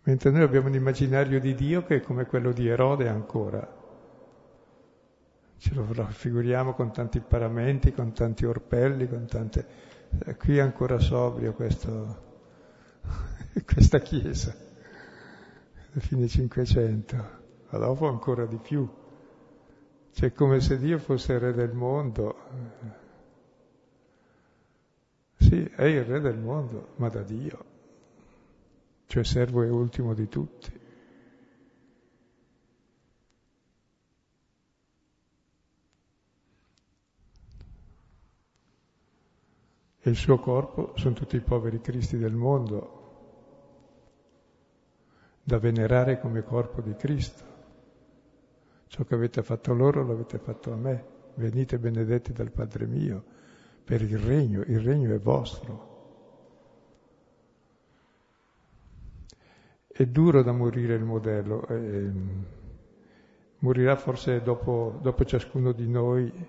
Mentre 0.02 0.30
noi 0.30 0.42
abbiamo 0.42 0.68
un 0.68 0.74
immaginario 0.74 1.40
di 1.40 1.54
Dio 1.54 1.84
che 1.84 1.96
è 1.96 2.00
come 2.00 2.26
quello 2.26 2.52
di 2.52 2.66
Erode 2.66 3.08
ancora 3.08 3.78
ce 5.60 5.74
lo 5.74 5.86
raffiguriamo 5.92 6.72
con 6.72 6.90
tanti 6.90 7.20
paramenti, 7.20 7.92
con 7.92 8.12
tanti 8.12 8.46
orpelli, 8.46 9.06
con 9.06 9.26
tante... 9.26 9.66
Eh, 10.24 10.34
qui 10.36 10.56
è 10.56 10.60
ancora 10.60 10.98
sobrio 10.98 11.52
questo, 11.52 12.22
questa 13.70 13.98
chiesa, 13.98 14.54
fine 15.98 16.26
Cinquecento, 16.26 17.16
ma 17.68 17.78
dopo 17.78 18.08
ancora 18.08 18.46
di 18.46 18.56
più. 18.56 18.88
Cioè 20.12 20.32
come 20.32 20.60
se 20.60 20.78
Dio 20.78 20.98
fosse 20.98 21.34
il 21.34 21.40
re 21.40 21.52
del 21.52 21.72
mondo. 21.72 22.36
Sì, 25.36 25.64
è 25.64 25.84
il 25.84 26.04
re 26.04 26.20
del 26.20 26.38
mondo, 26.38 26.88
ma 26.96 27.08
da 27.08 27.22
Dio, 27.22 27.64
cioè 29.06 29.24
servo 29.24 29.62
e 29.62 29.68
ultimo 29.68 30.14
di 30.14 30.28
tutti. 30.28 30.80
e 40.02 40.10
il 40.10 40.16
suo 40.16 40.38
corpo 40.38 40.92
sono 40.96 41.14
tutti 41.14 41.36
i 41.36 41.40
poveri 41.40 41.80
cristi 41.80 42.16
del 42.16 42.34
mondo, 42.34 42.98
da 45.42 45.58
venerare 45.58 46.18
come 46.20 46.42
corpo 46.42 46.80
di 46.80 46.94
Cristo. 46.96 47.49
Ciò 48.90 49.04
che 49.04 49.14
avete 49.14 49.44
fatto 49.44 49.72
loro 49.72 50.02
lo 50.02 50.14
avete 50.14 50.38
fatto 50.38 50.72
a 50.72 50.76
me. 50.76 51.04
Venite 51.34 51.78
benedetti 51.78 52.32
dal 52.32 52.50
Padre 52.50 52.86
mio 52.86 53.22
per 53.84 54.02
il 54.02 54.18
regno, 54.18 54.62
il 54.62 54.80
regno 54.80 55.14
è 55.14 55.18
vostro. 55.20 55.88
È 59.86 60.04
duro 60.06 60.42
da 60.42 60.50
morire 60.50 60.94
il 60.94 61.04
modello, 61.04 61.68
eh, 61.68 62.10
morirà 63.58 63.94
forse 63.94 64.42
dopo, 64.42 64.98
dopo 65.00 65.24
ciascuno 65.24 65.70
di 65.70 65.88
noi 65.88 66.48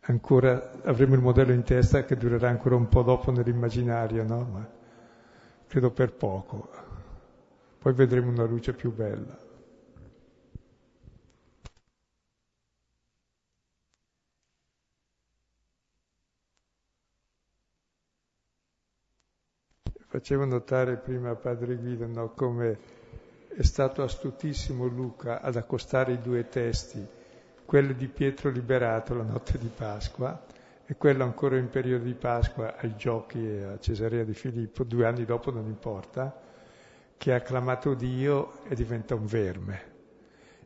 ancora 0.00 0.72
avremo 0.84 1.16
il 1.16 1.20
modello 1.20 1.52
in 1.52 1.64
testa 1.64 2.04
che 2.04 2.16
durerà 2.16 2.48
ancora 2.48 2.76
un 2.76 2.88
po' 2.88 3.02
dopo 3.02 3.30
nell'immaginario, 3.30 4.24
no? 4.24 4.42
Ma 4.50 4.68
credo 5.66 5.90
per 5.90 6.14
poco. 6.14 6.70
Poi 7.78 7.92
vedremo 7.92 8.30
una 8.30 8.44
luce 8.44 8.72
più 8.72 8.90
bella. 8.90 9.48
Facevo 20.20 20.44
notare 20.44 20.96
prima 20.96 21.30
a 21.30 21.34
Padre 21.34 21.76
Guido 21.76 22.06
no, 22.06 22.34
come 22.34 22.78
è 23.56 23.62
stato 23.62 24.02
astutissimo 24.02 24.84
Luca 24.84 25.40
ad 25.40 25.56
accostare 25.56 26.12
i 26.12 26.20
due 26.20 26.46
testi 26.46 27.02
quello 27.64 27.94
di 27.94 28.06
Pietro 28.06 28.50
liberato 28.50 29.14
la 29.14 29.22
notte 29.22 29.56
di 29.56 29.70
Pasqua 29.74 30.44
e 30.84 30.94
quello 30.96 31.24
ancora 31.24 31.56
in 31.56 31.70
periodo 31.70 32.04
di 32.04 32.12
Pasqua 32.12 32.76
ai 32.76 32.96
giochi 32.96 33.38
a 33.38 33.78
Cesarea 33.78 34.22
di 34.22 34.34
Filippo, 34.34 34.84
due 34.84 35.06
anni 35.06 35.24
dopo 35.24 35.50
non 35.50 35.64
importa, 35.64 36.38
che 37.16 37.32
ha 37.32 37.36
acclamato 37.36 37.94
Dio 37.94 38.62
e 38.68 38.74
diventa 38.74 39.14
un 39.14 39.24
verme, 39.24 39.80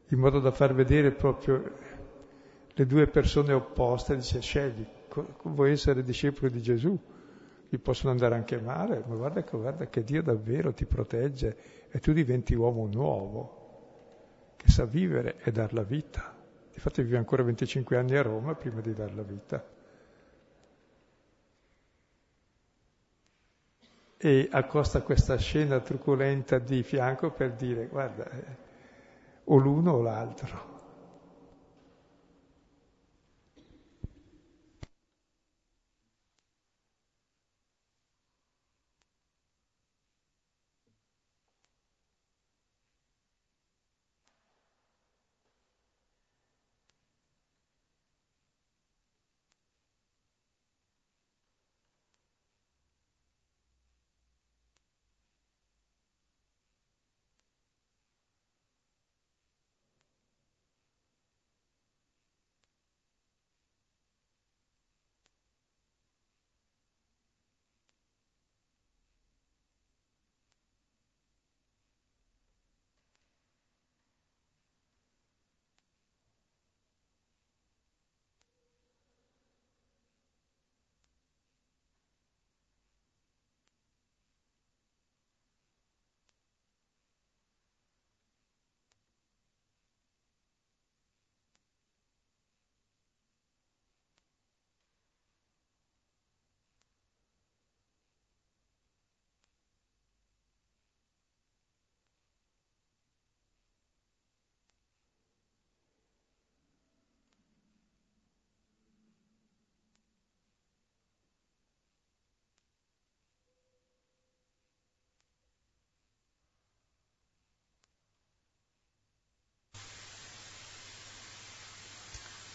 in 0.09 0.19
modo 0.19 0.41
da 0.41 0.51
far 0.51 0.75
vedere 0.75 1.13
proprio 1.13 1.63
le 2.73 2.87
due 2.87 3.07
persone 3.07 3.53
opposte, 3.53 4.17
dice 4.17 4.41
scegli, 4.41 4.85
vuoi 5.43 5.71
essere 5.71 6.03
discepolo 6.03 6.51
di 6.51 6.61
Gesù, 6.61 6.99
gli 7.75 7.79
possono 7.81 8.13
andare 8.13 8.37
anche 8.37 8.61
male, 8.61 9.03
ma 9.07 9.17
guarda 9.17 9.43
che, 9.43 9.57
guarda 9.57 9.87
che 9.89 10.05
Dio 10.05 10.23
davvero 10.23 10.73
ti 10.73 10.85
protegge 10.87 11.57
e 11.91 11.99
tu 11.99 12.13
diventi 12.13 12.55
uomo 12.55 12.87
nuovo, 12.87 14.55
che 14.57 14.71
sa 14.71 14.85
vivere 14.85 15.39
e 15.43 15.51
dar 15.51 15.73
la 15.73 15.83
vita. 15.83 16.33
Infatti 16.73 17.03
vive 17.03 17.17
ancora 17.17 17.43
25 17.43 17.97
anni 17.97 18.17
a 18.17 18.23
Roma 18.23 18.55
prima 18.55 18.81
di 18.81 18.95
dar 18.95 19.13
la 19.15 19.23
vita. 19.23 19.65
E 24.17 24.49
accosta 24.53 25.03
questa 25.03 25.37
scena 25.37 25.81
truculenta 25.81 26.59
di 26.59 26.83
fianco 26.83 27.31
per 27.31 27.53
dire, 27.55 27.87
guarda, 27.89 28.31
eh, 28.31 28.45
o 29.45 29.57
l'uno 29.57 29.93
o 29.93 30.01
l'altro. 30.01 30.74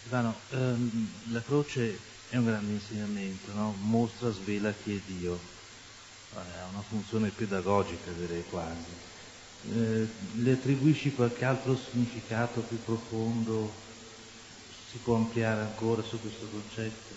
Silvano, 0.09 0.41
ehm, 0.49 1.31
la 1.31 1.43
croce 1.43 1.99
è 2.29 2.35
un 2.37 2.45
grande 2.45 2.71
insegnamento, 2.71 3.53
no? 3.53 3.75
mostra, 3.77 4.31
svela 4.31 4.73
chi 4.73 4.95
è 4.95 5.01
Dio, 5.05 5.39
eh, 6.33 6.39
ha 6.39 6.67
una 6.67 6.81
funzione 6.81 7.29
pedagogica 7.29 8.11
direi 8.13 8.43
quasi. 8.45 8.89
Eh, 9.71 10.07
le 10.33 10.51
attribuisci 10.51 11.13
qualche 11.13 11.45
altro 11.45 11.75
significato 11.75 12.61
più 12.61 12.81
profondo? 12.81 13.71
Si 14.87 14.97
può 14.97 15.15
ampliare 15.15 15.61
ancora 15.61 16.01
su 16.01 16.19
questo 16.19 16.47
concetto? 16.49 17.13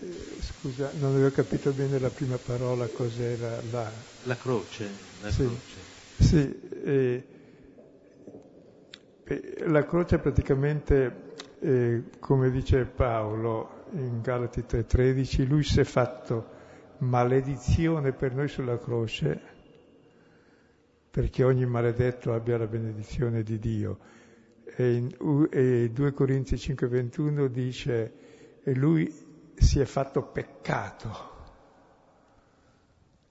Eh, 0.00 0.40
scusa, 0.40 0.90
non 0.94 1.10
avevo 1.12 1.30
capito 1.30 1.70
bene 1.74 1.98
la 1.98 2.10
prima 2.10 2.38
parola, 2.38 2.88
cos'era 2.88 3.60
la... 3.60 3.92
La 4.22 4.36
croce. 4.38 4.96
La 5.20 5.30
sì, 5.30 5.42
croce. 5.42 5.84
sì 6.18 6.60
eh, 6.82 7.39
la 9.66 9.84
croce 9.84 10.18
praticamente, 10.18 11.34
eh, 11.60 12.04
come 12.18 12.50
dice 12.50 12.84
Paolo 12.84 13.84
in 13.92 14.20
Galati 14.20 14.64
3:13, 14.66 15.46
lui 15.46 15.62
si 15.62 15.80
è 15.80 15.84
fatto 15.84 16.58
maledizione 16.98 18.12
per 18.12 18.34
noi 18.34 18.48
sulla 18.48 18.78
croce 18.78 19.58
perché 21.10 21.42
ogni 21.42 21.66
maledetto 21.66 22.32
abbia 22.32 22.56
la 22.56 22.66
benedizione 22.66 23.42
di 23.42 23.58
Dio. 23.58 23.98
E, 24.64 24.94
in, 24.94 25.48
e 25.50 25.90
2 25.92 26.12
Corinzi 26.12 26.54
5:21 26.54 27.46
dice, 27.46 28.12
e 28.62 28.74
lui 28.74 29.12
si 29.54 29.80
è 29.80 29.84
fatto 29.84 30.22
peccato 30.22 31.28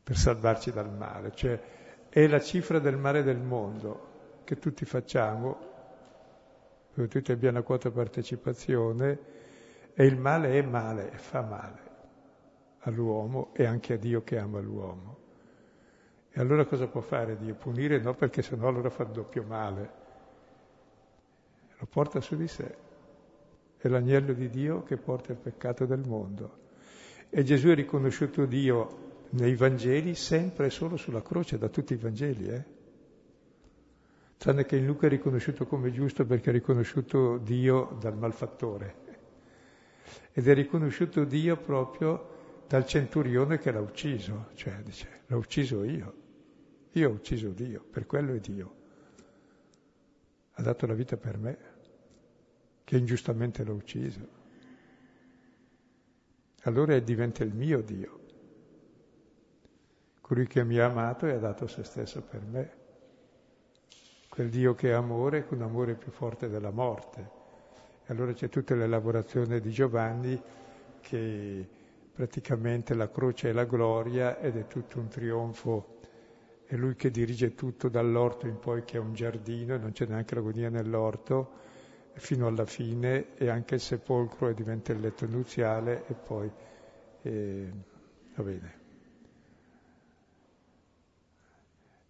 per 0.03 0.17
salvarci 0.17 0.71
dal 0.71 0.93
male, 0.93 1.31
cioè 1.33 1.59
è 2.09 2.27
la 2.27 2.41
cifra 2.41 2.79
del 2.79 2.97
male 2.97 3.23
del 3.23 3.39
mondo 3.39 4.07
che 4.43 4.57
tutti 4.57 4.83
facciamo, 4.83 5.68
dove 6.99 7.07
tutti 7.07 7.31
abbiamo 7.31 7.57
una 7.57 7.65
quota 7.65 7.89
partecipazione, 7.89 9.19
e 9.93 10.05
il 10.05 10.17
male 10.17 10.51
è 10.51 10.61
male, 10.61 11.11
fa 11.15 11.41
male 11.41 11.87
all'uomo 12.79 13.53
e 13.53 13.65
anche 13.65 13.93
a 13.93 13.97
Dio 13.97 14.21
che 14.23 14.37
ama 14.37 14.59
l'uomo. 14.59 15.17
E 16.29 16.39
allora 16.41 16.65
cosa 16.65 16.87
può 16.87 17.01
fare 17.01 17.37
Dio? 17.37 17.55
Punire? 17.55 17.99
No, 17.99 18.13
perché 18.13 18.41
sennò 18.41 18.67
allora 18.67 18.89
fa 18.89 19.05
doppio 19.05 19.43
male. 19.43 19.91
Lo 21.77 21.85
porta 21.85 22.19
su 22.19 22.35
di 22.35 22.47
sé. 22.47 22.75
È 23.77 23.87
l'agnello 23.87 24.33
di 24.33 24.49
Dio 24.49 24.83
che 24.83 24.97
porta 24.97 25.31
il 25.31 25.37
peccato 25.37 25.85
del 25.85 26.05
mondo. 26.05 26.57
E 27.29 27.43
Gesù 27.43 27.69
è 27.69 27.75
riconosciuto 27.75 28.45
Dio 28.45 29.07
nei 29.31 29.55
Vangeli 29.55 30.15
sempre 30.15 30.67
e 30.67 30.69
solo 30.69 30.97
sulla 30.97 31.21
croce, 31.21 31.57
da 31.57 31.69
tutti 31.69 31.93
i 31.93 31.97
Vangeli, 31.97 32.47
eh? 32.47 32.77
Tranne 34.39 34.63
che 34.63 34.77
in 34.77 34.85
Luca 34.85 35.07
è 35.07 35.09
riconosciuto 35.09 35.65
come 35.67 35.91
giusto 35.91 36.25
perché 36.25 36.49
è 36.49 36.53
riconosciuto 36.53 37.39
Dio 37.39 37.97
dal 37.99 38.17
malfattore. 38.17 38.95
Ed 40.31 40.47
è 40.47 40.53
riconosciuto 40.53 41.25
Dio 41.25 41.57
proprio 41.57 42.63
dal 42.65 42.85
centurione 42.85 43.59
che 43.59 43.69
l'ha 43.69 43.81
ucciso, 43.81 44.51
cioè 44.53 44.81
dice, 44.81 45.23
l'ho 45.25 45.39
ucciso 45.39 45.83
io, 45.83 46.13
io 46.91 47.09
ho 47.09 47.11
ucciso 47.11 47.49
Dio, 47.49 47.83
per 47.83 48.05
quello 48.05 48.33
è 48.33 48.39
Dio. 48.39 48.75
Ha 50.53 50.61
dato 50.61 50.85
la 50.85 50.93
vita 50.93 51.17
per 51.17 51.37
me, 51.37 51.57
che 52.85 52.95
ingiustamente 52.95 53.65
l'ho 53.65 53.73
ucciso. 53.73 54.25
Allora 56.61 56.97
diventa 56.99 57.43
il 57.43 57.53
mio 57.53 57.81
Dio, 57.81 58.19
colui 60.21 60.47
che 60.47 60.63
mi 60.63 60.79
ha 60.79 60.85
amato 60.85 61.25
e 61.25 61.31
ha 61.33 61.39
dato 61.39 61.67
se 61.67 61.83
stesso 61.83 62.21
per 62.21 62.41
me. 62.45 62.78
Quel 64.39 64.51
Dio 64.51 64.73
che 64.73 64.91
è 64.91 64.93
amore, 64.93 65.45
un 65.49 65.63
amore 65.63 65.95
più 65.95 66.13
forte 66.13 66.47
della 66.47 66.71
morte. 66.71 67.29
E 68.05 68.13
allora 68.13 68.31
c'è 68.31 68.47
tutta 68.47 68.73
l'elaborazione 68.73 69.59
di 69.59 69.69
Giovanni 69.69 70.41
che 71.01 71.67
praticamente 72.13 72.93
la 72.93 73.11
croce 73.11 73.49
è 73.49 73.51
la 73.51 73.65
gloria 73.65 74.39
ed 74.39 74.55
è 74.55 74.65
tutto 74.65 74.97
un 74.97 75.09
trionfo. 75.09 75.97
È 76.63 76.73
lui 76.77 76.95
che 76.95 77.11
dirige 77.11 77.53
tutto 77.53 77.89
dall'orto 77.89 78.47
in 78.47 78.59
poi 78.59 78.85
che 78.85 78.95
è 78.95 79.01
un 79.01 79.11
giardino 79.13 79.75
e 79.75 79.77
non 79.77 79.91
c'è 79.91 80.05
neanche 80.05 80.35
l'agonia 80.35 80.69
nell'orto, 80.69 81.49
fino 82.13 82.47
alla 82.47 82.65
fine 82.65 83.35
e 83.35 83.49
anche 83.49 83.75
il 83.75 83.81
sepolcro 83.81 84.53
diventa 84.53 84.93
il 84.93 85.01
letto 85.01 85.27
nuziale 85.27 86.05
e 86.07 86.13
poi 86.13 86.49
eh, 87.23 87.71
va 88.35 88.43
bene. 88.43 88.78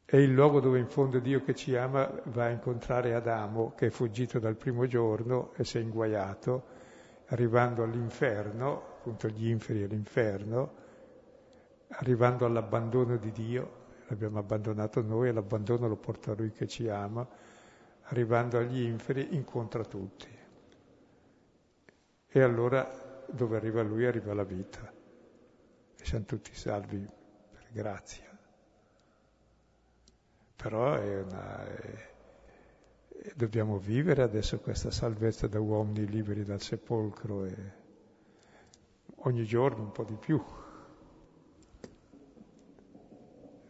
È 0.10 0.18
il 0.18 0.32
luogo 0.32 0.60
dove 0.60 0.80
in 0.80 0.88
fondo 0.88 1.20
Dio 1.20 1.44
che 1.44 1.54
ci 1.54 1.76
ama 1.76 2.12
va 2.24 2.46
a 2.46 2.50
incontrare 2.50 3.14
Adamo 3.14 3.76
che 3.76 3.86
è 3.86 3.90
fuggito 3.92 4.40
dal 4.40 4.56
primo 4.56 4.88
giorno 4.88 5.54
e 5.54 5.64
si 5.64 5.78
è 5.78 5.82
inguaiato 5.82 6.64
arrivando 7.28 7.84
all'inferno, 7.84 8.96
appunto 8.98 9.28
gli 9.28 9.48
inferi 9.48 9.84
e 9.84 9.86
l'inferno, 9.86 10.74
arrivando 11.90 12.48
all'abbandono 12.48 13.18
di 13.18 13.32
Dio, 13.32 13.72
l'abbiamo 14.08 14.40
abbandonato 14.40 15.04
noi 15.04 15.30
e 15.30 15.32
l'abbandono 15.32 15.88
lo 15.88 15.98
porta 15.98 16.34
Lui 16.34 16.50
che 16.50 16.66
ci 16.68 16.90
ama, 16.90 17.28
arrivando 18.06 18.58
agli 18.58 18.82
inferi 18.82 19.36
incontra 19.36 19.86
tutti. 19.86 20.28
E 22.28 22.42
allora 22.42 23.24
dove 23.28 23.58
arriva 23.58 23.84
Lui 23.84 24.08
arriva 24.08 24.34
la 24.34 24.44
vita 24.44 24.92
e 25.96 26.04
siamo 26.04 26.26
tutti 26.26 26.56
salvi 26.56 26.98
per 26.98 27.68
grazia. 27.72 28.29
Però 30.62 30.94
è 30.94 31.22
una... 31.22 31.66
È, 31.66 32.08
dobbiamo 33.36 33.78
vivere 33.78 34.22
adesso 34.22 34.60
questa 34.60 34.92
salvezza 34.92 35.48
da 35.48 35.60
uomini 35.60 36.06
liberi 36.06 36.44
dal 36.44 36.62
sepolcro 36.62 37.46
e 37.46 37.56
ogni 39.24 39.46
giorno 39.46 39.84
un 39.84 39.92
po' 39.92 40.04
di 40.04 40.16
più. 40.16 40.42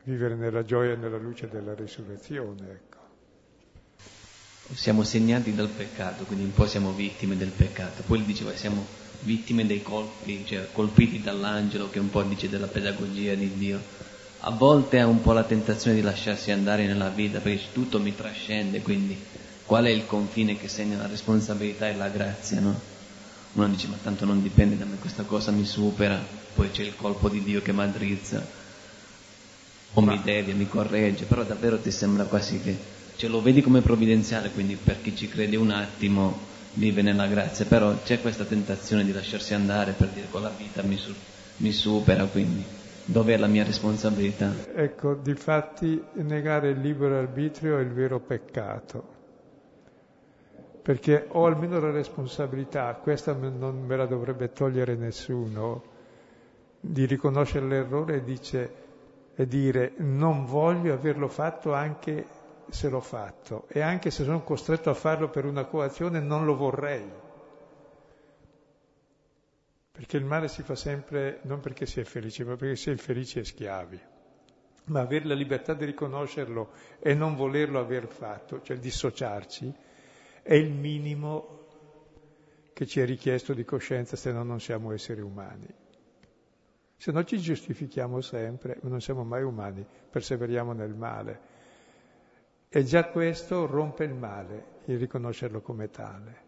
Vivere 0.04 0.36
nella 0.36 0.64
gioia 0.64 0.94
e 0.94 0.96
nella 0.96 1.18
luce 1.18 1.48
della 1.48 1.76
risurrezione, 1.76 2.72
ecco. 2.72 2.98
Siamo 4.74 5.04
segnati 5.04 5.54
dal 5.54 5.70
peccato, 5.70 6.24
quindi 6.26 6.46
un 6.46 6.54
po' 6.54 6.66
siamo 6.66 6.92
vittime 6.94 7.38
del 7.38 7.52
peccato. 7.52 8.02
Poi 8.04 8.24
diceva 8.24 8.56
siamo 8.56 8.86
vittime 9.22 9.66
dei 9.66 9.84
colpi, 9.84 10.46
cioè 10.46 10.72
colpiti 10.72 11.22
dall'angelo 11.22 11.90
che 11.90 12.00
un 12.00 12.10
po' 12.10 12.24
dice 12.24 12.50
della 12.50 12.68
pedagogia 12.68 13.36
di 13.36 13.54
Dio. 13.54 14.08
A 14.42 14.52
volte 14.52 15.00
ha 15.00 15.06
un 15.06 15.20
po' 15.22 15.34
la 15.34 15.44
tentazione 15.44 15.98
di 15.98 16.02
lasciarsi 16.02 16.52
andare 16.52 16.86
nella 16.86 17.10
vita 17.10 17.40
perché 17.40 17.72
tutto 17.74 18.00
mi 18.00 18.16
trascende, 18.16 18.82
quindi 18.82 19.18
qual 19.66 19.86
è 19.86 19.90
il 19.90 20.06
confine 20.06 20.58
che 20.58 20.70
segna 20.70 20.98
la 20.98 21.08
responsabilità 21.08 21.90
e 21.90 21.96
la 21.96 22.08
grazia, 22.08 22.62
no? 22.62 22.80
Uno 23.54 23.68
dice 23.68 23.88
ma 23.88 23.98
tanto 24.02 24.26
non 24.26 24.42
dipende 24.42 24.78
da 24.78 24.86
me, 24.86 24.96
questa 24.98 25.24
cosa 25.24 25.52
mi 25.52 25.66
supera, 25.66 26.24
poi 26.56 26.72
c'è 26.72 26.84
il 26.84 26.96
colpo 26.96 27.28
di 27.28 27.44
Dio 27.44 27.62
che 27.62 27.74
mi 27.74 27.82
addrizza, 27.82 28.46
o 29.92 30.02
ma... 30.02 30.14
mi 30.14 30.22
devia, 30.24 30.56
mi 30.56 30.68
corregge, 30.68 31.26
però 31.26 31.44
davvero 31.44 31.80
ti 31.80 31.92
sembra 31.92 32.24
quasi 32.24 32.62
che 32.62 32.78
ce 33.18 33.28
lo 33.28 33.42
vedi 33.42 33.62
come 33.62 33.82
provvidenziale, 33.82 34.52
quindi 34.52 34.78
per 34.82 35.02
chi 35.02 35.16
ci 35.18 35.28
crede 35.28 35.58
un 35.58 35.72
attimo 35.72 36.48
vive 36.74 37.02
nella 37.02 37.28
grazia, 37.28 37.66
però 37.66 38.02
c'è 38.04 38.22
questa 38.22 38.46
tentazione 38.46 39.04
di 39.04 39.12
lasciarsi 39.12 39.54
andare 39.54 39.92
per 39.92 40.10
dire 40.10 40.30
con 40.30 40.42
la 40.42 40.54
vita 40.56 40.82
mi, 40.82 40.96
su- 40.96 41.14
mi 41.58 41.74
supera, 41.74 42.26
quindi 42.26 42.64
dov'è 43.12 43.38
la 43.38 43.48
mia 43.48 43.64
responsabilità? 43.64 44.54
Ecco, 44.74 45.16
di 45.16 45.34
fatti 45.34 46.04
negare 46.14 46.70
il 46.70 46.80
libero 46.80 47.18
arbitrio 47.18 47.78
è 47.78 47.82
il 47.82 47.92
vero 47.92 48.20
peccato 48.20 49.18
perché 50.82 51.28
ho 51.30 51.46
almeno 51.46 51.80
la 51.80 51.92
responsabilità, 51.92 52.96
questa 52.96 53.34
non 53.34 53.84
me 53.86 53.96
la 53.96 54.08
dovrebbe 54.08 54.54
togliere 54.54 54.96
nessuno, 54.96 55.84
di 56.80 57.06
riconoscere 57.06 57.68
l'errore 57.68 58.16
e, 58.16 58.24
dice, 58.24 58.74
e 59.36 59.46
dire 59.46 59.94
non 59.98 60.46
voglio 60.46 60.94
averlo 60.94 61.28
fatto 61.28 61.74
anche 61.74 62.26
se 62.70 62.90
l'ho 62.90 63.02
fatto 63.02 63.66
e 63.68 63.82
anche 63.82 64.10
se 64.10 64.24
sono 64.24 64.42
costretto 64.42 64.90
a 64.90 64.94
farlo 64.94 65.30
per 65.30 65.46
una 65.46 65.66
coazione 65.66 66.20
non 66.20 66.46
lo 66.46 66.56
vorrei. 66.56 67.19
Perché 70.00 70.16
il 70.16 70.24
male 70.24 70.48
si 70.48 70.64
fa 70.64 70.76
sempre 70.76 71.40
non 71.42 71.60
perché 71.60 71.86
si 71.86 72.00
è 72.00 72.06
felice, 72.06 72.46
ma 72.46 72.56
perché 72.56 72.78
si 72.78 72.88
è 72.88 72.94
infelici 72.94 73.40
e 73.40 73.44
schiavi. 73.44 74.00
Ma 74.86 75.02
avere 75.02 75.26
la 75.26 75.34
libertà 75.34 75.74
di 75.74 75.84
riconoscerlo 75.84 76.72
e 77.00 77.14
non 77.14 77.36
volerlo 77.36 77.80
aver 77.80 78.08
fatto, 78.08 78.62
cioè 78.62 78.78
dissociarci, 78.78 79.74
è 80.42 80.54
il 80.54 80.72
minimo 80.72 81.66
che 82.72 82.86
ci 82.86 83.02
è 83.02 83.06
richiesto 83.06 83.54
di 83.54 83.66
coscienza, 83.66 84.16
se 84.16 84.32
no 84.32 84.44
non 84.44 84.62
siamo 84.62 84.94
esseri 84.94 85.20
umani. 85.20 85.68
Se 86.96 87.12
no 87.12 87.22
ci 87.26 87.38
giustifichiamo 87.38 88.22
sempre, 88.22 88.80
ma 88.82 88.88
non 88.88 89.02
siamo 89.02 89.26
mai 89.26 89.44
umani, 89.44 89.86
perseveriamo 90.10 90.72
nel 90.72 90.94
male. 90.94 91.42
E 92.70 92.86
già 92.86 93.10
questo 93.10 93.66
rompe 93.66 94.06
il 94.06 94.14
male, 94.14 94.80
il 94.86 94.98
riconoscerlo 94.98 95.60
come 95.60 95.90
tale. 95.90 96.48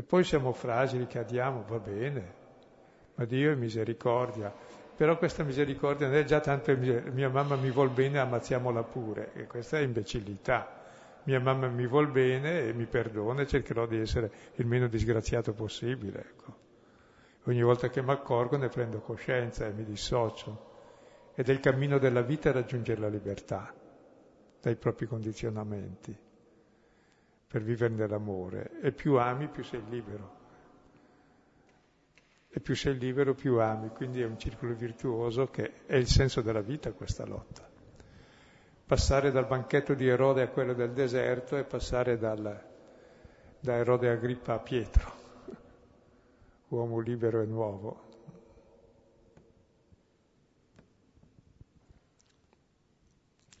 E 0.00 0.02
poi 0.02 0.24
siamo 0.24 0.54
fragili, 0.54 1.06
cadiamo, 1.06 1.62
va 1.68 1.78
bene, 1.78 2.32
ma 3.16 3.26
Dio 3.26 3.52
è 3.52 3.54
misericordia. 3.54 4.50
Però 4.96 5.18
questa 5.18 5.42
misericordia 5.42 6.06
non 6.06 6.16
è 6.16 6.24
già 6.24 6.40
tanto 6.40 6.74
mia 6.74 7.28
mamma 7.28 7.54
mi 7.56 7.70
vuol 7.70 7.90
bene, 7.90 8.18
ammazziamola 8.18 8.82
pure, 8.82 9.34
e 9.34 9.46
questa 9.46 9.76
è 9.76 9.82
imbecillità 9.82 10.78
mia 11.24 11.38
mamma 11.38 11.68
mi 11.68 11.86
vuol 11.86 12.10
bene 12.10 12.62
e 12.62 12.72
mi 12.72 12.86
perdona 12.86 13.42
e 13.42 13.46
cercherò 13.46 13.84
di 13.84 13.98
essere 13.98 14.30
il 14.54 14.66
meno 14.66 14.88
disgraziato 14.88 15.52
possibile. 15.52 16.18
Ecco. 16.18 16.56
Ogni 17.44 17.60
volta 17.60 17.90
che 17.90 18.00
mi 18.00 18.10
accorgo 18.10 18.56
ne 18.56 18.68
prendo 18.68 19.00
coscienza 19.00 19.66
e 19.66 19.72
mi 19.72 19.84
dissocio. 19.84 20.68
Ed 21.34 21.46
è 21.46 21.52
il 21.52 21.60
cammino 21.60 21.98
della 21.98 22.22
vita 22.22 22.52
raggiungere 22.52 23.02
la 23.02 23.08
libertà 23.08 23.70
dai 24.62 24.76
propri 24.76 25.04
condizionamenti 25.04 26.28
per 27.50 27.64
vivere 27.64 27.92
nell'amore. 27.92 28.78
E 28.80 28.92
più 28.92 29.18
ami, 29.18 29.48
più 29.48 29.64
sei 29.64 29.82
libero. 29.88 30.38
E 32.48 32.60
più 32.60 32.76
sei 32.76 32.96
libero, 32.96 33.34
più 33.34 33.58
ami. 33.58 33.88
Quindi 33.88 34.20
è 34.20 34.24
un 34.24 34.38
circolo 34.38 34.72
virtuoso 34.72 35.48
che 35.48 35.84
è 35.86 35.96
il 35.96 36.06
senso 36.06 36.42
della 36.42 36.60
vita 36.60 36.92
questa 36.92 37.26
lotta. 37.26 37.68
Passare 38.86 39.32
dal 39.32 39.48
banchetto 39.48 39.94
di 39.94 40.06
Erode 40.06 40.42
a 40.42 40.48
quello 40.48 40.74
del 40.74 40.92
deserto 40.92 41.56
e 41.56 41.64
passare 41.64 42.18
dal, 42.18 42.64
da 43.58 43.74
Erode 43.74 44.10
Agrippa 44.10 44.54
a 44.54 44.58
Pietro, 44.60 45.12
uomo 46.68 47.00
libero 47.00 47.40
e 47.40 47.46
nuovo. 47.46 48.08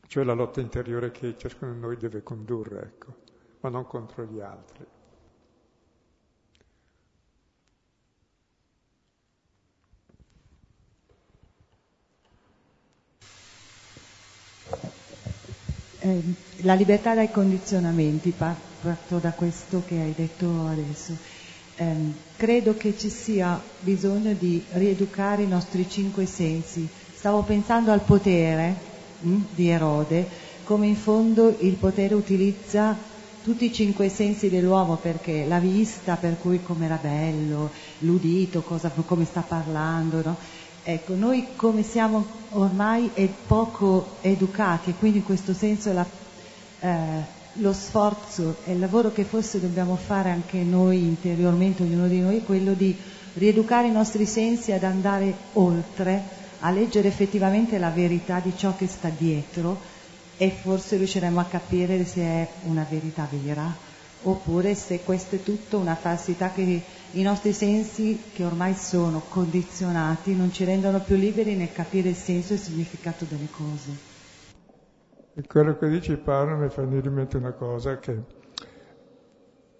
Cioè 0.06 0.24
la 0.24 0.32
lotta 0.32 0.60
interiore 0.60 1.10
che 1.10 1.36
ciascuno 1.36 1.72
di 1.72 1.78
noi 1.78 1.96
deve 1.96 2.24
condurre, 2.24 2.82
ecco, 2.82 3.19
ma 3.60 3.68
non 3.68 3.86
contro 3.86 4.24
gli 4.24 4.40
altri. 4.40 4.86
Eh, 16.02 16.22
la 16.62 16.74
libertà 16.74 17.14
dai 17.14 17.30
condizionamenti, 17.30 18.30
parto 18.30 19.18
da 19.18 19.32
questo 19.32 19.82
che 19.86 20.00
hai 20.00 20.14
detto 20.14 20.66
adesso. 20.66 21.14
Eh, 21.76 22.12
credo 22.36 22.74
che 22.74 22.96
ci 22.96 23.10
sia 23.10 23.60
bisogno 23.80 24.32
di 24.32 24.64
rieducare 24.72 25.42
i 25.42 25.48
nostri 25.48 25.88
cinque 25.88 26.24
sensi. 26.24 26.88
Stavo 27.14 27.42
pensando 27.42 27.92
al 27.92 28.00
potere 28.00 28.74
hm, 29.20 29.44
di 29.50 29.68
Erode, 29.68 30.26
come 30.64 30.86
in 30.86 30.96
fondo 30.96 31.54
il 31.60 31.74
potere 31.74 32.14
utilizza 32.14 32.96
tutti 33.42 33.64
i 33.64 33.72
cinque 33.72 34.08
sensi 34.08 34.50
dell'uomo 34.50 34.96
perché 34.96 35.46
la 35.46 35.58
vista, 35.58 36.16
per 36.16 36.38
cui 36.38 36.62
come 36.62 36.84
era 36.84 36.98
bello, 37.00 37.70
l'udito, 38.00 38.60
cosa, 38.62 38.90
come 38.90 39.24
sta 39.24 39.40
parlando, 39.40 40.22
no? 40.22 40.36
Ecco, 40.82 41.14
noi 41.14 41.48
come 41.56 41.82
siamo 41.82 42.26
ormai 42.50 43.10
poco 43.46 44.16
educati 44.22 44.90
e 44.90 44.94
quindi 44.98 45.18
in 45.18 45.24
questo 45.24 45.52
senso 45.52 45.92
la, 45.92 46.06
eh, 46.80 47.38
lo 47.54 47.72
sforzo 47.72 48.56
e 48.64 48.72
il 48.72 48.78
lavoro 48.78 49.12
che 49.12 49.24
forse 49.24 49.60
dobbiamo 49.60 49.96
fare 49.96 50.30
anche 50.30 50.58
noi 50.62 50.98
interiormente, 50.98 51.82
ognuno 51.82 52.08
di 52.08 52.20
noi, 52.20 52.38
è 52.38 52.44
quello 52.44 52.72
di 52.72 52.96
rieducare 53.34 53.88
i 53.88 53.92
nostri 53.92 54.26
sensi 54.26 54.72
ad 54.72 54.82
andare 54.82 55.34
oltre, 55.54 56.38
a 56.60 56.70
leggere 56.70 57.08
effettivamente 57.08 57.78
la 57.78 57.90
verità 57.90 58.40
di 58.40 58.52
ciò 58.56 58.74
che 58.76 58.86
sta 58.86 59.10
dietro 59.16 59.98
e 60.42 60.48
forse 60.48 60.96
riusciremo 60.96 61.38
a 61.38 61.44
capire 61.44 62.02
se 62.06 62.22
è 62.22 62.48
una 62.62 62.86
verità 62.88 63.28
vera 63.30 63.70
oppure 64.22 64.74
se 64.74 65.02
questo 65.02 65.34
è 65.34 65.42
tutto 65.42 65.76
una 65.76 65.94
falsità 65.94 66.50
che 66.50 66.82
i 67.10 67.22
nostri 67.22 67.52
sensi, 67.52 68.22
che 68.32 68.44
ormai 68.44 68.72
sono 68.72 69.20
condizionati, 69.28 70.34
non 70.34 70.50
ci 70.50 70.64
rendono 70.64 71.00
più 71.00 71.16
liberi 71.16 71.56
nel 71.56 71.72
capire 71.72 72.08
il 72.08 72.14
senso 72.14 72.54
e 72.54 72.56
il 72.56 72.62
significato 72.62 73.26
delle 73.26 73.48
cose. 73.50 73.90
E 75.34 75.46
quello 75.46 75.76
che 75.76 75.88
dice 75.90 76.16
Paolo 76.16 76.56
mi 76.56 76.70
fa 76.70 76.82
venire 76.82 77.08
in 77.08 77.14
mente 77.14 77.36
una 77.36 77.52
cosa, 77.52 77.98
che 77.98 78.18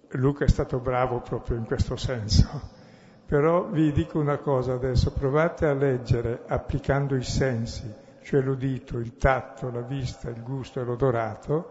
Luca 0.09 0.45
è 0.45 0.47
stato 0.47 0.77
bravo 0.77 1.21
proprio 1.21 1.57
in 1.57 1.65
questo 1.65 1.95
senso. 1.95 2.79
Però 3.25 3.67
vi 3.67 3.91
dico 3.91 4.19
una 4.19 4.37
cosa 4.37 4.73
adesso, 4.73 5.11
provate 5.11 5.65
a 5.65 5.73
leggere 5.73 6.43
applicando 6.45 7.15
i 7.15 7.23
sensi, 7.23 7.91
cioè 8.21 8.41
l'udito, 8.41 8.97
il 8.97 9.17
tatto, 9.17 9.71
la 9.71 9.81
vista, 9.81 10.29
il 10.29 10.41
gusto 10.43 10.79
e 10.79 10.83
l'odorato, 10.83 11.69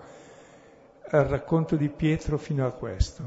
al 1.10 1.24
racconto 1.24 1.77
di 1.77 1.89
Pietro 1.89 2.39
fino 2.39 2.66
a 2.66 2.72
questo, 2.72 3.22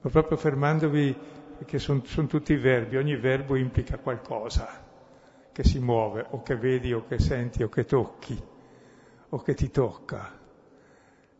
ma 0.00 0.10
proprio 0.10 0.36
fermandovi, 0.36 1.16
perché 1.58 1.78
sono 1.78 2.02
son 2.04 2.26
tutti 2.26 2.54
verbi, 2.56 2.96
ogni 2.96 3.16
verbo 3.16 3.56
implica 3.56 3.98
qualcosa 3.98 4.82
che 5.52 5.64
si 5.64 5.78
muove, 5.78 6.26
o 6.30 6.42
che 6.42 6.56
vedi, 6.56 6.92
o 6.92 7.06
che 7.06 7.18
senti, 7.18 7.62
o 7.62 7.68
che 7.68 7.84
tocchi, 7.84 8.40
o 9.28 9.38
che 9.38 9.54
ti 9.54 9.70
tocca. 9.70 10.42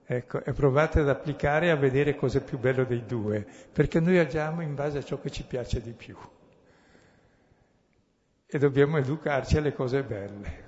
Ecco, 0.06 0.44
e 0.44 0.52
provate 0.52 1.00
ad 1.00 1.08
applicare 1.08 1.70
a 1.70 1.76
vedere 1.76 2.14
cosa 2.14 2.38
è 2.38 2.44
più 2.44 2.58
bello 2.58 2.84
dei 2.84 3.04
due, 3.06 3.46
perché 3.72 4.00
noi 4.00 4.18
agiamo 4.18 4.60
in 4.62 4.74
base 4.74 4.98
a 4.98 5.02
ciò 5.02 5.18
che 5.18 5.30
ci 5.30 5.44
piace 5.44 5.80
di 5.80 5.92
più. 5.92 6.16
E 8.46 8.58
dobbiamo 8.58 8.98
educarci 8.98 9.56
alle 9.56 9.72
cose 9.72 10.02
belle 10.04 10.63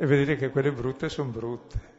e 0.00 0.06
vedere 0.06 0.36
che 0.36 0.50
quelle 0.50 0.72
brutte 0.72 1.08
sono 1.08 1.30
brutte 1.30 1.96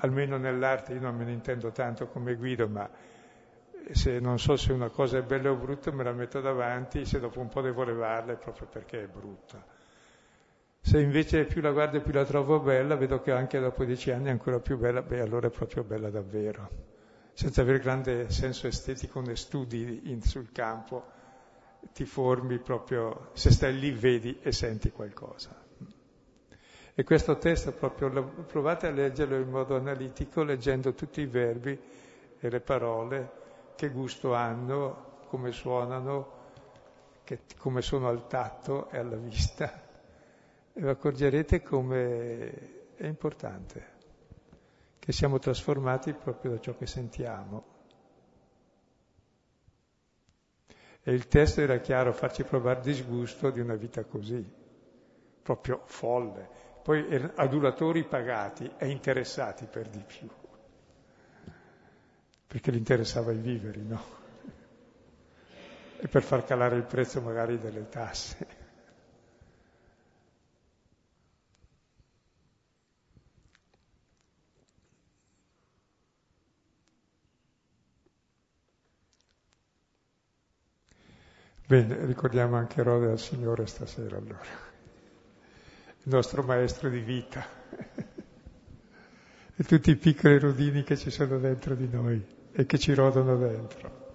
almeno 0.00 0.36
nell'arte 0.36 0.94
io 0.94 1.00
non 1.00 1.16
me 1.16 1.24
ne 1.24 1.32
intendo 1.32 1.70
tanto 1.72 2.06
come 2.08 2.34
Guido, 2.34 2.68
ma 2.68 2.88
se 3.92 4.20
non 4.20 4.38
so 4.38 4.56
se 4.56 4.72
una 4.72 4.88
cosa 4.88 5.18
è 5.18 5.22
bella 5.22 5.50
o 5.50 5.56
brutta 5.56 5.90
me 5.90 6.04
la 6.04 6.12
metto 6.12 6.40
davanti, 6.40 7.04
se 7.04 7.18
dopo 7.18 7.40
un 7.40 7.48
po' 7.48 7.60
devo 7.60 7.82
levarla 7.82 8.32
è 8.32 8.36
proprio 8.36 8.66
perché 8.66 9.04
è 9.04 9.06
brutta. 9.06 9.64
Se 10.82 10.98
invece 10.98 11.44
più 11.44 11.60
la 11.60 11.72
guardo 11.72 11.98
e 11.98 12.00
più 12.00 12.12
la 12.12 12.24
trovo 12.24 12.60
bella, 12.60 12.96
vedo 12.96 13.20
che 13.20 13.32
anche 13.32 13.58
dopo 13.58 13.84
dieci 13.84 14.10
anni 14.10 14.26
è 14.26 14.30
ancora 14.30 14.60
più 14.60 14.78
bella, 14.78 15.02
beh 15.02 15.20
allora 15.20 15.48
è 15.48 15.50
proprio 15.50 15.82
bella 15.84 16.08
davvero. 16.10 16.88
Senza 17.32 17.62
avere 17.62 17.80
grande 17.80 18.30
senso 18.30 18.66
estetico 18.66 19.20
ne 19.20 19.36
studi 19.36 20.10
in, 20.10 20.22
sul 20.22 20.52
campo, 20.52 21.04
ti 21.92 22.04
formi 22.04 22.58
proprio, 22.58 23.30
se 23.32 23.50
stai 23.50 23.78
lì 23.78 23.90
vedi 23.90 24.38
e 24.40 24.52
senti 24.52 24.90
qualcosa. 24.90 25.68
E 26.94 27.04
questo 27.04 27.38
testo 27.38 27.72
proprio 27.72 28.10
provate 28.46 28.88
a 28.88 28.90
leggerlo 28.90 29.36
in 29.36 29.48
modo 29.48 29.76
analitico, 29.76 30.42
leggendo 30.42 30.92
tutti 30.92 31.20
i 31.20 31.26
verbi 31.26 31.78
e 32.38 32.48
le 32.48 32.60
parole, 32.60 33.30
che 33.76 33.90
gusto 33.90 34.34
hanno, 34.34 35.22
come 35.28 35.52
suonano, 35.52 36.38
che, 37.22 37.40
come 37.56 37.80
sono 37.80 38.08
al 38.08 38.26
tatto 38.26 38.90
e 38.90 38.98
alla 38.98 39.16
vista. 39.16 39.72
E 40.72 40.80
vi 40.80 40.88
accorgerete 40.88 41.62
come 41.62 42.94
è 42.96 43.06
importante, 43.06 43.86
che 44.98 45.12
siamo 45.12 45.38
trasformati 45.38 46.12
proprio 46.12 46.52
da 46.52 46.60
ciò 46.60 46.76
che 46.76 46.86
sentiamo. 46.86 47.64
E 51.02 51.12
il 51.12 51.28
testo 51.28 51.60
era 51.60 51.78
chiaro, 51.78 52.12
farci 52.12 52.42
provare 52.42 52.80
disgusto 52.80 53.50
di 53.50 53.60
una 53.60 53.76
vita 53.76 54.04
così, 54.04 54.44
proprio 55.42 55.82
folle 55.84 56.68
poi 56.82 57.30
adulatori 57.36 58.04
pagati 58.04 58.70
e 58.78 58.88
interessati 58.88 59.66
per 59.66 59.88
di 59.88 60.02
più, 60.06 60.28
perché 62.46 62.72
gli 62.72 62.76
interessava 62.76 63.32
i 63.32 63.36
viveri, 63.38 63.82
no? 63.84 64.18
E 65.98 66.08
per 66.08 66.22
far 66.22 66.44
calare 66.44 66.76
il 66.76 66.84
prezzo 66.84 67.20
magari 67.20 67.58
delle 67.58 67.88
tasse. 67.88 68.46
Bene, 81.66 82.04
ricordiamo 82.04 82.56
anche 82.56 82.82
Rode 82.82 83.10
al 83.12 83.18
Signore 83.20 83.64
stasera 83.66 84.16
allora 84.16 84.69
nostro 86.10 86.42
maestro 86.42 86.88
di 86.90 86.98
vita 87.00 87.46
e 89.56 89.62
tutti 89.64 89.90
i 89.90 89.96
piccoli 89.96 90.38
rudini 90.38 90.82
che 90.82 90.96
ci 90.96 91.10
sono 91.10 91.38
dentro 91.38 91.74
di 91.74 91.86
noi 91.88 92.24
e 92.52 92.66
che 92.66 92.78
ci 92.78 92.92
rodano 92.94 93.36
dentro. 93.36 94.08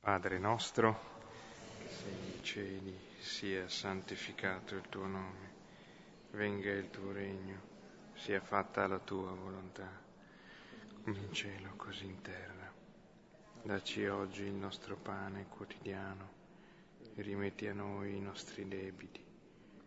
Padre 0.00 0.38
nostro, 0.38 1.00
che 1.78 1.88
sei 1.88 2.12
nei 2.12 2.38
cieli, 2.42 2.98
sia 3.18 3.68
santificato 3.68 4.74
il 4.74 4.82
tuo 4.88 5.06
nome, 5.06 5.50
venga 6.32 6.70
il 6.70 6.90
tuo 6.90 7.10
regno, 7.12 7.60
sia 8.14 8.40
fatta 8.40 8.86
la 8.86 8.98
tua 8.98 9.30
volontà, 9.32 9.88
come 11.02 11.18
in 11.18 11.32
cielo 11.32 11.72
così 11.76 12.04
in 12.04 12.20
terra. 12.20 12.70
Dacci 13.62 14.06
oggi 14.06 14.42
il 14.42 14.52
nostro 14.52 14.96
pane 14.96 15.46
quotidiano 15.48 16.41
rimetti 17.16 17.66
a 17.66 17.74
noi 17.74 18.16
i 18.16 18.20
nostri 18.20 18.66
debiti, 18.66 19.22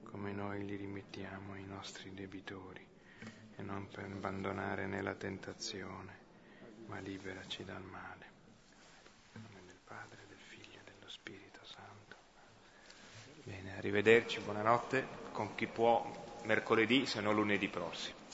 come 0.04 0.32
noi 0.32 0.66
li 0.66 0.76
rimettiamo 0.76 1.54
ai 1.54 1.66
nostri 1.66 2.14
debitori, 2.14 2.86
e 3.58 3.62
non 3.62 3.88
per 3.88 4.06
abbandonare 4.06 4.86
nella 4.86 5.16
tentazione, 5.16 6.20
ma 6.88 7.00
liberaci 7.00 7.64
dal 7.64 7.84
male. 7.84 8.26
In 9.34 9.42
nome 9.42 9.62
del 9.66 9.80
Padre, 9.84 10.20
del 10.28 10.38
Figlio 10.38 10.80
e 10.80 10.84
dello 10.84 11.10
Spirito 11.10 11.60
Santo. 11.64 12.16
Bene, 13.44 13.78
arrivederci, 13.78 14.40
buonanotte. 14.42 15.24
con 15.32 15.54
chi 15.56 15.68
può 15.68 16.40
mercoledì 16.44 17.06
se 17.06 17.22
no 17.22 17.32
lunedì 17.32 17.68
prossimo. 17.68 18.25